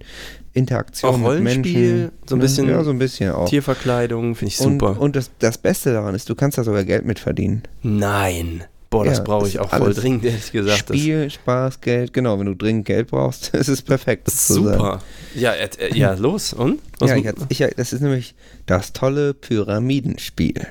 Interaktion 0.54 1.12
Auch 1.26 1.34
mit 1.34 1.42
Menschen. 1.44 2.12
so 2.26 2.36
ein 2.36 2.40
Ne? 2.40 2.42
bisschen 2.44 2.70
Ja, 2.70 2.84
so 2.84 2.90
ein 2.92 3.00
bisschen 3.00 3.32
auch. 3.32 3.50
Tierverkleidung, 3.50 4.36
finde 4.36 4.54
ich 4.54 4.60
und 4.62 4.80
super. 4.80 5.00
und 5.00 5.16
das, 5.16 5.30
das 5.40 5.58
Beste 5.58 5.94
daran 5.94 6.16
ist, 6.16 6.30
du 6.30 6.36
kannst 6.36 6.58
da 6.58 6.64
sogar 6.64 6.84
Geld 6.84 7.06
mit 7.06 7.20
verdienen. 7.20 7.64
Nein. 7.84 8.64
Boah, 8.90 9.04
das 9.06 9.18
Ja, 9.18 9.24
brauche 9.24 9.42
das 9.42 9.50
ich 9.50 9.56
ist 9.56 9.62
auch 9.62 9.70
voll 9.70 9.94
dringend, 9.94 10.24
ehrlich 10.24 10.52
gesagt. 10.52 10.80
Spiel, 10.90 11.30
Spaß, 11.30 11.82
Geld, 11.82 12.14
genau. 12.14 12.40
Wenn 12.40 12.46
du 12.46 12.56
dringend 12.56 12.86
Geld 12.86 13.08
brauchst, 13.10 13.50
ist 13.54 13.68
es 13.68 13.82
perfekt. 13.82 14.28
das 14.28 14.48
super. 14.48 15.02
Ja, 15.36 15.52
äh, 15.54 15.68
äh, 15.80 15.98
ja, 15.98 16.14
los. 16.18 16.54
Und? 16.54 16.80
Was 17.00 17.10
Ja, 17.12 17.18
ich, 17.18 17.26
ich, 17.62 17.76
das 17.76 17.92
ist 17.94 18.02
nämlich 18.02 18.34
das 18.66 18.94
tolle 18.94 19.34
Pyramidenspiel. 19.34 20.68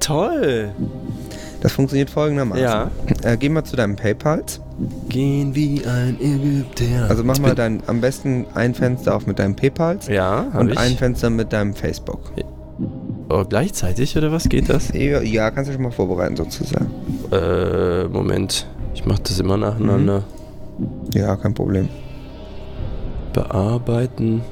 Toll. 0.00 0.70
Das 1.62 1.72
funktioniert 1.72 2.10
folgendermaßen. 2.10 2.62
Ja. 2.62 2.90
Äh, 3.22 3.38
geh 3.38 3.48
mal 3.48 3.64
zu 3.64 3.74
deinem 3.74 3.96
PayPals. 3.96 4.60
Gehen 5.08 5.54
wie 5.54 5.82
ein 5.86 6.18
Ägypter. 6.20 7.08
Also 7.08 7.24
mach 7.24 7.36
Ich 7.36 7.40
mal 7.40 7.54
dein, 7.54 7.82
am 7.86 8.02
besten 8.02 8.44
ein 8.54 8.74
Fenster 8.74 9.16
auf 9.16 9.26
mit 9.26 9.38
deinem 9.38 9.56
PayPals 9.56 10.08
Ja, 10.08 10.40
und 10.58 10.72
ich. 10.72 10.78
ein 10.78 10.96
Fenster 10.96 11.30
mit 11.30 11.54
deinem 11.54 11.74
Facebook. 11.74 12.32
Oh, 13.34 13.44
gleichzeitig 13.48 14.16
oder 14.16 14.32
was 14.32 14.48
geht 14.48 14.68
das? 14.68 14.92
Ja, 14.92 15.20
ja, 15.20 15.50
kannst 15.50 15.68
du 15.68 15.74
schon 15.74 15.82
mal 15.82 15.90
vorbereiten 15.90 16.36
sozusagen. 16.36 16.90
Äh, 17.32 18.04
Moment. 18.04 18.66
Ich 18.94 19.04
mache 19.04 19.22
das 19.22 19.40
immer 19.40 19.56
nacheinander. 19.56 20.22
Ja, 21.12 21.36
kein 21.36 21.54
Problem. 21.54 21.88
Bearbeiten. 23.32 24.42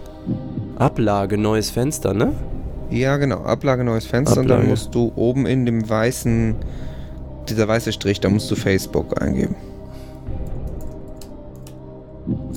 Ablage, 0.76 1.38
neues 1.38 1.70
Fenster, 1.70 2.14
ne? 2.14 2.32
Ja, 2.90 3.16
genau. 3.16 3.42
Ablage 3.44 3.84
neues 3.84 4.04
Fenster 4.04 4.40
und 4.40 4.48
dann 4.48 4.58
Ablage. 4.58 4.70
musst 4.70 4.94
du 4.94 5.12
oben 5.16 5.46
in 5.46 5.64
dem 5.64 5.88
weißen, 5.88 6.56
dieser 7.48 7.68
weiße 7.68 7.92
Strich, 7.92 8.20
da 8.20 8.28
musst 8.28 8.50
du 8.50 8.56
Facebook 8.56 9.20
eingeben. 9.22 9.54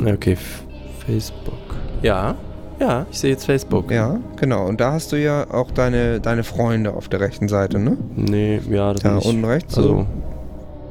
Okay, 0.03 0.33
F 0.33 0.63
Facebook. 1.05 1.53
Ja, 2.01 2.35
ja, 2.79 3.05
ich 3.11 3.19
sehe 3.19 3.31
jetzt 3.31 3.45
Facebook. 3.45 3.91
Ja, 3.91 4.19
genau. 4.39 4.65
Und 4.67 4.81
da 4.81 4.91
hast 4.93 5.11
du 5.11 5.15
ja 5.21 5.45
auch 5.51 5.71
deine, 5.71 6.19
deine 6.19 6.43
Freunde 6.43 6.93
auf 6.93 7.07
der 7.09 7.19
rechten 7.21 7.47
Seite, 7.47 7.79
ne? 7.79 7.97
Nee, 8.15 8.59
ja, 8.69 8.93
das 8.93 9.01
Da 9.01 9.09
bin 9.09 9.17
ich. 9.19 9.25
unten 9.25 9.45
rechts. 9.45 9.75
So. 9.75 9.81
Also, 9.81 10.05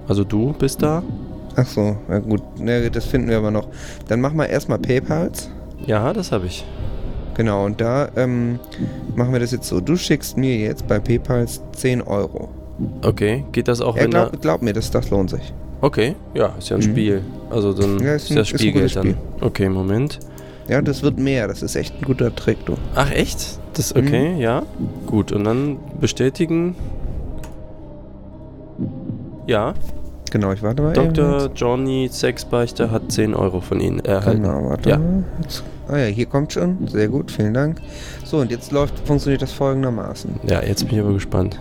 also 0.09 0.25
du 0.25 0.53
bist 0.59 0.83
da? 0.83 1.03
Ach 1.57 1.67
so, 1.67 1.97
ja 2.09 2.19
gut. 2.19 2.43
Ne, 2.59 2.91
das 2.91 3.05
finden 3.05 3.29
wir 3.29 3.37
aber 3.39 3.51
noch. 3.51 3.69
Dann 4.09 4.21
mach 4.21 4.33
mal 4.33 4.47
erstmal 4.47 4.79
PayPals. 4.79 5.51
Ja, 5.87 6.13
das 6.13 6.33
habe 6.33 6.47
ich. 6.47 6.65
Genau, 7.37 7.65
und 7.65 7.81
da 7.81 8.09
ähm, 8.17 8.59
machen 9.17 9.33
wir 9.33 9.41
das 9.41 9.51
jetzt 9.53 9.69
so. 9.69 9.81
Du 9.81 9.97
schickst 9.97 10.37
mir 10.37 10.57
jetzt 10.57 10.87
bei 10.87 10.99
PayPals 10.99 11.61
10 11.77 12.03
Euro. 12.03 12.49
Okay, 13.03 13.45
geht 13.53 13.69
das 13.69 13.81
auch, 13.81 13.97
Ja, 13.97 14.03
wenn 14.05 14.11
da... 14.11 14.25
glaub, 14.29 14.41
glaub 14.43 14.63
mir, 14.63 14.73
das, 14.73 14.91
das 14.91 15.11
lohnt 15.11 15.31
sich. 15.31 15.53
Okay, 15.81 16.17
ja, 16.35 16.55
ist 16.59 16.71
ja 16.71 16.77
ein 16.77 16.81
Mhm. 16.81 16.91
Spiel. 16.91 17.23
Also 17.51 17.73
dann 17.73 17.99
Ja, 18.01 18.15
ist, 18.15 18.25
ist 18.25 18.31
ein- 18.31 18.37
das 18.37 18.49
ist 18.49 18.55
ein 18.55 18.59
Spielgeld 18.59 18.95
gutes 18.95 18.95
dann. 18.95 19.15
Okay, 19.41 19.69
Moment. 19.69 20.19
Ja, 20.69 20.81
das 20.83 21.03
wird 21.03 21.19
mehr. 21.19 21.47
Das 21.49 21.63
ist 21.63 21.77
echt 21.77 21.95
ein 21.97 22.03
guter 22.05 22.35
Trick, 22.35 22.65
du. 22.67 22.75
Ach 22.95 23.11
echt? 23.11 23.59
Das 23.75 23.95
Mhm. 23.95 24.01
okay, 24.01 24.35
ja. 24.39 24.63
Gut, 25.07 25.31
und 25.33 25.45
dann 25.45 25.79
bestätigen. 26.01 26.75
Ja, 29.47 29.75
Genau, 30.31 30.51
ich 30.53 30.63
warte 30.65 30.83
mal. 30.83 30.97
eben 30.99 31.13
Dr. 31.15 31.43
jetzt. 31.43 31.61
Johnny 31.61 32.09
Sexbeichter 32.11 32.91
hat 32.91 33.13
10 33.13 33.35
Euro 33.35 33.61
von 33.61 33.79
Ihnen 33.81 34.01
erhalten. 34.01 34.43
Genau, 34.43 34.69
warte 34.69 34.91
Ja. 34.91 34.99
mal. 34.99 35.23
Ah 35.87 35.99
ja, 35.99 36.07
hier 36.07 36.27
kommt 36.27 36.53
schon. 36.53 36.89
Sehr 36.89 37.07
gut, 37.09 37.31
vielen 37.31 37.55
Dank. 37.55 37.81
So, 38.25 38.39
und 38.39 38.51
jetzt 38.51 38.73
läuft, 38.73 38.99
funktioniert 39.07 39.43
das 39.43 39.53
folgendermaßen. 39.53 40.41
Ja, 40.49 40.61
jetzt 40.63 40.87
bin 40.89 40.95
ich 40.99 41.05
aber 41.05 41.13
gespannt. 41.13 41.61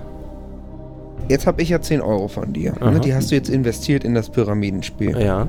Jetzt 1.29 1.47
habe 1.47 1.61
ich 1.61 1.69
ja 1.69 1.79
10 1.81 2.01
Euro 2.01 2.27
von 2.27 2.53
dir. 2.53 2.73
Ne? 2.81 2.99
Die 2.99 3.13
hast 3.13 3.31
du 3.31 3.35
jetzt 3.35 3.49
investiert 3.49 4.03
in 4.03 4.13
das 4.13 4.29
Pyramidenspiel. 4.29 5.17
Ja, 5.19 5.47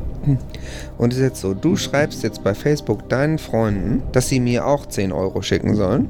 Und 0.99 1.13
es 1.13 1.19
ist 1.19 1.25
jetzt 1.25 1.41
so, 1.41 1.55
du 1.55 1.77
schreibst 1.77 2.23
jetzt 2.23 2.43
bei 2.45 2.55
Facebook 2.55 3.09
deinen 3.09 3.39
Freunden, 3.39 4.03
dass 4.13 4.29
sie 4.29 4.41
mir 4.41 4.67
auch 4.67 4.87
10 4.87 5.13
Euro 5.13 5.43
schicken 5.43 5.75
sollen. 5.75 6.09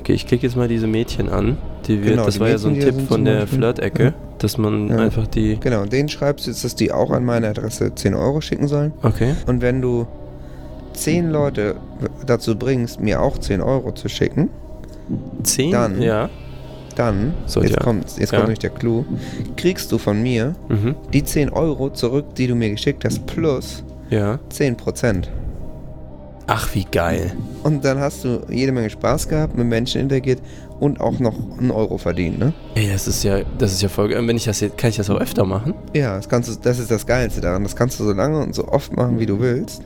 okay, 0.00 0.12
ich 0.12 0.26
klicke 0.26 0.46
jetzt 0.46 0.56
mal 0.56 0.68
diese 0.68 0.86
Mädchen 0.86 1.28
an. 1.28 1.56
Die 1.86 1.98
wird, 2.00 2.10
Genau, 2.12 2.24
das 2.26 2.34
die 2.34 2.40
war 2.40 2.48
ja 2.48 2.58
so 2.58 2.68
ein 2.68 2.74
Mädchen, 2.74 2.98
Tipp 2.98 3.08
von 3.08 3.24
der 3.24 3.46
Flirt-Ecke, 3.46 4.12
dass 4.38 4.58
man 4.58 4.88
Ja. 4.88 4.96
einfach 4.96 5.26
die. 5.26 5.58
Genau, 5.60 5.82
und 5.82 5.92
denen 5.92 6.08
schreibst 6.08 6.46
du 6.46 6.50
jetzt, 6.50 6.64
dass 6.64 6.74
die 6.74 6.92
auch 6.92 7.10
an 7.10 7.24
meine 7.24 7.48
Adresse 7.48 7.94
10 7.94 8.14
Euro 8.14 8.40
schicken 8.40 8.68
sollen. 8.68 8.92
Okay. 9.02 9.34
Und 9.46 9.62
wenn 9.62 9.80
du 9.80 10.06
10 10.94 11.30
Leute 11.30 11.76
dazu 12.26 12.56
bringst, 12.58 13.00
mir 13.00 13.20
auch 13.22 13.38
10 13.38 13.60
Euro 13.60 13.92
zu 13.92 14.08
schicken, 14.08 14.50
10? 15.42 15.72
Dann- 15.72 16.02
Ja. 16.02 16.28
Dann, 16.94 17.34
So, 17.46 17.60
jetzt, 17.62 17.72
ja. 17.72 17.80
kommt, 17.82 18.04
jetzt 18.18 18.32
Ja. 18.32 18.38
kommt 18.38 18.48
nämlich 18.48 18.58
der 18.60 18.70
Clou, 18.70 19.04
kriegst 19.56 19.90
du 19.92 19.98
von 19.98 20.22
mir 20.22 20.54
Mhm. 20.68 20.94
die 21.12 21.22
10 21.24 21.50
Euro 21.50 21.90
zurück, 21.90 22.34
die 22.36 22.46
du 22.46 22.54
mir 22.54 22.70
geschickt 22.70 23.04
hast, 23.04 23.24
plus 23.26 23.82
Ja. 24.10 24.38
10%. 24.50 25.30
Ach, 26.46 26.74
wie 26.74 26.84
geil. 26.84 27.32
Und 27.62 27.84
dann 27.86 27.98
hast 27.98 28.22
du 28.24 28.40
jede 28.50 28.70
Menge 28.70 28.90
Spaß 28.90 29.28
gehabt, 29.28 29.56
mit 29.56 29.66
Menschen 29.66 30.02
interagiert 30.02 30.40
und 30.78 31.00
auch 31.00 31.18
noch 31.18 31.34
einen 31.58 31.70
Euro 31.70 31.96
verdient, 31.96 32.38
ne? 32.38 32.52
Ey, 32.74 32.90
das 32.92 33.08
ist 33.08 33.24
ja, 33.24 33.38
das 33.56 33.72
ist 33.72 33.80
ja 33.80 33.88
voll 33.88 34.08
geil. 34.10 34.26
Wenn 34.26 34.36
ich 34.36 34.44
das 34.44 34.60
jetzt, 34.60 34.76
kann 34.76 34.90
ich 34.90 34.96
das 34.96 35.08
auch 35.08 35.18
öfter 35.18 35.46
machen? 35.46 35.72
Ja, 35.94 36.16
das, 36.16 36.28
kannst 36.28 36.50
du, 36.50 36.54
das 36.62 36.78
ist 36.78 36.90
das 36.90 37.06
Geilste 37.06 37.40
daran. 37.40 37.62
Das 37.62 37.74
kannst 37.74 37.98
du 37.98 38.04
so 38.04 38.12
lange 38.12 38.38
und 38.42 38.54
so 38.54 38.68
oft 38.68 38.94
machen, 38.94 39.18
wie 39.18 39.24
du 39.24 39.40
willst. 39.40 39.82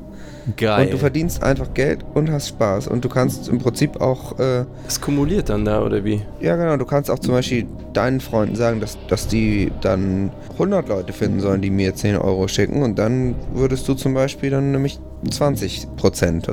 Geil. 0.57 0.86
Und 0.86 0.92
du 0.94 0.99
verdienst 0.99 1.42
einfach 1.42 1.74
Geld 1.74 2.05
und 2.14 2.30
hast 2.30 2.49
Spaß. 2.49 2.88
Und 2.88 3.05
du 3.05 3.09
kannst 3.09 3.49
im 3.49 3.59
Prinzip 3.59 4.01
auch, 4.01 4.38
äh, 4.38 4.64
das 4.84 5.01
kumuliert 5.01 5.49
dann 5.49 5.64
da, 5.64 5.82
oder 5.82 6.05
wie? 6.05 6.22
ja 6.40 6.57
genau, 6.57 6.76
du 6.76 6.84
kannst 6.84 7.11
auch 7.11 7.18
zum 7.18 7.34
Beispiel 7.34 7.66
deinen 7.92 8.20
Freunden 8.20 8.57
sagen, 8.57 8.80
dass, 8.80 8.96
dass 9.09 9.26
die 9.28 9.70
dann 9.80 10.30
100 10.53 10.88
Leute 10.88 11.12
finden 11.12 11.40
sollen, 11.40 11.61
die 11.61 11.70
mir 11.70 11.94
10 11.94 12.16
Euro 12.16 12.49
schicken. 12.49 12.82
Und 12.82 12.99
dann 12.99 13.34
würdest 13.53 13.86
du 13.88 13.94
zum 13.94 14.14
Beispiel 14.14 14.51
dann 14.51 14.70
nämlich 14.72 14.99
20 15.30 15.88
Prozent 15.96 16.49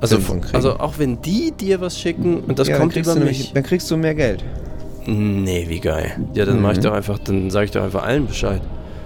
Also, 0.00 0.18
kriegen. 0.18 0.42
also 0.52 0.78
auch 0.78 0.98
wenn 0.98 1.20
die 1.22 1.52
dir 1.52 1.80
was 1.80 1.98
schicken 1.98 2.40
und 2.40 2.58
das 2.58 2.68
ja, 2.68 2.78
kommt 2.78 2.96
über 2.96 3.14
mich. 3.14 3.18
nämlich, 3.18 3.52
dann 3.54 3.62
kriegst 3.62 3.90
du 3.90 3.96
mehr 3.96 4.14
Geld. 4.14 4.44
Nee, 5.06 5.66
wie 5.68 5.80
geil. 5.80 6.12
Ja, 6.34 6.44
dann 6.44 6.62
mach 6.62 6.72
ich 6.72 6.78
Mhm. 6.78 6.82
doch 6.82 6.92
einfach, 6.92 7.18
dann 7.18 7.50
sage 7.50 7.64
ich 7.64 7.70
doch 7.72 7.82
einfach 7.82 8.04
allen 8.04 8.26
Bescheid. 8.26 8.60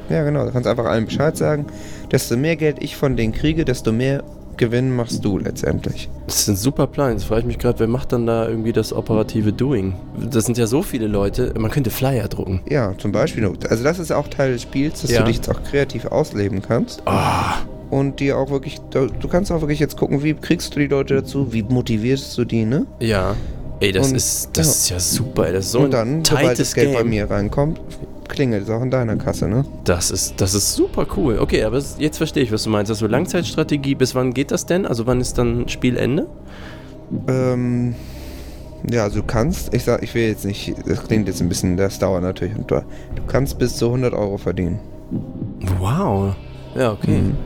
Ja, 0.08 0.24
genau. 0.24 0.44
Du 0.46 0.52
kannst 0.52 0.68
einfach 0.68 0.84
allen 0.86 1.06
Bescheid 1.06 1.36
sagen. 1.36 1.66
Desto 2.10 2.36
mehr 2.36 2.56
Geld 2.56 2.76
ich 2.80 2.96
von 2.96 3.16
denen 3.16 3.32
kriege, 3.32 3.64
desto 3.64 3.92
mehr 3.92 4.22
Gewinn 4.56 4.94
machst 4.96 5.22
du 5.24 5.36
letztendlich. 5.38 6.08
Das 6.26 6.40
ist 6.40 6.48
ein 6.48 6.56
super 6.56 6.86
Plan. 6.86 7.12
Jetzt 7.12 7.24
frage 7.24 7.40
ich 7.42 7.46
mich 7.46 7.58
gerade, 7.58 7.78
wer 7.78 7.88
macht 7.88 8.12
dann 8.12 8.26
da 8.26 8.48
irgendwie 8.48 8.72
das 8.72 8.92
operative 8.92 9.52
Doing? 9.52 9.94
Das 10.30 10.46
sind 10.46 10.56
ja 10.56 10.66
so 10.66 10.80
viele 10.82 11.08
Leute, 11.08 11.52
man 11.58 11.70
könnte 11.70 11.90
Flyer 11.90 12.26
drucken. 12.28 12.60
Ja, 12.68 12.94
zum 12.96 13.12
Beispiel. 13.12 13.46
Also 13.68 13.84
das 13.84 13.98
ist 13.98 14.12
auch 14.12 14.28
Teil 14.28 14.52
des 14.52 14.62
Spiels, 14.62 15.02
dass 15.02 15.10
Ja. 15.10 15.18
du 15.20 15.26
dich 15.26 15.36
jetzt 15.36 15.50
auch 15.50 15.62
kreativ 15.62 16.06
ausleben 16.06 16.62
kannst. 16.62 17.02
Ah, 17.04 17.56
Und 17.90 18.18
dir 18.18 18.38
auch 18.38 18.50
wirklich, 18.50 18.80
du 18.90 19.28
kannst 19.28 19.52
auch 19.52 19.60
wirklich 19.60 19.78
jetzt 19.78 19.96
gucken, 19.98 20.22
wie 20.22 20.32
kriegst 20.34 20.74
du 20.74 20.80
die 20.80 20.86
Leute 20.88 21.16
dazu, 21.16 21.52
wie 21.52 21.62
motivierst 21.62 22.36
du 22.38 22.44
die, 22.44 22.64
ne? 22.64 22.86
ja. 23.00 23.34
Ey, 23.78 23.92
das 23.92 24.08
Und- 24.08 24.14
ist, 24.16 24.48
das 24.54 24.88
ja. 24.88 24.96
ist 24.96 25.10
ja 25.12 25.18
super. 25.18 25.52
Das 25.52 25.66
ist 25.66 25.72
so 25.72 25.80
und 25.80 25.84
ein 25.86 25.90
dann, 25.90 26.24
sobald 26.24 26.44
tightes 26.46 26.58
das 26.70 26.74
Geld 26.74 26.88
Game. 26.92 26.96
bei 26.96 27.04
mir 27.04 27.28
reinkommt, 27.30 27.78
klingelt 28.28 28.64
es 28.64 28.70
auch 28.70 28.82
in 28.82 28.90
deiner 28.90 29.16
Kasse, 29.16 29.48
ne? 29.48 29.64
Das 29.84 30.10
ist, 30.10 30.40
das 30.40 30.54
ist 30.54 30.74
super 30.74 31.06
cool. 31.16 31.38
Okay, 31.38 31.64
aber 31.64 31.80
jetzt 31.98 32.18
verstehe 32.18 32.42
ich, 32.42 32.52
was 32.52 32.64
du 32.64 32.70
meinst. 32.70 32.90
Also 32.90 33.06
Langzeitstrategie, 33.06 33.94
bis 33.94 34.14
wann 34.14 34.32
geht 34.32 34.50
das 34.50 34.66
denn? 34.66 34.86
Also 34.86 35.06
wann 35.06 35.20
ist 35.20 35.38
dann 35.38 35.68
Spielende? 35.68 36.26
Ähm, 37.28 37.94
ja, 38.90 39.04
also 39.04 39.20
du 39.20 39.26
kannst, 39.26 39.72
ich 39.74 39.84
sag, 39.84 40.02
ich 40.02 40.14
will 40.14 40.28
jetzt 40.28 40.44
nicht, 40.44 40.74
das 40.86 41.04
klingt 41.04 41.28
jetzt 41.28 41.40
ein 41.40 41.48
bisschen, 41.48 41.76
das 41.76 41.98
dauert 41.98 42.22
natürlich, 42.22 42.56
und 42.56 42.70
du 42.70 42.82
kannst 43.26 43.58
bis 43.58 43.76
zu 43.76 43.86
100 43.86 44.12
Euro 44.14 44.38
verdienen. 44.38 44.78
Wow. 45.78 46.34
Ja, 46.74 46.92
okay. 46.92 47.18
Mhm. 47.18 47.36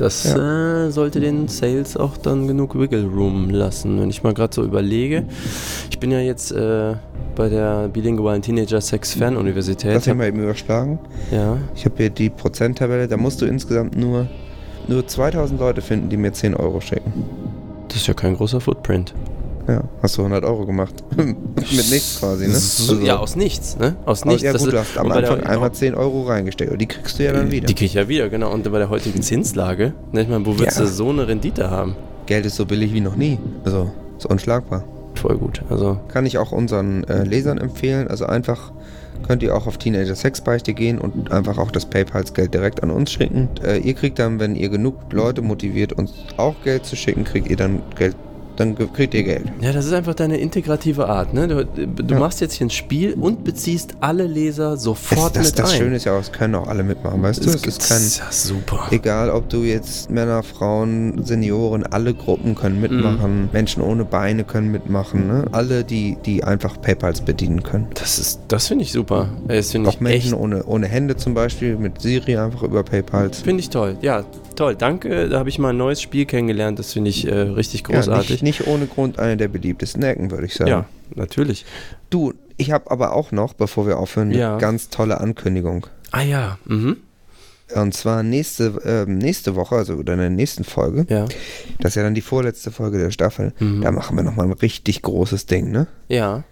Das 0.00 0.24
äh, 0.24 0.90
sollte 0.90 1.20
den 1.20 1.46
Sales 1.48 1.94
auch 1.94 2.16
dann 2.16 2.46
genug 2.46 2.78
Wiggle 2.78 3.04
Room 3.04 3.50
lassen. 3.50 4.00
Wenn 4.00 4.08
ich 4.08 4.22
mal 4.22 4.32
gerade 4.32 4.54
so 4.54 4.64
überlege, 4.64 5.24
ich 5.90 5.98
bin 5.98 6.10
ja 6.10 6.20
jetzt 6.20 6.52
äh, 6.52 6.94
bei 7.40 7.48
der 7.48 7.88
bilingualen 7.88 8.42
Teenager 8.42 8.82
Sex 8.82 9.14
Fernuniversität. 9.14 9.94
Lass 9.94 10.06
mich 10.06 10.14
mal 10.14 10.28
eben 10.28 10.42
überschlagen. 10.42 10.98
Ja, 11.30 11.56
Ich 11.74 11.86
habe 11.86 11.94
hier 11.96 12.10
die 12.10 12.28
Prozenttabelle, 12.28 13.08
da 13.08 13.16
musst 13.16 13.40
du 13.40 13.46
insgesamt 13.46 13.96
nur, 13.96 14.26
nur 14.88 15.06
2000 15.06 15.58
Leute 15.58 15.80
finden, 15.80 16.10
die 16.10 16.18
mir 16.18 16.34
10 16.34 16.54
Euro 16.54 16.82
schicken. 16.82 17.14
das 17.88 17.96
ist 17.96 18.06
ja 18.08 18.12
kein 18.12 18.36
großer 18.36 18.60
Footprint. 18.60 19.14
Ja, 19.66 19.84
hast 20.02 20.18
du 20.18 20.20
100 20.22 20.44
Euro 20.44 20.66
gemacht. 20.66 20.92
Mit 21.16 21.36
nichts 21.90 22.18
quasi, 22.20 22.46
ne? 22.46 22.52
So, 22.54 22.92
Also- 22.92 23.06
ja, 23.06 23.16
aus 23.16 23.36
nichts, 23.36 23.78
ne? 23.78 23.96
Aus 24.04 24.18
Aus, 24.20 24.24
nichts. 24.26 24.42
ja 24.42 24.52
Das 24.52 24.62
gut, 24.64 24.74
du 24.74 24.78
hast 24.78 24.98
am 24.98 25.10
Anfang 25.10 25.40
einmal 25.44 25.72
10 25.72 25.94
Euro 25.94 26.24
reingesteckt 26.24 26.70
und 26.70 26.78
die 26.78 26.86
kriegst 26.88 27.18
du 27.18 27.24
ja 27.24 27.32
dann 27.32 27.50
wieder. 27.50 27.66
Die 27.68 27.74
krieg 27.74 27.86
ich 27.86 27.94
ja 27.94 28.06
wieder, 28.06 28.28
genau. 28.28 28.52
Und 28.52 28.70
bei 28.70 28.78
der 28.78 28.90
heutigen 28.90 29.22
Zinslage, 29.22 29.94
ne, 30.12 30.20
ich 30.22 30.28
meine, 30.28 30.44
wo 30.44 30.58
willst 30.58 30.76
Ja. 30.78 30.84
du 30.84 30.90
so 30.90 31.08
eine 31.08 31.26
Rendite 31.26 31.70
haben? 31.70 31.96
Geld 32.26 32.44
ist 32.44 32.56
so 32.56 32.66
billig 32.66 32.92
wie 32.92 33.00
noch 33.00 33.16
nie. 33.16 33.38
Also, 33.64 33.90
ist 34.18 34.26
unschlagbar. 34.26 34.84
Voll 35.20 35.38
gut. 35.38 35.62
Also 35.70 35.98
Kann 36.08 36.26
ich 36.26 36.38
auch 36.38 36.52
unseren 36.52 37.04
äh, 37.04 37.24
Lesern 37.24 37.58
empfehlen. 37.58 38.08
Also 38.08 38.26
einfach 38.26 38.72
könnt 39.26 39.42
ihr 39.42 39.54
auch 39.54 39.66
auf 39.66 39.78
Teenager 39.78 40.14
Sexbeichte 40.14 40.74
gehen 40.74 40.98
und 40.98 41.30
einfach 41.30 41.58
auch 41.58 41.70
das 41.70 41.86
PayPal-Geld 41.86 42.54
direkt 42.54 42.82
an 42.82 42.90
uns 42.90 43.12
schicken. 43.12 43.48
Äh, 43.62 43.78
ihr 43.78 43.94
kriegt 43.94 44.18
dann, 44.18 44.40
wenn 44.40 44.56
ihr 44.56 44.68
genug 44.68 44.96
Leute 45.12 45.42
motiviert, 45.42 45.92
uns 45.92 46.12
auch 46.36 46.56
Geld 46.64 46.86
zu 46.86 46.96
schicken, 46.96 47.24
kriegt 47.24 47.48
ihr 47.48 47.56
dann 47.56 47.82
Geld. 47.96 48.16
Dann 48.60 48.76
kriegt 48.92 49.14
ihr 49.14 49.22
Geld. 49.22 49.44
Ja, 49.62 49.72
das 49.72 49.86
ist 49.86 49.94
einfach 49.94 50.12
deine 50.14 50.36
integrative 50.36 51.08
Art. 51.08 51.32
Ne? 51.32 51.48
Du, 51.48 51.64
du 51.64 52.14
Ja. 52.14 52.20
machst 52.20 52.42
jetzt 52.42 52.52
hier 52.54 52.66
ein 52.66 52.70
Spiel 52.70 53.14
und 53.14 53.42
beziehst 53.42 53.94
alle 54.00 54.26
Leser 54.26 54.72
Das, 54.72 54.82
sofort 54.82 55.34
das, 55.34 55.46
mit 55.46 55.58
das 55.58 55.72
ein. 55.72 55.78
Schöne 55.78 55.96
ist 55.96 56.04
ja 56.04 56.14
auch, 56.14 56.20
es 56.20 56.30
können 56.30 56.54
auch 56.54 56.66
alle 56.68 56.82
mitmachen, 56.82 57.22
weißt 57.22 57.42
du? 57.42 57.48
Es 57.48 57.64
ist 57.64 57.88
kein, 57.88 58.02
ja 58.02 58.30
super. 58.30 58.88
Egal, 58.90 59.30
ob 59.30 59.48
du 59.48 59.62
jetzt 59.62 60.10
Männer, 60.10 60.42
Frauen, 60.42 61.24
Senioren, 61.24 61.84
alle 61.86 62.12
Gruppen 62.12 62.54
können 62.54 62.82
mitmachen. 62.82 63.48
Menschen 63.50 63.82
ohne 63.82 64.04
Beine 64.04 64.44
können 64.44 64.70
mitmachen. 64.70 65.26
Ne? 65.26 65.44
Alle, 65.52 65.82
die, 65.82 66.18
die 66.26 66.44
einfach 66.44 66.78
PayPals 66.82 67.22
bedienen 67.22 67.62
können. 67.62 67.86
Das 67.94 68.18
ist, 68.18 68.40
das 68.48 68.66
finde 68.68 68.84
ich 68.84 68.92
super. 68.92 69.30
Das 69.48 69.70
finde 69.72 69.88
Auch 69.88 69.94
ich 69.94 70.00
Menschen 70.00 70.34
ohne, 70.34 70.64
ohne 70.64 70.86
Hände 70.86 71.16
zum 71.16 71.32
Beispiel, 71.32 71.76
mit 71.76 72.02
Siri 72.02 72.36
einfach 72.36 72.62
über 72.62 72.82
PayPals. 72.82 73.40
finde 73.40 73.60
ich 73.60 73.70
toll. 73.70 73.96
Ja, 74.02 74.22
toll. 74.60 74.76
Danke. 74.76 75.28
Da 75.28 75.38
habe 75.38 75.48
ich 75.48 75.58
mal 75.58 75.70
ein 75.70 75.76
neues 75.76 76.00
Spiel 76.00 76.26
kennengelernt. 76.26 76.78
Das 76.78 76.92
finde 76.92 77.10
ich 77.10 77.26
äh, 77.26 77.32
richtig 77.34 77.82
Ja, 77.88 77.96
großartig. 77.96 78.42
nicht, 78.42 78.60
nicht 78.60 78.66
ohne 78.68 78.86
Grund 78.86 79.18
eine 79.18 79.36
der 79.36 79.48
beliebtesten 79.48 80.02
Ecken, 80.02 80.30
würde 80.30 80.46
ich 80.46 80.54
sagen. 80.54 80.70
Ja, 80.70 80.84
natürlich. 81.14 81.64
Du, 82.10 82.34
ich 82.56 82.70
habe 82.70 82.90
aber 82.90 83.14
auch 83.14 83.32
noch, 83.32 83.54
bevor 83.54 83.86
wir 83.86 83.98
aufhören, 83.98 84.30
Ja. 84.30 84.52
eine 84.52 84.60
ganz 84.60 84.88
tolle 84.90 85.20
Ankündigung. 85.20 85.86
Ah 86.12 86.22
ja. 86.22 86.58
Mhm. 86.66 86.96
Und 87.74 87.94
zwar 87.94 88.22
nächste, 88.24 88.80
ähm, 88.84 89.18
nächste 89.18 89.54
Woche, 89.54 89.76
also 89.76 89.94
oder 89.94 90.14
in 90.14 90.18
der 90.18 90.30
nächsten 90.30 90.64
Folge, 90.64 91.06
Ja. 91.08 91.26
das 91.78 91.90
ist 91.92 91.94
ja 91.94 92.02
dann 92.02 92.14
die 92.14 92.20
vorletzte 92.20 92.72
Folge 92.72 92.98
der 92.98 93.12
Staffel, 93.12 93.52
Mhm. 93.60 93.82
da 93.82 93.92
machen 93.92 94.16
wir 94.16 94.24
nochmal 94.24 94.46
ein 94.46 94.52
richtig 94.52 95.02
großes 95.02 95.46
Ding, 95.46 95.70
ne? 95.70 95.86
Ja. 96.08 96.42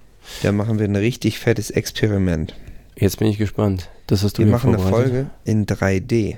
Da 0.43 0.53
machen 0.53 0.79
wir 0.79 0.85
ein 0.87 0.95
richtig 0.95 1.41
fettes 1.41 1.71
Experiment. 1.71 2.55
Jetzt 2.95 3.19
bin 3.19 3.27
ich 3.29 3.37
gespannt. 3.39 3.89
Das 4.07 4.23
hast 4.23 4.39
du 4.39 4.43
Wir 4.45 4.51
machen 4.51 4.75
eine. 4.75 4.83
Folge 4.83 5.27
in 5.45 5.67
3D. 5.67 6.37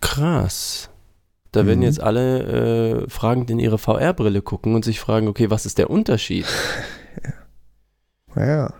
Krass. 0.00 0.90
Da 1.52 1.66
werden 1.66 1.78
Mhm. 1.80 1.84
jetzt 1.86 2.00
alle 2.00 3.04
äh, 3.04 3.10
fragend 3.10 3.50
in 3.50 3.58
ihre 3.58 3.78
VR-Brille 3.78 4.42
gucken 4.42 4.74
und 4.74 4.84
sich 4.84 5.00
fragen, 5.00 5.28
okay, 5.28 5.50
was 5.50 5.66
ist 5.66 5.78
der 5.78 5.90
Unterschied? 5.90 6.44
Naja, 8.34 8.72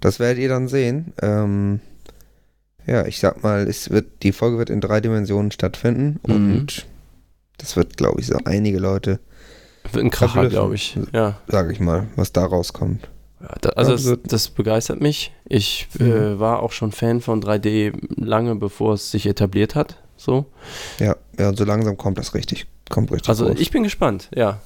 das 0.00 0.18
werdet 0.18 0.42
ihr 0.42 0.48
dann 0.48 0.68
sehen. 0.68 1.12
Ähm, 1.22 1.80
ja, 2.86 3.06
ich 3.06 3.18
sag 3.20 3.42
mal, 3.42 3.66
es 3.68 3.90
wird, 3.90 4.22
die 4.22 4.32
Folge 4.32 4.58
wird 4.58 4.70
in 4.70 4.80
drei 4.80 5.00
Dimensionen 5.00 5.50
stattfinden 5.52 6.18
Mhm. 6.26 6.34
und 6.34 6.86
das 7.58 7.76
wird, 7.76 7.96
glaube 7.96 8.20
ich, 8.20 8.26
so 8.26 8.38
einige 8.44 8.78
Leute, 8.78 9.20
Wird 9.92 10.04
ein 10.04 10.10
Kracher, 10.10 10.48
glaube 10.48 10.74
ich. 10.74 10.98
Ja. 11.12 11.38
sage 11.46 11.72
ich 11.72 11.80
mal, 11.80 12.08
was 12.16 12.32
da 12.32 12.44
rauskommt. 12.44 13.08
Ja, 13.40 13.54
da, 13.60 13.68
also 13.70 13.92
Ja, 13.92 14.16
das, 14.16 14.30
das 14.30 14.48
begeistert 14.48 15.00
mich. 15.00 15.32
Ich 15.46 15.88
Mhm. 15.98 16.06
äh, 16.12 16.40
war 16.40 16.62
auch 16.62 16.72
schon 16.72 16.92
Fan 16.92 17.20
von 17.22 17.40
3D 17.40 17.92
lange 18.16 18.56
bevor 18.56 18.94
es 18.94 19.10
sich 19.10 19.26
etabliert 19.26 19.74
hat. 19.74 20.02
So. 20.22 20.44
Ja, 20.98 21.16
ja, 21.38 21.48
und 21.48 21.56
so 21.56 21.64
langsam 21.64 21.96
kommt 21.96 22.18
das 22.18 22.34
richtig, 22.34 22.66
kommt 22.90 23.10
richtig 23.10 23.28
Also 23.30 23.46
groß. 23.46 23.58
ich 23.58 23.70
bin 23.70 23.82
gespannt, 23.84 24.28
ja. 24.34 24.60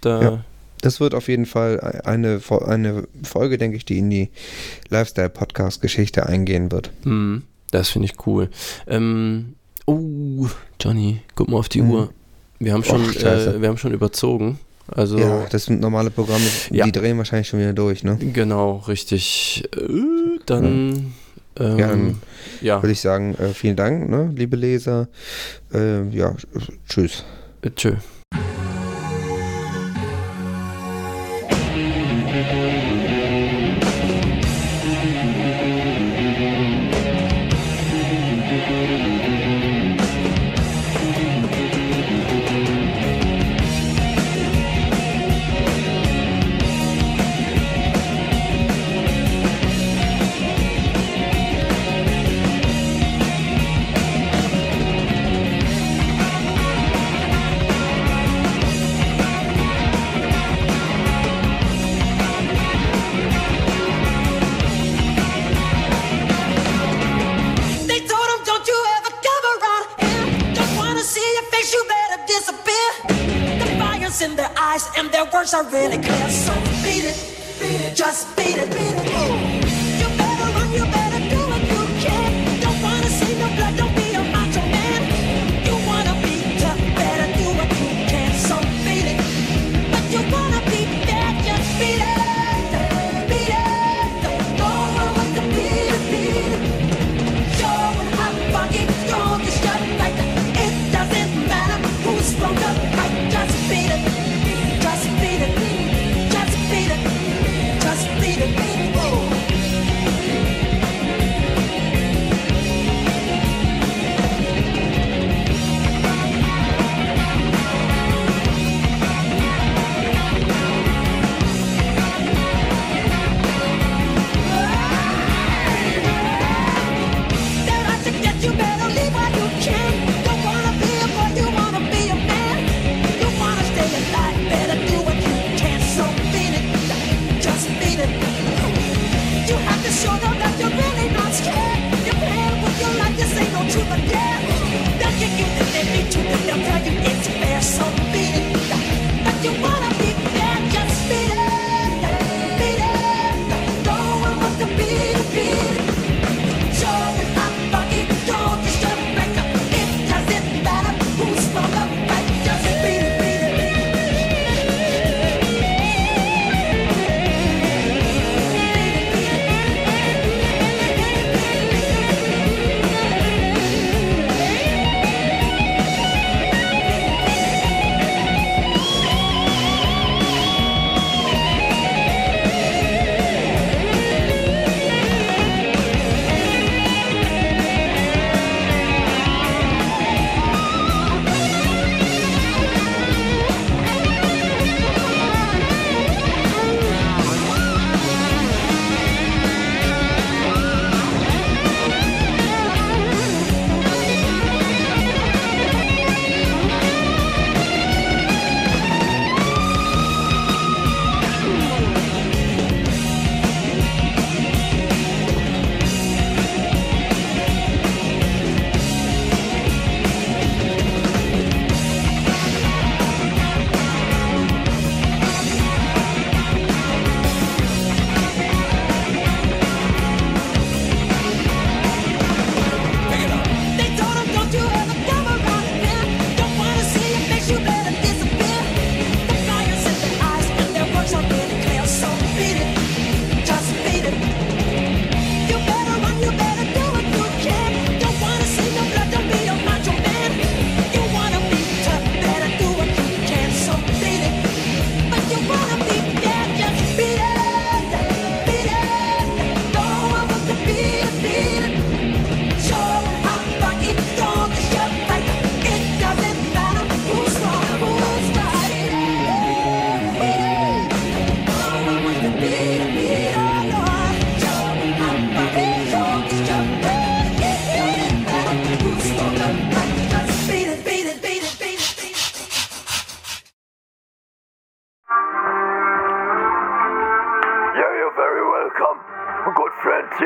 Da, 0.00 0.22
Ja. 0.22 0.44
Das 0.80 1.00
wird 1.00 1.14
auf 1.14 1.28
jeden 1.28 1.46
Fall 1.46 1.80
eine, 2.04 2.40
eine 2.66 3.06
Folge, 3.22 3.56
denke 3.56 3.76
ich, 3.76 3.84
die 3.86 3.98
in 3.98 4.10
die 4.10 4.30
Lifestyle-Podcast-Geschichte 4.90 6.26
eingehen 6.26 6.70
wird. 6.72 6.90
hm, 7.04 7.42
das 7.70 7.88
finde 7.90 8.06
ich 8.06 8.26
cool. 8.26 8.48
Ähm, 8.86 9.54
oh, 9.86 10.46
Johnny, 10.80 11.20
guck 11.34 11.48
mal 11.48 11.58
auf 11.58 11.68
die 11.68 11.82
Mhm. 11.82 11.90
Uhr. 11.90 12.10
Wir 12.58 12.72
haben 12.72 12.84
schon, 12.84 13.02
Och, 13.02 13.16
äh, 13.16 13.60
wir 13.60 13.68
haben 13.68 13.78
schon 13.78 13.92
überzogen. 13.92 14.58
Also 14.88 15.18
Ja, 15.18 15.46
das 15.50 15.64
sind 15.64 15.80
normale 15.80 16.10
Programme, 16.10 16.44
Ja. 16.70 16.84
die 16.84 16.92
drehen 16.92 17.16
wahrscheinlich 17.18 17.48
schon 17.48 17.60
wieder 17.60 17.72
durch, 17.72 18.04
ne? 18.04 18.16
genau, 18.18 18.84
richtig. 18.86 19.64
Äh, 19.74 20.38
dann 20.46 21.14
ähm, 21.58 21.78
Ja, 21.78 21.88
dann 21.88 22.22
ja, 22.60 22.82
Würde 22.82 22.92
ich 22.92 23.00
sagen, 23.00 23.34
äh, 23.36 23.48
vielen 23.54 23.76
Dank, 23.76 24.08
ne, 24.08 24.30
liebe 24.34 24.56
Leser. 24.56 25.08
Äh, 25.72 26.08
ja, 26.10 26.30
sch- 26.30 26.72
tschüss. 26.88 27.24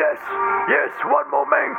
Yes, 0.08 0.20
yes, 0.68 0.90
one 1.04 1.28
more 1.30 1.46
Menk. 1.46 1.78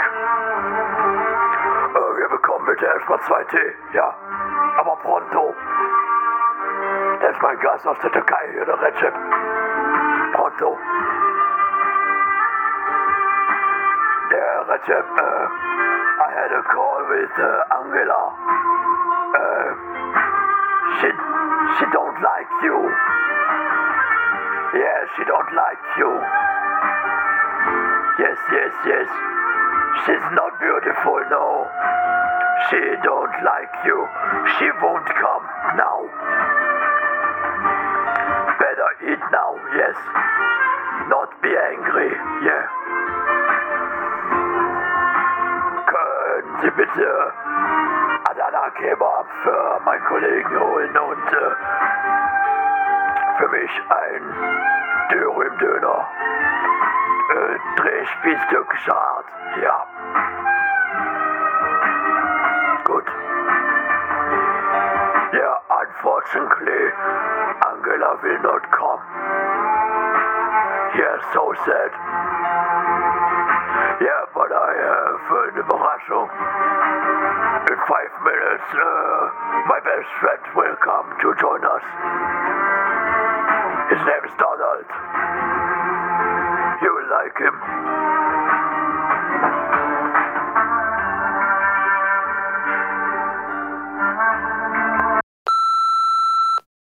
Äh, 1.95 2.17
wir 2.17 2.30
bekommen 2.30 2.65
bitte 2.65 2.86
erstmal 2.86 3.19
zwei 3.21 3.43
Tee, 3.45 3.75
ja? 3.93 4.13
Aber 4.77 4.95
pronto. 4.97 5.55
Ist 7.30 7.41
mein 7.41 7.59
Gast 7.59 7.88
aus 7.88 7.97
der 7.99 8.11
Türkei 8.11 8.49
hier, 8.51 8.65
der 8.65 8.82
Recep. 8.82 9.13
Pronto. 10.34 10.77
Der 14.32 14.69
Recep, 14.69 15.05
äh, 15.17 15.47
I 16.21 16.32
had 16.34 16.51
a 16.51 16.61
call 16.63 17.05
with 17.09 17.32
uh, 17.39 17.77
Angela. 17.80 18.34
Uh, 19.36 19.73
she, 20.99 21.09
she 21.77 21.86
don't 21.91 22.21
like 22.21 22.49
you. 22.63 22.77
Yeah, 24.73 25.05
she 25.15 25.23
don't 25.25 25.53
like 25.55 25.80
you. 25.97 26.59
Yes, 28.52 28.74
yes. 28.86 29.08
She's 30.06 30.26
not 30.34 30.58
beautiful, 30.60 31.22
no. 31.30 31.70
She 32.70 32.82
don't 33.06 33.36
like 33.45 33.74
you. 33.86 34.08
She 34.58 34.66
won't 34.82 35.06
come 35.06 35.45
now. 35.78 36.00
Better 38.58 38.89
eat 39.06 39.22
now, 39.32 39.54
yes. 39.78 39.97
Not 41.10 41.30
be 41.41 41.50
angry, 41.54 42.10
yeah. 42.41 42.66
Können 45.86 46.54
Sie 46.62 46.72
bitte 46.72 47.34
Adana 48.30 48.70
Kebab 48.78 49.28
für 49.43 49.80
meinen 49.86 50.06
Kollegen 50.06 50.60
holen 50.60 50.97
und 50.97 51.34
äh, 51.34 51.56
für 53.38 53.50
mich 53.50 53.72
ein 53.89 54.24
Dürüm-Döner. 55.12 56.08
Äh, 57.90 58.00
Drehspieß 58.00 58.48
türkischer 58.50 58.96
Art, 58.96 59.26
ja. 59.62 59.86
Gut. 62.84 63.06
Yeah, 65.34 65.56
unfortunately, 65.70 66.92
Angela 67.68 68.22
will 68.22 68.40
not 68.42 68.64
come. 68.72 69.02
Yeah, 70.96 71.18
so 71.34 71.54
sad. 71.66 71.92
Yeah, 74.02 74.26
but 74.34 74.52
I 74.52 74.72
have 74.86 75.32
an 75.48 75.56
Überraschung. 75.58 76.30
In 77.70 77.78
five 77.88 78.14
minutes, 78.24 78.70
uh, 78.74 79.30
my 79.68 79.80
best 79.82 80.10
friend 80.20 80.39